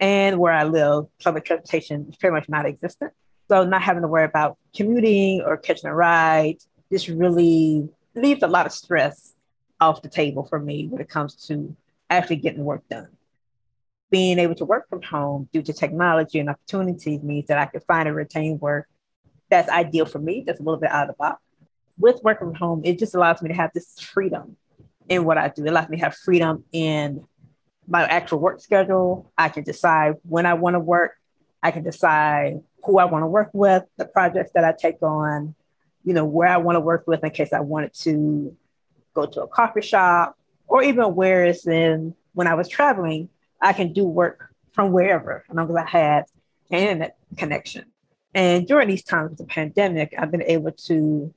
And 0.00 0.38
where 0.38 0.52
I 0.52 0.64
live, 0.64 1.06
public 1.22 1.44
transportation 1.44 2.06
is 2.08 2.16
pretty 2.16 2.34
much 2.34 2.48
not 2.48 2.66
existent. 2.66 3.12
So 3.48 3.64
not 3.64 3.82
having 3.82 4.02
to 4.02 4.08
worry 4.08 4.24
about 4.24 4.58
commuting 4.74 5.42
or 5.42 5.56
catching 5.56 5.88
a 5.90 5.94
ride 5.94 6.56
just 6.90 7.08
really 7.08 7.88
leaves 8.14 8.42
a 8.42 8.48
lot 8.48 8.66
of 8.66 8.72
stress 8.72 9.34
off 9.80 10.02
the 10.02 10.08
table 10.08 10.44
for 10.44 10.58
me 10.58 10.86
when 10.88 11.00
it 11.00 11.08
comes 11.08 11.34
to 11.46 11.76
actually 12.10 12.36
getting 12.36 12.64
work 12.64 12.82
done 12.88 13.08
being 14.12 14.38
able 14.38 14.54
to 14.54 14.64
work 14.64 14.88
from 14.88 15.02
home 15.02 15.48
due 15.52 15.62
to 15.62 15.72
technology 15.72 16.38
and 16.38 16.50
opportunities 16.50 17.22
means 17.22 17.48
that 17.48 17.58
I 17.58 17.66
can 17.66 17.80
find 17.80 18.06
and 18.06 18.16
retain 18.16 18.58
work 18.58 18.86
that's 19.52 19.68
ideal 19.68 20.06
for 20.06 20.18
me, 20.18 20.44
that's 20.46 20.60
a 20.60 20.62
little 20.62 20.80
bit 20.80 20.90
out 20.90 21.08
of 21.08 21.14
the 21.14 21.18
box. 21.18 21.42
With 21.98 22.22
work 22.22 22.38
from 22.38 22.54
home, 22.54 22.80
it 22.84 22.98
just 22.98 23.14
allows 23.14 23.42
me 23.42 23.48
to 23.48 23.54
have 23.54 23.70
this 23.74 24.00
freedom 24.00 24.56
in 25.10 25.24
what 25.24 25.36
I 25.36 25.48
do. 25.48 25.64
It 25.64 25.68
allows 25.68 25.90
me 25.90 25.98
to 25.98 26.04
have 26.04 26.14
freedom 26.14 26.64
in 26.72 27.24
my 27.86 28.04
actual 28.04 28.38
work 28.38 28.60
schedule. 28.60 29.30
I 29.36 29.50
can 29.50 29.62
decide 29.62 30.14
when 30.22 30.46
I 30.46 30.54
want 30.54 30.74
to 30.74 30.80
work. 30.80 31.12
I 31.62 31.70
can 31.70 31.82
decide 31.82 32.60
who 32.84 32.98
I 32.98 33.04
want 33.04 33.24
to 33.24 33.26
work 33.26 33.50
with, 33.52 33.84
the 33.98 34.06
projects 34.06 34.52
that 34.54 34.64
I 34.64 34.72
take 34.72 35.02
on, 35.02 35.54
you 36.02 36.14
know, 36.14 36.24
where 36.24 36.48
I 36.48 36.56
want 36.56 36.76
to 36.76 36.80
work 36.80 37.04
with 37.06 37.22
in 37.22 37.30
case 37.30 37.52
I 37.52 37.60
wanted 37.60 37.92
to 38.00 38.56
go 39.14 39.26
to 39.26 39.42
a 39.42 39.48
coffee 39.48 39.82
shop 39.82 40.38
or 40.66 40.82
even 40.82 41.14
where 41.14 41.44
it's 41.44 41.66
in 41.66 42.14
when 42.32 42.46
I 42.46 42.54
was 42.54 42.68
traveling, 42.68 43.28
I 43.62 43.72
can 43.72 43.92
do 43.92 44.04
work 44.04 44.52
from 44.72 44.92
wherever, 44.92 45.44
as 45.48 45.56
long 45.56 45.70
as 45.70 45.76
I 45.76 45.98
an 46.70 46.78
internet 46.78 47.16
connection. 47.36 47.84
And 48.34 48.66
during 48.66 48.88
these 48.88 49.04
times 49.04 49.32
of 49.32 49.38
the 49.38 49.44
pandemic, 49.44 50.14
I've 50.18 50.30
been 50.30 50.42
able 50.42 50.72
to 50.72 51.32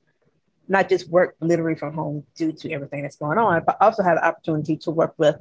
not 0.68 0.88
just 0.88 1.08
work 1.08 1.36
literally 1.40 1.76
from 1.76 1.94
home 1.94 2.24
due 2.34 2.52
to 2.52 2.72
everything 2.72 3.02
that's 3.02 3.16
going 3.16 3.38
on, 3.38 3.62
but 3.64 3.76
also 3.80 4.02
have 4.02 4.16
the 4.16 4.26
opportunity 4.26 4.76
to 4.78 4.90
work 4.90 5.14
with 5.16 5.36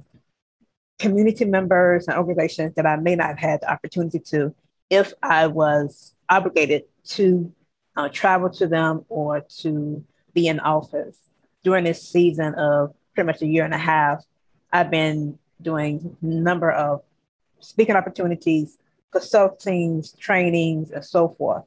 community 0.99 1.45
members 1.45 2.07
and 2.07 2.17
organizations 2.17 2.73
that 2.75 2.85
I 2.85 2.97
may 2.97 3.15
not 3.15 3.29
have 3.29 3.39
had 3.39 3.61
the 3.61 3.71
opportunity 3.71 4.19
to 4.19 4.53
if 4.89 5.13
I 5.23 5.47
was 5.47 6.13
obligated 6.29 6.83
to 7.05 7.51
uh, 7.95 8.09
travel 8.09 8.49
to 8.51 8.67
them 8.67 9.05
or 9.09 9.41
to 9.61 10.03
be 10.33 10.47
in 10.47 10.59
office. 10.59 11.17
During 11.63 11.85
this 11.85 12.07
season 12.07 12.53
of 12.55 12.93
pretty 13.15 13.25
much 13.25 13.41
a 13.41 13.47
year 13.47 13.65
and 13.65 13.73
a 13.73 13.79
half, 13.79 14.23
I've 14.71 14.91
been 14.91 15.39
doing 15.65 16.15
number 16.21 16.71
of 16.71 17.01
speaking 17.59 17.95
opportunities, 17.95 18.77
consultings, 19.13 20.17
trainings, 20.17 20.91
and 20.91 21.03
so 21.03 21.27
forth. 21.27 21.63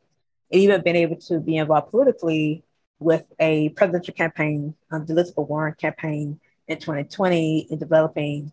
And 0.50 0.62
even 0.62 0.82
been 0.82 0.96
able 0.96 1.16
to 1.16 1.40
be 1.40 1.56
involved 1.56 1.90
politically 1.90 2.64
with 3.00 3.24
a 3.38 3.68
presidential 3.70 4.14
campaign, 4.14 4.74
um, 4.90 5.04
the 5.04 5.12
Elizabeth 5.12 5.48
Warren 5.48 5.74
campaign 5.74 6.40
in 6.68 6.78
2020 6.78 7.66
in 7.70 7.78
developing 7.78 8.52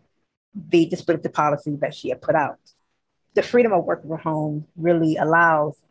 the 0.53 0.87
disability 0.87 1.29
policy 1.29 1.75
that 1.81 1.93
she 1.93 2.09
had 2.09 2.21
put 2.21 2.35
out. 2.35 2.59
The 3.35 3.43
freedom 3.43 3.71
of 3.71 3.85
working 3.85 4.09
from 4.09 4.19
home 4.19 4.65
really 4.75 5.15
allows 5.17 5.81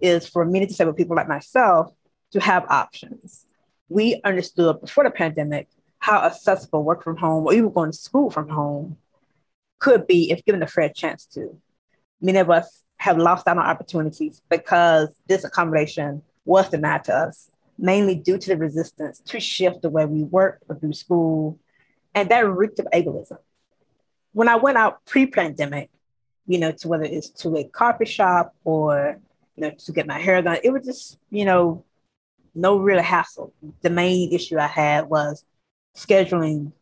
is 0.00 0.26
for 0.28 0.44
many 0.44 0.66
disabled 0.66 0.96
people 0.96 1.16
like 1.16 1.28
myself 1.28 1.92
to 2.32 2.40
have 2.40 2.64
options. 2.68 3.46
We 3.88 4.20
understood 4.24 4.80
before 4.80 5.04
the 5.04 5.10
pandemic 5.10 5.68
how 6.00 6.22
accessible 6.22 6.82
work 6.82 7.04
from 7.04 7.16
home 7.16 7.46
or 7.46 7.52
even 7.54 7.70
going 7.70 7.92
to 7.92 7.96
school 7.96 8.30
from 8.30 8.48
home 8.48 8.96
could 9.78 10.06
be 10.06 10.30
if 10.30 10.44
given 10.44 10.62
a 10.62 10.66
fair 10.66 10.88
chance 10.88 11.24
to. 11.26 11.56
Many 12.20 12.38
of 12.38 12.50
us 12.50 12.84
have 12.96 13.16
lost 13.16 13.46
out 13.46 13.56
on 13.56 13.64
opportunities 13.64 14.42
because 14.48 15.14
this 15.26 15.44
accommodation 15.44 16.22
was 16.44 16.68
denied 16.68 17.04
to 17.04 17.14
us, 17.14 17.50
mainly 17.78 18.14
due 18.14 18.38
to 18.38 18.48
the 18.48 18.56
resistance 18.56 19.20
to 19.26 19.40
shift 19.40 19.82
the 19.82 19.90
way 19.90 20.04
we 20.04 20.24
work 20.24 20.60
or 20.68 20.74
do 20.74 20.92
school, 20.92 21.58
and 22.14 22.28
that 22.30 22.48
reeked 22.48 22.78
of 22.78 22.86
ableism. 22.92 23.38
When 24.32 24.48
I 24.48 24.56
went 24.56 24.76
out 24.78 25.04
pre 25.06 25.26
pandemic, 25.26 25.90
you 26.46 26.58
know, 26.58 26.72
to 26.72 26.88
whether 26.88 27.04
it's 27.04 27.30
to 27.30 27.56
a 27.56 27.64
coffee 27.64 28.04
shop 28.04 28.54
or, 28.64 29.18
you 29.56 29.62
know, 29.62 29.70
to 29.70 29.92
get 29.92 30.06
my 30.06 30.18
hair 30.18 30.42
done. 30.42 30.58
It 30.64 30.72
was 30.72 30.84
just, 30.84 31.18
you 31.30 31.44
know, 31.44 31.84
no 32.54 32.78
real 32.78 33.02
hassle. 33.02 33.52
The 33.82 33.90
main 33.90 34.32
issue 34.32 34.58
I 34.58 34.66
had 34.66 35.08
was 35.08 35.44
scheduling 35.96 36.72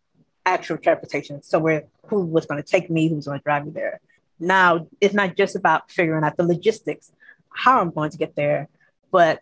actual 0.44 0.78
transportation. 0.78 1.42
So 1.42 1.59
where 1.59 1.84
who 2.06 2.24
was 2.24 2.46
going 2.46 2.62
to 2.62 2.68
take 2.68 2.90
me, 2.90 3.09
who's 3.09 3.26
going 3.26 3.38
to 3.38 3.44
drive 3.44 3.66
me 3.66 3.72
there. 3.72 4.00
Now 4.40 4.86
it's 5.00 5.14
not 5.14 5.36
just 5.36 5.56
about 5.56 5.90
figuring 5.90 6.24
out 6.24 6.36
the 6.36 6.44
logistics, 6.44 7.12
how 7.50 7.80
I'm 7.80 7.90
going 7.90 8.11
to 8.11 8.18
get 8.18 8.36
there, 8.36 8.68
but 9.11 9.40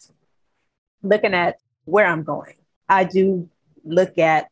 looking 1.02 1.34
at 1.34 1.56
where 1.84 2.06
I'm 2.06 2.24
going. 2.24 2.54
I 2.88 3.04
do 3.04 3.48
look 3.84 4.18
at 4.18 4.48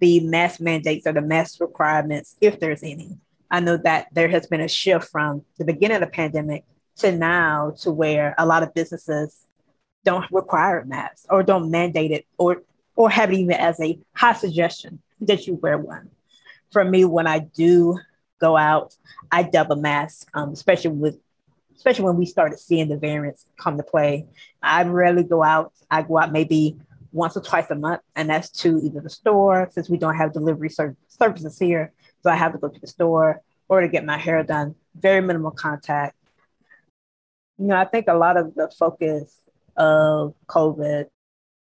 the 0.00 0.20
mask 0.20 0.60
mandates 0.60 1.06
or 1.06 1.12
the 1.12 1.22
mask 1.22 1.60
requirements, 1.60 2.36
if 2.40 2.60
there's 2.60 2.82
any. 2.82 3.18
I 3.50 3.60
know 3.60 3.76
that 3.78 4.08
there 4.12 4.28
has 4.28 4.46
been 4.46 4.60
a 4.60 4.68
shift 4.68 5.08
from 5.08 5.44
the 5.58 5.64
beginning 5.64 5.96
of 5.96 6.00
the 6.00 6.08
pandemic 6.08 6.64
to 6.96 7.12
now 7.12 7.74
to 7.80 7.90
where 7.90 8.34
a 8.36 8.46
lot 8.46 8.62
of 8.62 8.74
businesses 8.74 9.46
don't 10.04 10.26
require 10.30 10.84
masks 10.84 11.26
or 11.30 11.42
don't 11.42 11.70
mandate 11.70 12.10
it 12.10 12.26
or 12.36 12.62
or 12.96 13.10
have 13.10 13.32
it 13.32 13.38
even 13.38 13.56
as 13.56 13.80
a 13.80 13.98
high 14.14 14.34
suggestion 14.34 15.00
that 15.20 15.46
you 15.46 15.54
wear 15.54 15.78
one. 15.78 16.10
For 16.70 16.84
me, 16.84 17.04
when 17.04 17.26
I 17.26 17.40
do 17.40 17.98
go 18.40 18.56
out, 18.56 18.94
I 19.30 19.42
double 19.42 19.76
mask, 19.76 20.28
um, 20.34 20.50
especially 20.50 20.90
with 20.90 21.18
especially 21.76 22.04
when 22.04 22.16
we 22.16 22.26
started 22.26 22.58
seeing 22.58 22.88
the 22.88 22.96
variants 22.96 23.46
come 23.58 23.76
to 23.76 23.82
play. 23.82 24.26
I 24.62 24.84
rarely 24.84 25.24
go 25.24 25.42
out. 25.42 25.72
I 25.90 26.02
go 26.02 26.18
out 26.18 26.32
maybe 26.32 26.76
once 27.12 27.36
or 27.36 27.40
twice 27.40 27.70
a 27.70 27.74
month, 27.74 28.00
and 28.16 28.30
that's 28.30 28.50
to 28.50 28.80
either 28.82 29.00
the 29.00 29.10
store 29.10 29.68
since 29.72 29.88
we 29.88 29.98
don't 29.98 30.16
have 30.16 30.32
delivery 30.32 30.70
ser- 30.70 30.96
services 31.08 31.58
here. 31.58 31.92
So 32.22 32.30
I 32.30 32.36
have 32.36 32.52
to 32.52 32.58
go 32.58 32.68
to 32.68 32.80
the 32.80 32.86
store 32.86 33.42
or 33.68 33.80
to 33.80 33.88
get 33.88 34.04
my 34.04 34.18
hair 34.18 34.42
done. 34.42 34.74
Very 34.94 35.20
minimal 35.20 35.50
contact. 35.50 36.16
You 37.58 37.66
know, 37.66 37.76
I 37.76 37.84
think 37.84 38.06
a 38.08 38.14
lot 38.14 38.36
of 38.36 38.54
the 38.54 38.72
focus 38.78 39.36
of 39.76 40.34
COVID 40.46 41.06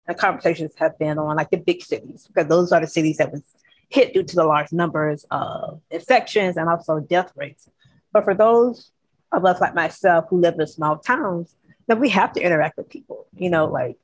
and 0.08 0.18
conversations 0.18 0.74
have 0.78 0.98
been 0.98 1.18
on 1.18 1.36
like 1.36 1.50
the 1.50 1.58
big 1.58 1.82
cities 1.84 2.28
because 2.28 2.48
those 2.48 2.72
are 2.72 2.82
the 2.82 2.88
cities 2.88 3.18
that 3.18 3.32
was 3.32 3.42
hit 3.90 4.14
due 4.14 4.24
to 4.24 4.36
the 4.36 4.44
large 4.44 4.72
numbers 4.72 5.26
of 5.32 5.82
infections 5.92 6.58
and 6.58 6.70
also 6.70 7.00
death 7.00 7.32
rates. 7.36 7.70
But 8.14 8.24
for 8.24 8.34
those 8.34 8.92
of 9.32 9.46
us 9.46 9.62
like 9.62 9.76
myself 9.76 10.26
who 10.30 10.40
live 10.40 10.60
in 10.60 10.68
small 10.68 10.98
towns, 10.98 11.56
that 11.88 12.00
we 12.00 12.10
have 12.10 12.32
to 12.34 12.42
interact 12.42 12.78
with 12.78 12.90
people. 12.90 13.28
You 13.36 13.50
know, 13.50 13.66
like, 13.66 13.98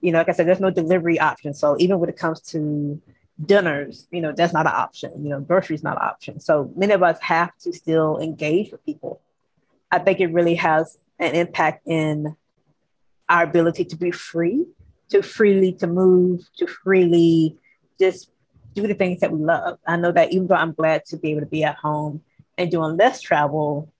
you 0.00 0.12
know, 0.12 0.18
like 0.18 0.28
I 0.28 0.32
said, 0.32 0.46
there's 0.46 0.60
no 0.60 0.70
delivery 0.70 1.18
option. 1.18 1.54
So 1.54 1.76
even 1.78 1.98
when 1.98 2.08
it 2.08 2.16
comes 2.16 2.40
to 2.52 3.00
dinners, 3.44 4.06
you 4.10 4.20
know, 4.20 4.32
that's 4.32 4.52
not 4.52 4.66
an 4.66 4.72
option. 4.74 5.24
You 5.24 5.30
know, 5.30 5.40
groceries 5.40 5.82
not 5.82 5.96
an 5.96 6.02
option. 6.02 6.40
So 6.40 6.72
many 6.76 6.92
of 6.92 7.02
us 7.02 7.18
have 7.20 7.56
to 7.60 7.72
still 7.72 8.18
engage 8.18 8.70
with 8.70 8.84
people. 8.84 9.20
I 9.90 9.98
think 9.98 10.20
it 10.20 10.26
really 10.26 10.54
has 10.56 10.98
an 11.18 11.34
impact 11.34 11.86
in 11.86 12.36
our 13.28 13.44
ability 13.44 13.86
to 13.86 13.96
be 13.96 14.10
free, 14.10 14.66
to 15.10 15.22
freely 15.22 15.72
to 15.74 15.86
move, 15.86 16.42
to 16.56 16.66
freely 16.66 17.56
just 17.98 18.30
do 18.74 18.86
the 18.86 18.94
things 18.94 19.20
that 19.20 19.32
we 19.32 19.40
love. 19.40 19.78
I 19.86 19.96
know 19.96 20.12
that 20.12 20.32
even 20.32 20.48
though 20.48 20.56
I'm 20.56 20.72
glad 20.72 21.04
to 21.06 21.16
be 21.16 21.30
able 21.30 21.40
to 21.40 21.46
be 21.46 21.64
at 21.64 21.76
home 21.76 22.22
and 22.58 22.70
doing 22.70 22.96
less 22.96 23.20
travel, 23.20 23.92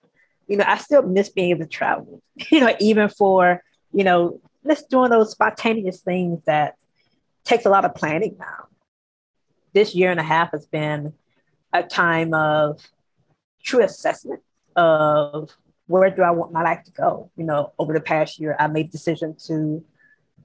you 0.47 0.57
know, 0.57 0.65
I 0.67 0.77
still 0.77 1.01
miss 1.03 1.29
being 1.29 1.51
able 1.51 1.61
to 1.61 1.69
travel, 1.69 2.21
you 2.51 2.59
know, 2.59 2.75
even 2.79 3.09
for, 3.09 3.61
you 3.93 4.03
know, 4.03 4.39
just 4.65 4.89
doing 4.89 5.09
those 5.09 5.31
spontaneous 5.31 6.01
things 6.01 6.41
that 6.45 6.75
takes 7.43 7.65
a 7.65 7.69
lot 7.69 7.85
of 7.85 7.95
planning 7.95 8.35
now. 8.39 8.67
This 9.73 9.93
year 9.93 10.11
and 10.11 10.19
a 10.19 10.23
half 10.23 10.51
has 10.51 10.65
been 10.65 11.13
a 11.73 11.83
time 11.83 12.33
of 12.33 12.81
true 13.61 13.83
assessment 13.83 14.41
of 14.75 15.51
where 15.87 16.09
do 16.09 16.21
I 16.21 16.31
want 16.31 16.51
my 16.51 16.63
life 16.63 16.83
to 16.85 16.91
go? 16.91 17.29
You 17.35 17.43
know, 17.43 17.73
over 17.77 17.93
the 17.93 18.01
past 18.01 18.39
year, 18.39 18.55
I 18.57 18.67
made 18.67 18.87
the 18.87 18.91
decision 18.91 19.35
to 19.45 19.83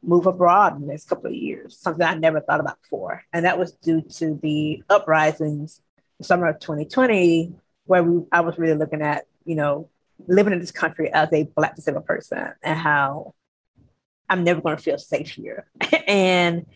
move 0.02 0.26
abroad 0.26 0.76
in 0.76 0.82
the 0.82 0.88
next 0.88 1.08
couple 1.08 1.26
of 1.26 1.34
years, 1.34 1.78
something 1.78 2.06
I 2.06 2.14
never 2.14 2.40
thought 2.40 2.60
about 2.60 2.80
before. 2.82 3.22
And 3.32 3.44
that 3.44 3.58
was 3.58 3.72
due 3.72 4.02
to 4.02 4.38
the 4.42 4.82
uprisings 4.88 5.80
the 6.18 6.24
summer 6.24 6.48
of 6.48 6.60
2020, 6.60 7.52
where 7.86 8.02
we, 8.02 8.22
I 8.30 8.40
was 8.40 8.58
really 8.58 8.76
looking 8.76 9.02
at, 9.02 9.24
you 9.44 9.56
know, 9.56 9.88
living 10.26 10.52
in 10.52 10.60
this 10.60 10.70
country 10.70 11.10
as 11.12 11.32
a 11.32 11.44
Black 11.44 11.76
disabled 11.76 12.06
person 12.06 12.52
and 12.62 12.78
how 12.78 13.34
I'm 14.28 14.44
never 14.44 14.60
going 14.60 14.76
to 14.76 14.82
feel 14.82 14.98
safe 14.98 15.30
here. 15.30 15.66
and 16.06 16.66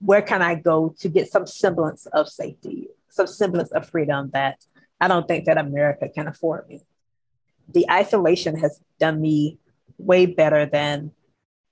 where 0.00 0.22
can 0.22 0.42
I 0.42 0.56
go 0.56 0.94
to 1.00 1.08
get 1.08 1.30
some 1.30 1.46
semblance 1.46 2.06
of 2.06 2.28
safety, 2.28 2.88
some 3.08 3.26
semblance 3.26 3.70
of 3.72 3.88
freedom 3.88 4.30
that 4.34 4.64
I 5.00 5.08
don't 5.08 5.26
think 5.26 5.46
that 5.46 5.58
America 5.58 6.08
can 6.08 6.28
afford 6.28 6.68
me. 6.68 6.82
The 7.72 7.90
isolation 7.90 8.58
has 8.58 8.80
done 8.98 9.20
me 9.20 9.58
way 9.98 10.26
better 10.26 10.66
than 10.66 11.12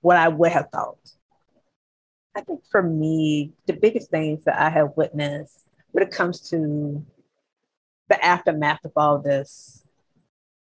what 0.01 0.17
I 0.17 0.27
would 0.27 0.51
have 0.51 0.69
thought. 0.71 0.97
I 2.35 2.41
think 2.41 2.61
for 2.69 2.81
me, 2.81 3.53
the 3.65 3.73
biggest 3.73 4.09
things 4.09 4.43
that 4.45 4.59
I 4.59 4.69
have 4.69 4.91
witnessed 4.95 5.67
when 5.91 6.03
it 6.03 6.11
comes 6.11 6.49
to 6.49 7.05
the 8.09 8.25
aftermath 8.25 8.83
of 8.85 8.91
all 8.95 9.19
this 9.19 9.87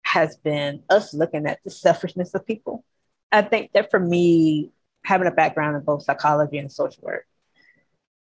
has 0.03 0.35
been 0.37 0.83
us 0.89 1.13
looking 1.13 1.45
at 1.45 1.59
the 1.63 1.69
selfishness 1.69 2.33
of 2.33 2.45
people. 2.45 2.83
I 3.31 3.41
think 3.41 3.71
that 3.73 3.91
for 3.91 3.99
me, 3.99 4.71
having 5.03 5.27
a 5.27 5.31
background 5.31 5.75
in 5.75 5.83
both 5.83 6.03
psychology 6.03 6.57
and 6.57 6.71
social 6.71 7.03
work, 7.03 7.25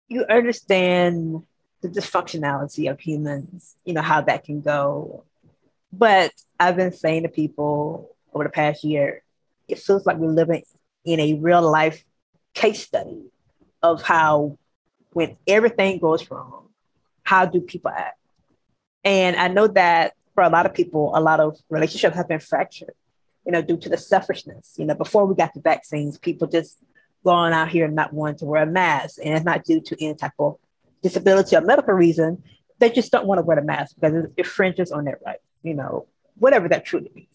you 0.07 0.25
understand 0.29 1.43
the 1.81 1.87
dysfunctionality 1.87 2.91
of 2.91 2.99
humans, 2.99 3.75
you 3.85 3.93
know, 3.93 4.01
how 4.01 4.21
that 4.21 4.43
can 4.43 4.61
go. 4.61 5.23
But 5.91 6.31
I've 6.59 6.75
been 6.75 6.91
saying 6.91 7.23
to 7.23 7.29
people 7.29 8.15
over 8.33 8.43
the 8.43 8.49
past 8.49 8.83
year, 8.83 9.23
it 9.67 9.79
feels 9.79 10.05
like 10.05 10.17
we're 10.17 10.31
living 10.31 10.63
in 11.05 11.19
a 11.19 11.33
real 11.35 11.61
life 11.61 12.03
case 12.53 12.83
study 12.83 13.23
of 13.81 14.01
how 14.01 14.57
when 15.13 15.37
everything 15.47 15.99
goes 15.99 16.29
wrong, 16.29 16.67
how 17.23 17.45
do 17.45 17.61
people 17.61 17.91
act? 17.91 18.17
And 19.03 19.35
I 19.35 19.47
know 19.47 19.67
that 19.67 20.13
for 20.33 20.43
a 20.43 20.49
lot 20.49 20.65
of 20.65 20.73
people, 20.73 21.11
a 21.15 21.21
lot 21.21 21.39
of 21.39 21.57
relationships 21.69 22.15
have 22.15 22.27
been 22.27 22.39
fractured, 22.39 22.93
you 23.45 23.51
know, 23.51 23.61
due 23.61 23.77
to 23.77 23.89
the 23.89 23.97
selfishness. 23.97 24.75
You 24.77 24.85
know, 24.85 24.95
before 24.95 25.25
we 25.25 25.35
got 25.35 25.53
the 25.53 25.61
vaccines, 25.61 26.17
people 26.17 26.47
just 26.47 26.77
going 27.23 27.53
out 27.53 27.69
here 27.69 27.85
and 27.85 27.95
not 27.95 28.13
wanting 28.13 28.37
to 28.37 28.45
wear 28.45 28.63
a 28.63 28.65
mask. 28.65 29.19
And 29.23 29.33
it's 29.35 29.45
not 29.45 29.63
due 29.65 29.81
to 29.81 30.03
any 30.03 30.15
type 30.15 30.33
of 30.39 30.57
disability 31.01 31.55
or 31.55 31.61
medical 31.61 31.93
reason. 31.93 32.43
They 32.79 32.89
just 32.89 33.11
don't 33.11 33.25
want 33.25 33.39
to 33.39 33.43
wear 33.43 33.57
the 33.57 33.63
mask 33.63 33.95
because 33.95 34.25
it 34.25 34.31
infringes 34.37 34.91
on 34.91 35.05
their 35.05 35.19
right, 35.25 35.39
you 35.63 35.73
know, 35.73 36.07
whatever 36.35 36.69
that 36.69 36.85
truly 36.85 37.11
means. 37.13 37.27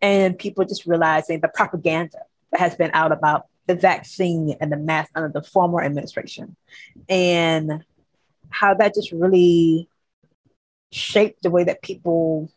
And 0.00 0.38
people 0.38 0.64
just 0.64 0.86
realizing 0.86 1.40
the 1.40 1.48
propaganda 1.48 2.20
has 2.54 2.74
been 2.74 2.90
out 2.94 3.12
about 3.12 3.46
the 3.66 3.74
vaccine 3.74 4.56
and 4.60 4.70
the 4.70 4.76
mask 4.76 5.10
under 5.14 5.28
the 5.28 5.42
former 5.42 5.82
administration 5.82 6.56
and 7.08 7.84
how 8.50 8.74
that 8.74 8.94
just 8.94 9.12
really 9.12 9.88
shaped 10.92 11.42
the 11.42 11.50
way 11.50 11.64
that 11.64 11.82
people 11.82 12.50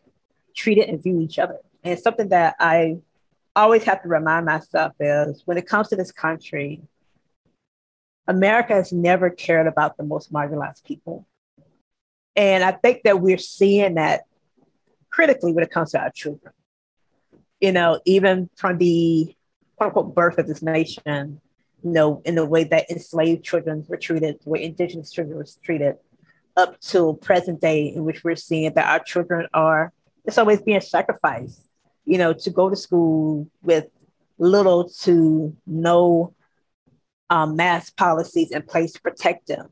treated 0.56 0.88
and 0.88 1.02
view 1.02 1.20
each 1.20 1.40
other. 1.40 1.58
And 1.84 2.00
something 2.00 2.30
that 2.30 2.56
I 2.60 2.98
always 3.56 3.84
have 3.86 4.04
to 4.04 4.10
remind 4.10 4.46
myself 4.46 4.94
is 5.00 5.42
when 5.46 5.58
it 5.58 5.68
comes 5.68 5.90
to 5.90 5.96
this 5.96 6.12
country, 6.12 6.82
America 8.28 8.74
has 8.74 8.94
never 8.94 9.30
cared 9.30 9.68
about 9.68 9.98
the 9.98 10.04
most 10.04 10.32
marginalized 10.32 10.84
people. 10.84 11.26
And 12.36 12.64
I 12.64 12.72
think 12.72 13.04
that 13.04 13.20
we're 13.20 13.40
seeing 13.40 13.96
that 13.96 14.22
critically 15.10 15.52
when 15.52 15.64
it 15.64 15.72
comes 15.72 15.92
to 15.92 16.00
our 16.00 16.12
children. 16.12 16.54
You 17.60 17.72
know, 17.72 18.00
even 18.06 18.50
from 18.56 18.78
the 18.78 19.36
quote 19.80 19.88
unquote 19.88 20.14
birth 20.14 20.38
of 20.38 20.48
this 20.48 20.62
nation, 20.62 21.40
you 21.84 21.92
know, 21.92 22.22
in 22.26 22.36
the 22.36 22.46
way 22.46 22.66
that 22.66 22.92
enslaved 22.92 23.44
children 23.44 23.86
were 23.88 23.98
treated, 23.98 24.38
the 24.44 24.50
way 24.50 24.64
indigenous 24.64 25.12
children 25.12 25.38
were 25.38 25.48
treated, 25.64 25.96
up 26.58 26.80
to 26.82 27.18
present 27.22 27.62
day 27.62 27.86
in 27.86 28.04
which 28.04 28.24
we're 28.24 28.36
seeing 28.36 28.74
that 28.74 28.86
our 28.86 29.00
children 29.00 29.48
are 29.54 29.94
it's 30.26 30.38
always 30.38 30.62
being 30.62 30.82
sacrificed, 30.82 31.70
you 32.06 32.18
know, 32.18 32.34
to 32.34 32.50
go 32.50 32.70
to 32.70 32.76
school 32.76 33.48
with 33.64 33.88
little 34.38 34.90
to 34.90 35.56
no 35.66 36.36
um, 37.30 37.56
mass 37.56 37.90
policies 37.90 38.52
in 38.52 38.62
place 38.64 38.92
to 38.94 39.02
protect 39.02 39.48
them. 39.48 39.70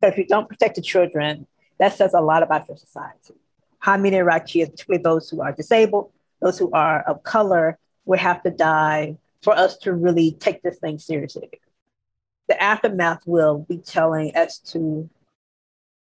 But 0.00 0.12
if 0.12 0.18
you 0.18 0.26
don't 0.26 0.48
protect 0.48 0.76
the 0.76 0.82
children, 0.82 1.48
that 1.78 1.94
says 1.94 2.14
a 2.14 2.20
lot 2.20 2.44
about 2.44 2.68
your 2.68 2.76
society. 2.76 3.34
How 3.80 3.96
many 3.96 4.16
Iraqis, 4.16 4.70
particularly 4.70 5.02
those 5.02 5.28
who 5.28 5.42
are 5.42 5.52
disabled, 5.52 6.12
those 6.40 6.58
who 6.58 6.70
are 6.70 7.02
of 7.02 7.24
color, 7.24 7.78
would 8.06 8.18
have 8.18 8.42
to 8.44 8.50
die 8.50 9.18
for 9.42 9.56
us 9.56 9.76
to 9.78 9.92
really 9.92 10.32
take 10.32 10.62
this 10.62 10.78
thing 10.78 10.98
seriously. 10.98 11.50
The 12.48 12.60
aftermath 12.62 13.26
will 13.26 13.58
be 13.68 13.78
telling 13.78 14.34
as 14.34 14.58
to 14.70 15.10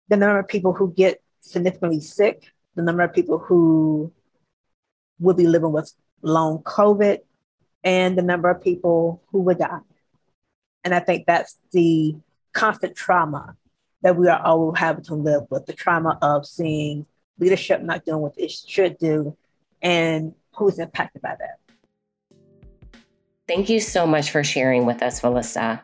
the 0.09 0.17
number 0.17 0.39
of 0.39 0.47
people 0.47 0.73
who 0.73 0.93
get 0.93 1.21
significantly 1.41 1.99
sick, 1.99 2.51
the 2.75 2.83
number 2.83 3.03
of 3.03 3.13
people 3.13 3.39
who 3.39 4.11
will 5.19 5.33
be 5.33 5.47
living 5.47 5.71
with 5.71 5.91
long 6.21 6.59
COVID, 6.59 7.19
and 7.83 8.17
the 8.17 8.23
number 8.23 8.49
of 8.49 8.63
people 8.63 9.21
who 9.31 9.41
would 9.41 9.59
die. 9.59 9.79
And 10.83 10.93
I 10.93 10.99
think 10.99 11.25
that's 11.25 11.57
the 11.71 12.15
constant 12.53 12.95
trauma 12.95 13.55
that 14.01 14.15
we 14.15 14.27
are 14.27 14.41
all 14.41 14.73
having 14.73 15.03
to 15.05 15.15
live 15.15 15.43
with 15.49 15.65
the 15.65 15.73
trauma 15.73 16.17
of 16.21 16.45
seeing 16.45 17.05
leadership 17.39 17.81
not 17.81 18.05
doing 18.05 18.21
what 18.21 18.33
it 18.37 18.51
should 18.51 18.97
do 18.97 19.35
and 19.81 20.33
who's 20.55 20.79
impacted 20.79 21.21
by 21.21 21.35
that. 21.39 21.59
Thank 23.47 23.69
you 23.69 23.79
so 23.79 24.07
much 24.07 24.31
for 24.31 24.43
sharing 24.43 24.85
with 24.85 25.03
us, 25.03 25.21
Vilissa. 25.21 25.81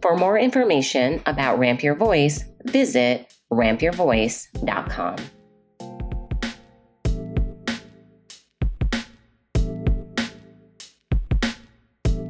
For 0.00 0.16
more 0.16 0.38
information 0.38 1.22
about 1.26 1.58
Ramp 1.58 1.82
Your 1.82 1.94
Voice, 1.96 2.44
visit 2.64 3.34
rampyourvoice.com. 3.52 5.16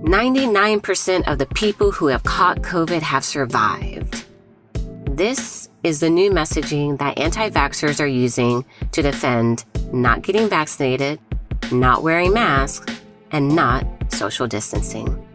99% 0.05 1.27
of 1.27 1.39
the 1.39 1.47
people 1.47 1.91
who 1.91 2.07
have 2.09 2.23
caught 2.25 2.59
COVID 2.59 3.01
have 3.01 3.25
survived. 3.25 4.25
This 5.11 5.69
is 5.83 6.01
the 6.01 6.11
new 6.11 6.31
messaging 6.31 6.99
that 6.99 7.19
anti 7.19 7.51
vaxxers 7.51 8.01
are 8.01 8.07
using 8.07 8.65
to 8.93 9.03
defend 9.03 9.65
not 9.93 10.23
getting 10.23 10.49
vaccinated, 10.49 11.19
not 11.73 12.03
wearing 12.03 12.33
masks, 12.33 13.01
and 13.33 13.57
not 13.57 13.85
social 14.11 14.47
distancing. 14.47 15.27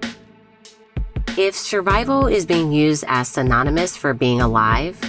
If 1.37 1.55
survival 1.55 2.27
is 2.27 2.45
being 2.45 2.71
used 2.71 3.05
as 3.07 3.29
synonymous 3.29 3.95
for 3.95 4.13
being 4.13 4.41
alive, 4.41 4.99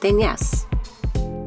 then 0.00 0.18
yes. 0.18 0.66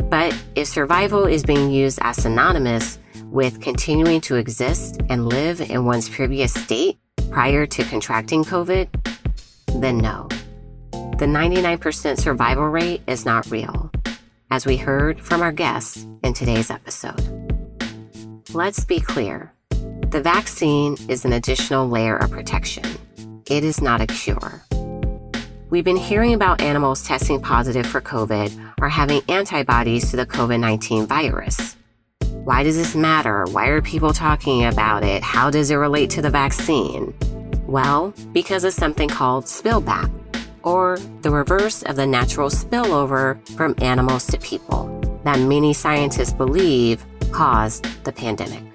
But 0.09 0.35
if 0.55 0.67
survival 0.67 1.25
is 1.25 1.43
being 1.43 1.69
used 1.69 1.99
as 2.01 2.17
synonymous 2.17 2.99
with 3.25 3.61
continuing 3.61 4.21
to 4.21 4.35
exist 4.35 5.01
and 5.09 5.27
live 5.27 5.61
in 5.61 5.85
one's 5.85 6.09
previous 6.09 6.53
state, 6.53 6.97
prior 7.29 7.65
to 7.65 7.83
contracting 7.83 8.43
COVID, 8.43 8.87
then 9.79 9.97
no. 9.97 10.27
The 10.91 11.25
99% 11.25 12.19
survival 12.19 12.67
rate 12.67 13.01
is 13.07 13.25
not 13.25 13.49
real, 13.51 13.91
as 14.49 14.65
we 14.65 14.77
heard 14.77 15.19
from 15.19 15.41
our 15.41 15.51
guests 15.51 16.07
in 16.23 16.33
today's 16.33 16.71
episode. 16.71 17.21
Let's 18.53 18.85
be 18.85 18.99
clear 18.99 19.53
the 20.11 20.21
vaccine 20.21 20.95
is 21.09 21.25
an 21.25 21.33
additional 21.33 21.89
layer 21.89 22.15
of 22.15 22.31
protection, 22.31 22.85
it 23.49 23.63
is 23.63 23.81
not 23.81 24.01
a 24.01 24.07
cure. 24.07 24.63
We've 25.69 25.83
been 25.83 25.97
hearing 25.97 26.33
about 26.33 26.61
animals 26.61 27.03
testing 27.03 27.41
positive 27.41 27.85
for 27.85 27.99
COVID 27.99 28.75
or 28.79 28.87
having 28.87 29.21
antibodies 29.27 30.09
to 30.11 30.17
the 30.17 30.25
COVID 30.25 30.61
19 30.61 31.07
virus. 31.07 31.75
Why 32.45 32.63
does 32.63 32.77
this 32.77 32.95
matter? 32.95 33.45
Why 33.51 33.67
are 33.67 33.81
people 33.81 34.13
talking 34.13 34.63
about 34.63 35.03
it? 35.03 35.21
How 35.23 35.49
does 35.49 35.69
it 35.71 35.75
relate 35.75 36.09
to 36.11 36.21
the 36.21 36.29
vaccine? 36.29 37.13
Well, 37.65 38.13
because 38.31 38.63
of 38.63 38.71
something 38.71 39.09
called 39.09 39.43
spillback, 39.43 40.09
or 40.63 40.97
the 41.21 41.31
reverse 41.31 41.83
of 41.83 41.97
the 41.97 42.07
natural 42.07 42.49
spillover 42.49 43.45
from 43.57 43.75
animals 43.81 44.25
to 44.27 44.37
people 44.37 44.87
that 45.25 45.39
many 45.39 45.73
scientists 45.73 46.31
believe 46.31 47.05
caused 47.31 47.85
the 48.05 48.11
pandemic. 48.13 48.66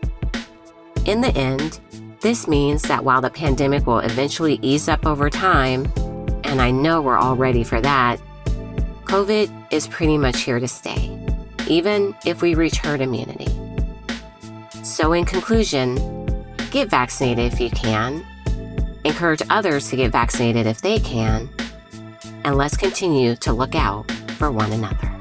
In 1.04 1.20
the 1.20 1.32
end, 1.36 1.80
this 2.20 2.46
means 2.46 2.82
that 2.82 3.04
while 3.04 3.20
the 3.20 3.28
pandemic 3.28 3.86
will 3.86 3.98
eventually 3.98 4.60
ease 4.62 4.88
up 4.88 5.04
over 5.04 5.28
time, 5.28 5.92
and 6.44 6.62
I 6.62 6.70
know 6.70 7.02
we're 7.02 7.18
all 7.18 7.34
ready 7.34 7.64
for 7.64 7.80
that, 7.80 8.20
COVID 9.06 9.50
is 9.72 9.88
pretty 9.88 10.16
much 10.16 10.42
here 10.42 10.60
to 10.60 10.68
stay, 10.68 11.18
even 11.66 12.14
if 12.24 12.40
we 12.40 12.54
reach 12.54 12.76
herd 12.76 13.00
immunity. 13.00 13.48
So, 14.84 15.12
in 15.12 15.24
conclusion, 15.24 15.96
get 16.70 16.88
vaccinated 16.88 17.52
if 17.52 17.60
you 17.60 17.70
can, 17.70 18.24
encourage 19.04 19.42
others 19.50 19.90
to 19.90 19.96
get 19.96 20.12
vaccinated 20.12 20.66
if 20.66 20.82
they 20.82 21.00
can, 21.00 21.50
and 22.44 22.56
let's 22.56 22.76
continue 22.76 23.34
to 23.36 23.52
look 23.52 23.74
out 23.74 24.08
for 24.38 24.52
one 24.52 24.70
another. 24.70 25.11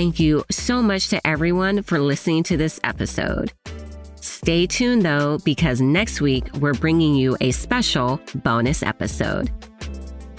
Thank 0.00 0.18
you 0.18 0.44
so 0.50 0.80
much 0.80 1.08
to 1.08 1.26
everyone 1.26 1.82
for 1.82 1.98
listening 1.98 2.42
to 2.44 2.56
this 2.56 2.80
episode. 2.82 3.52
Stay 4.14 4.66
tuned 4.66 5.02
though, 5.02 5.38
because 5.44 5.82
next 5.82 6.22
week 6.22 6.46
we're 6.54 6.72
bringing 6.72 7.14
you 7.14 7.36
a 7.42 7.50
special 7.50 8.18
bonus 8.36 8.82
episode 8.82 9.50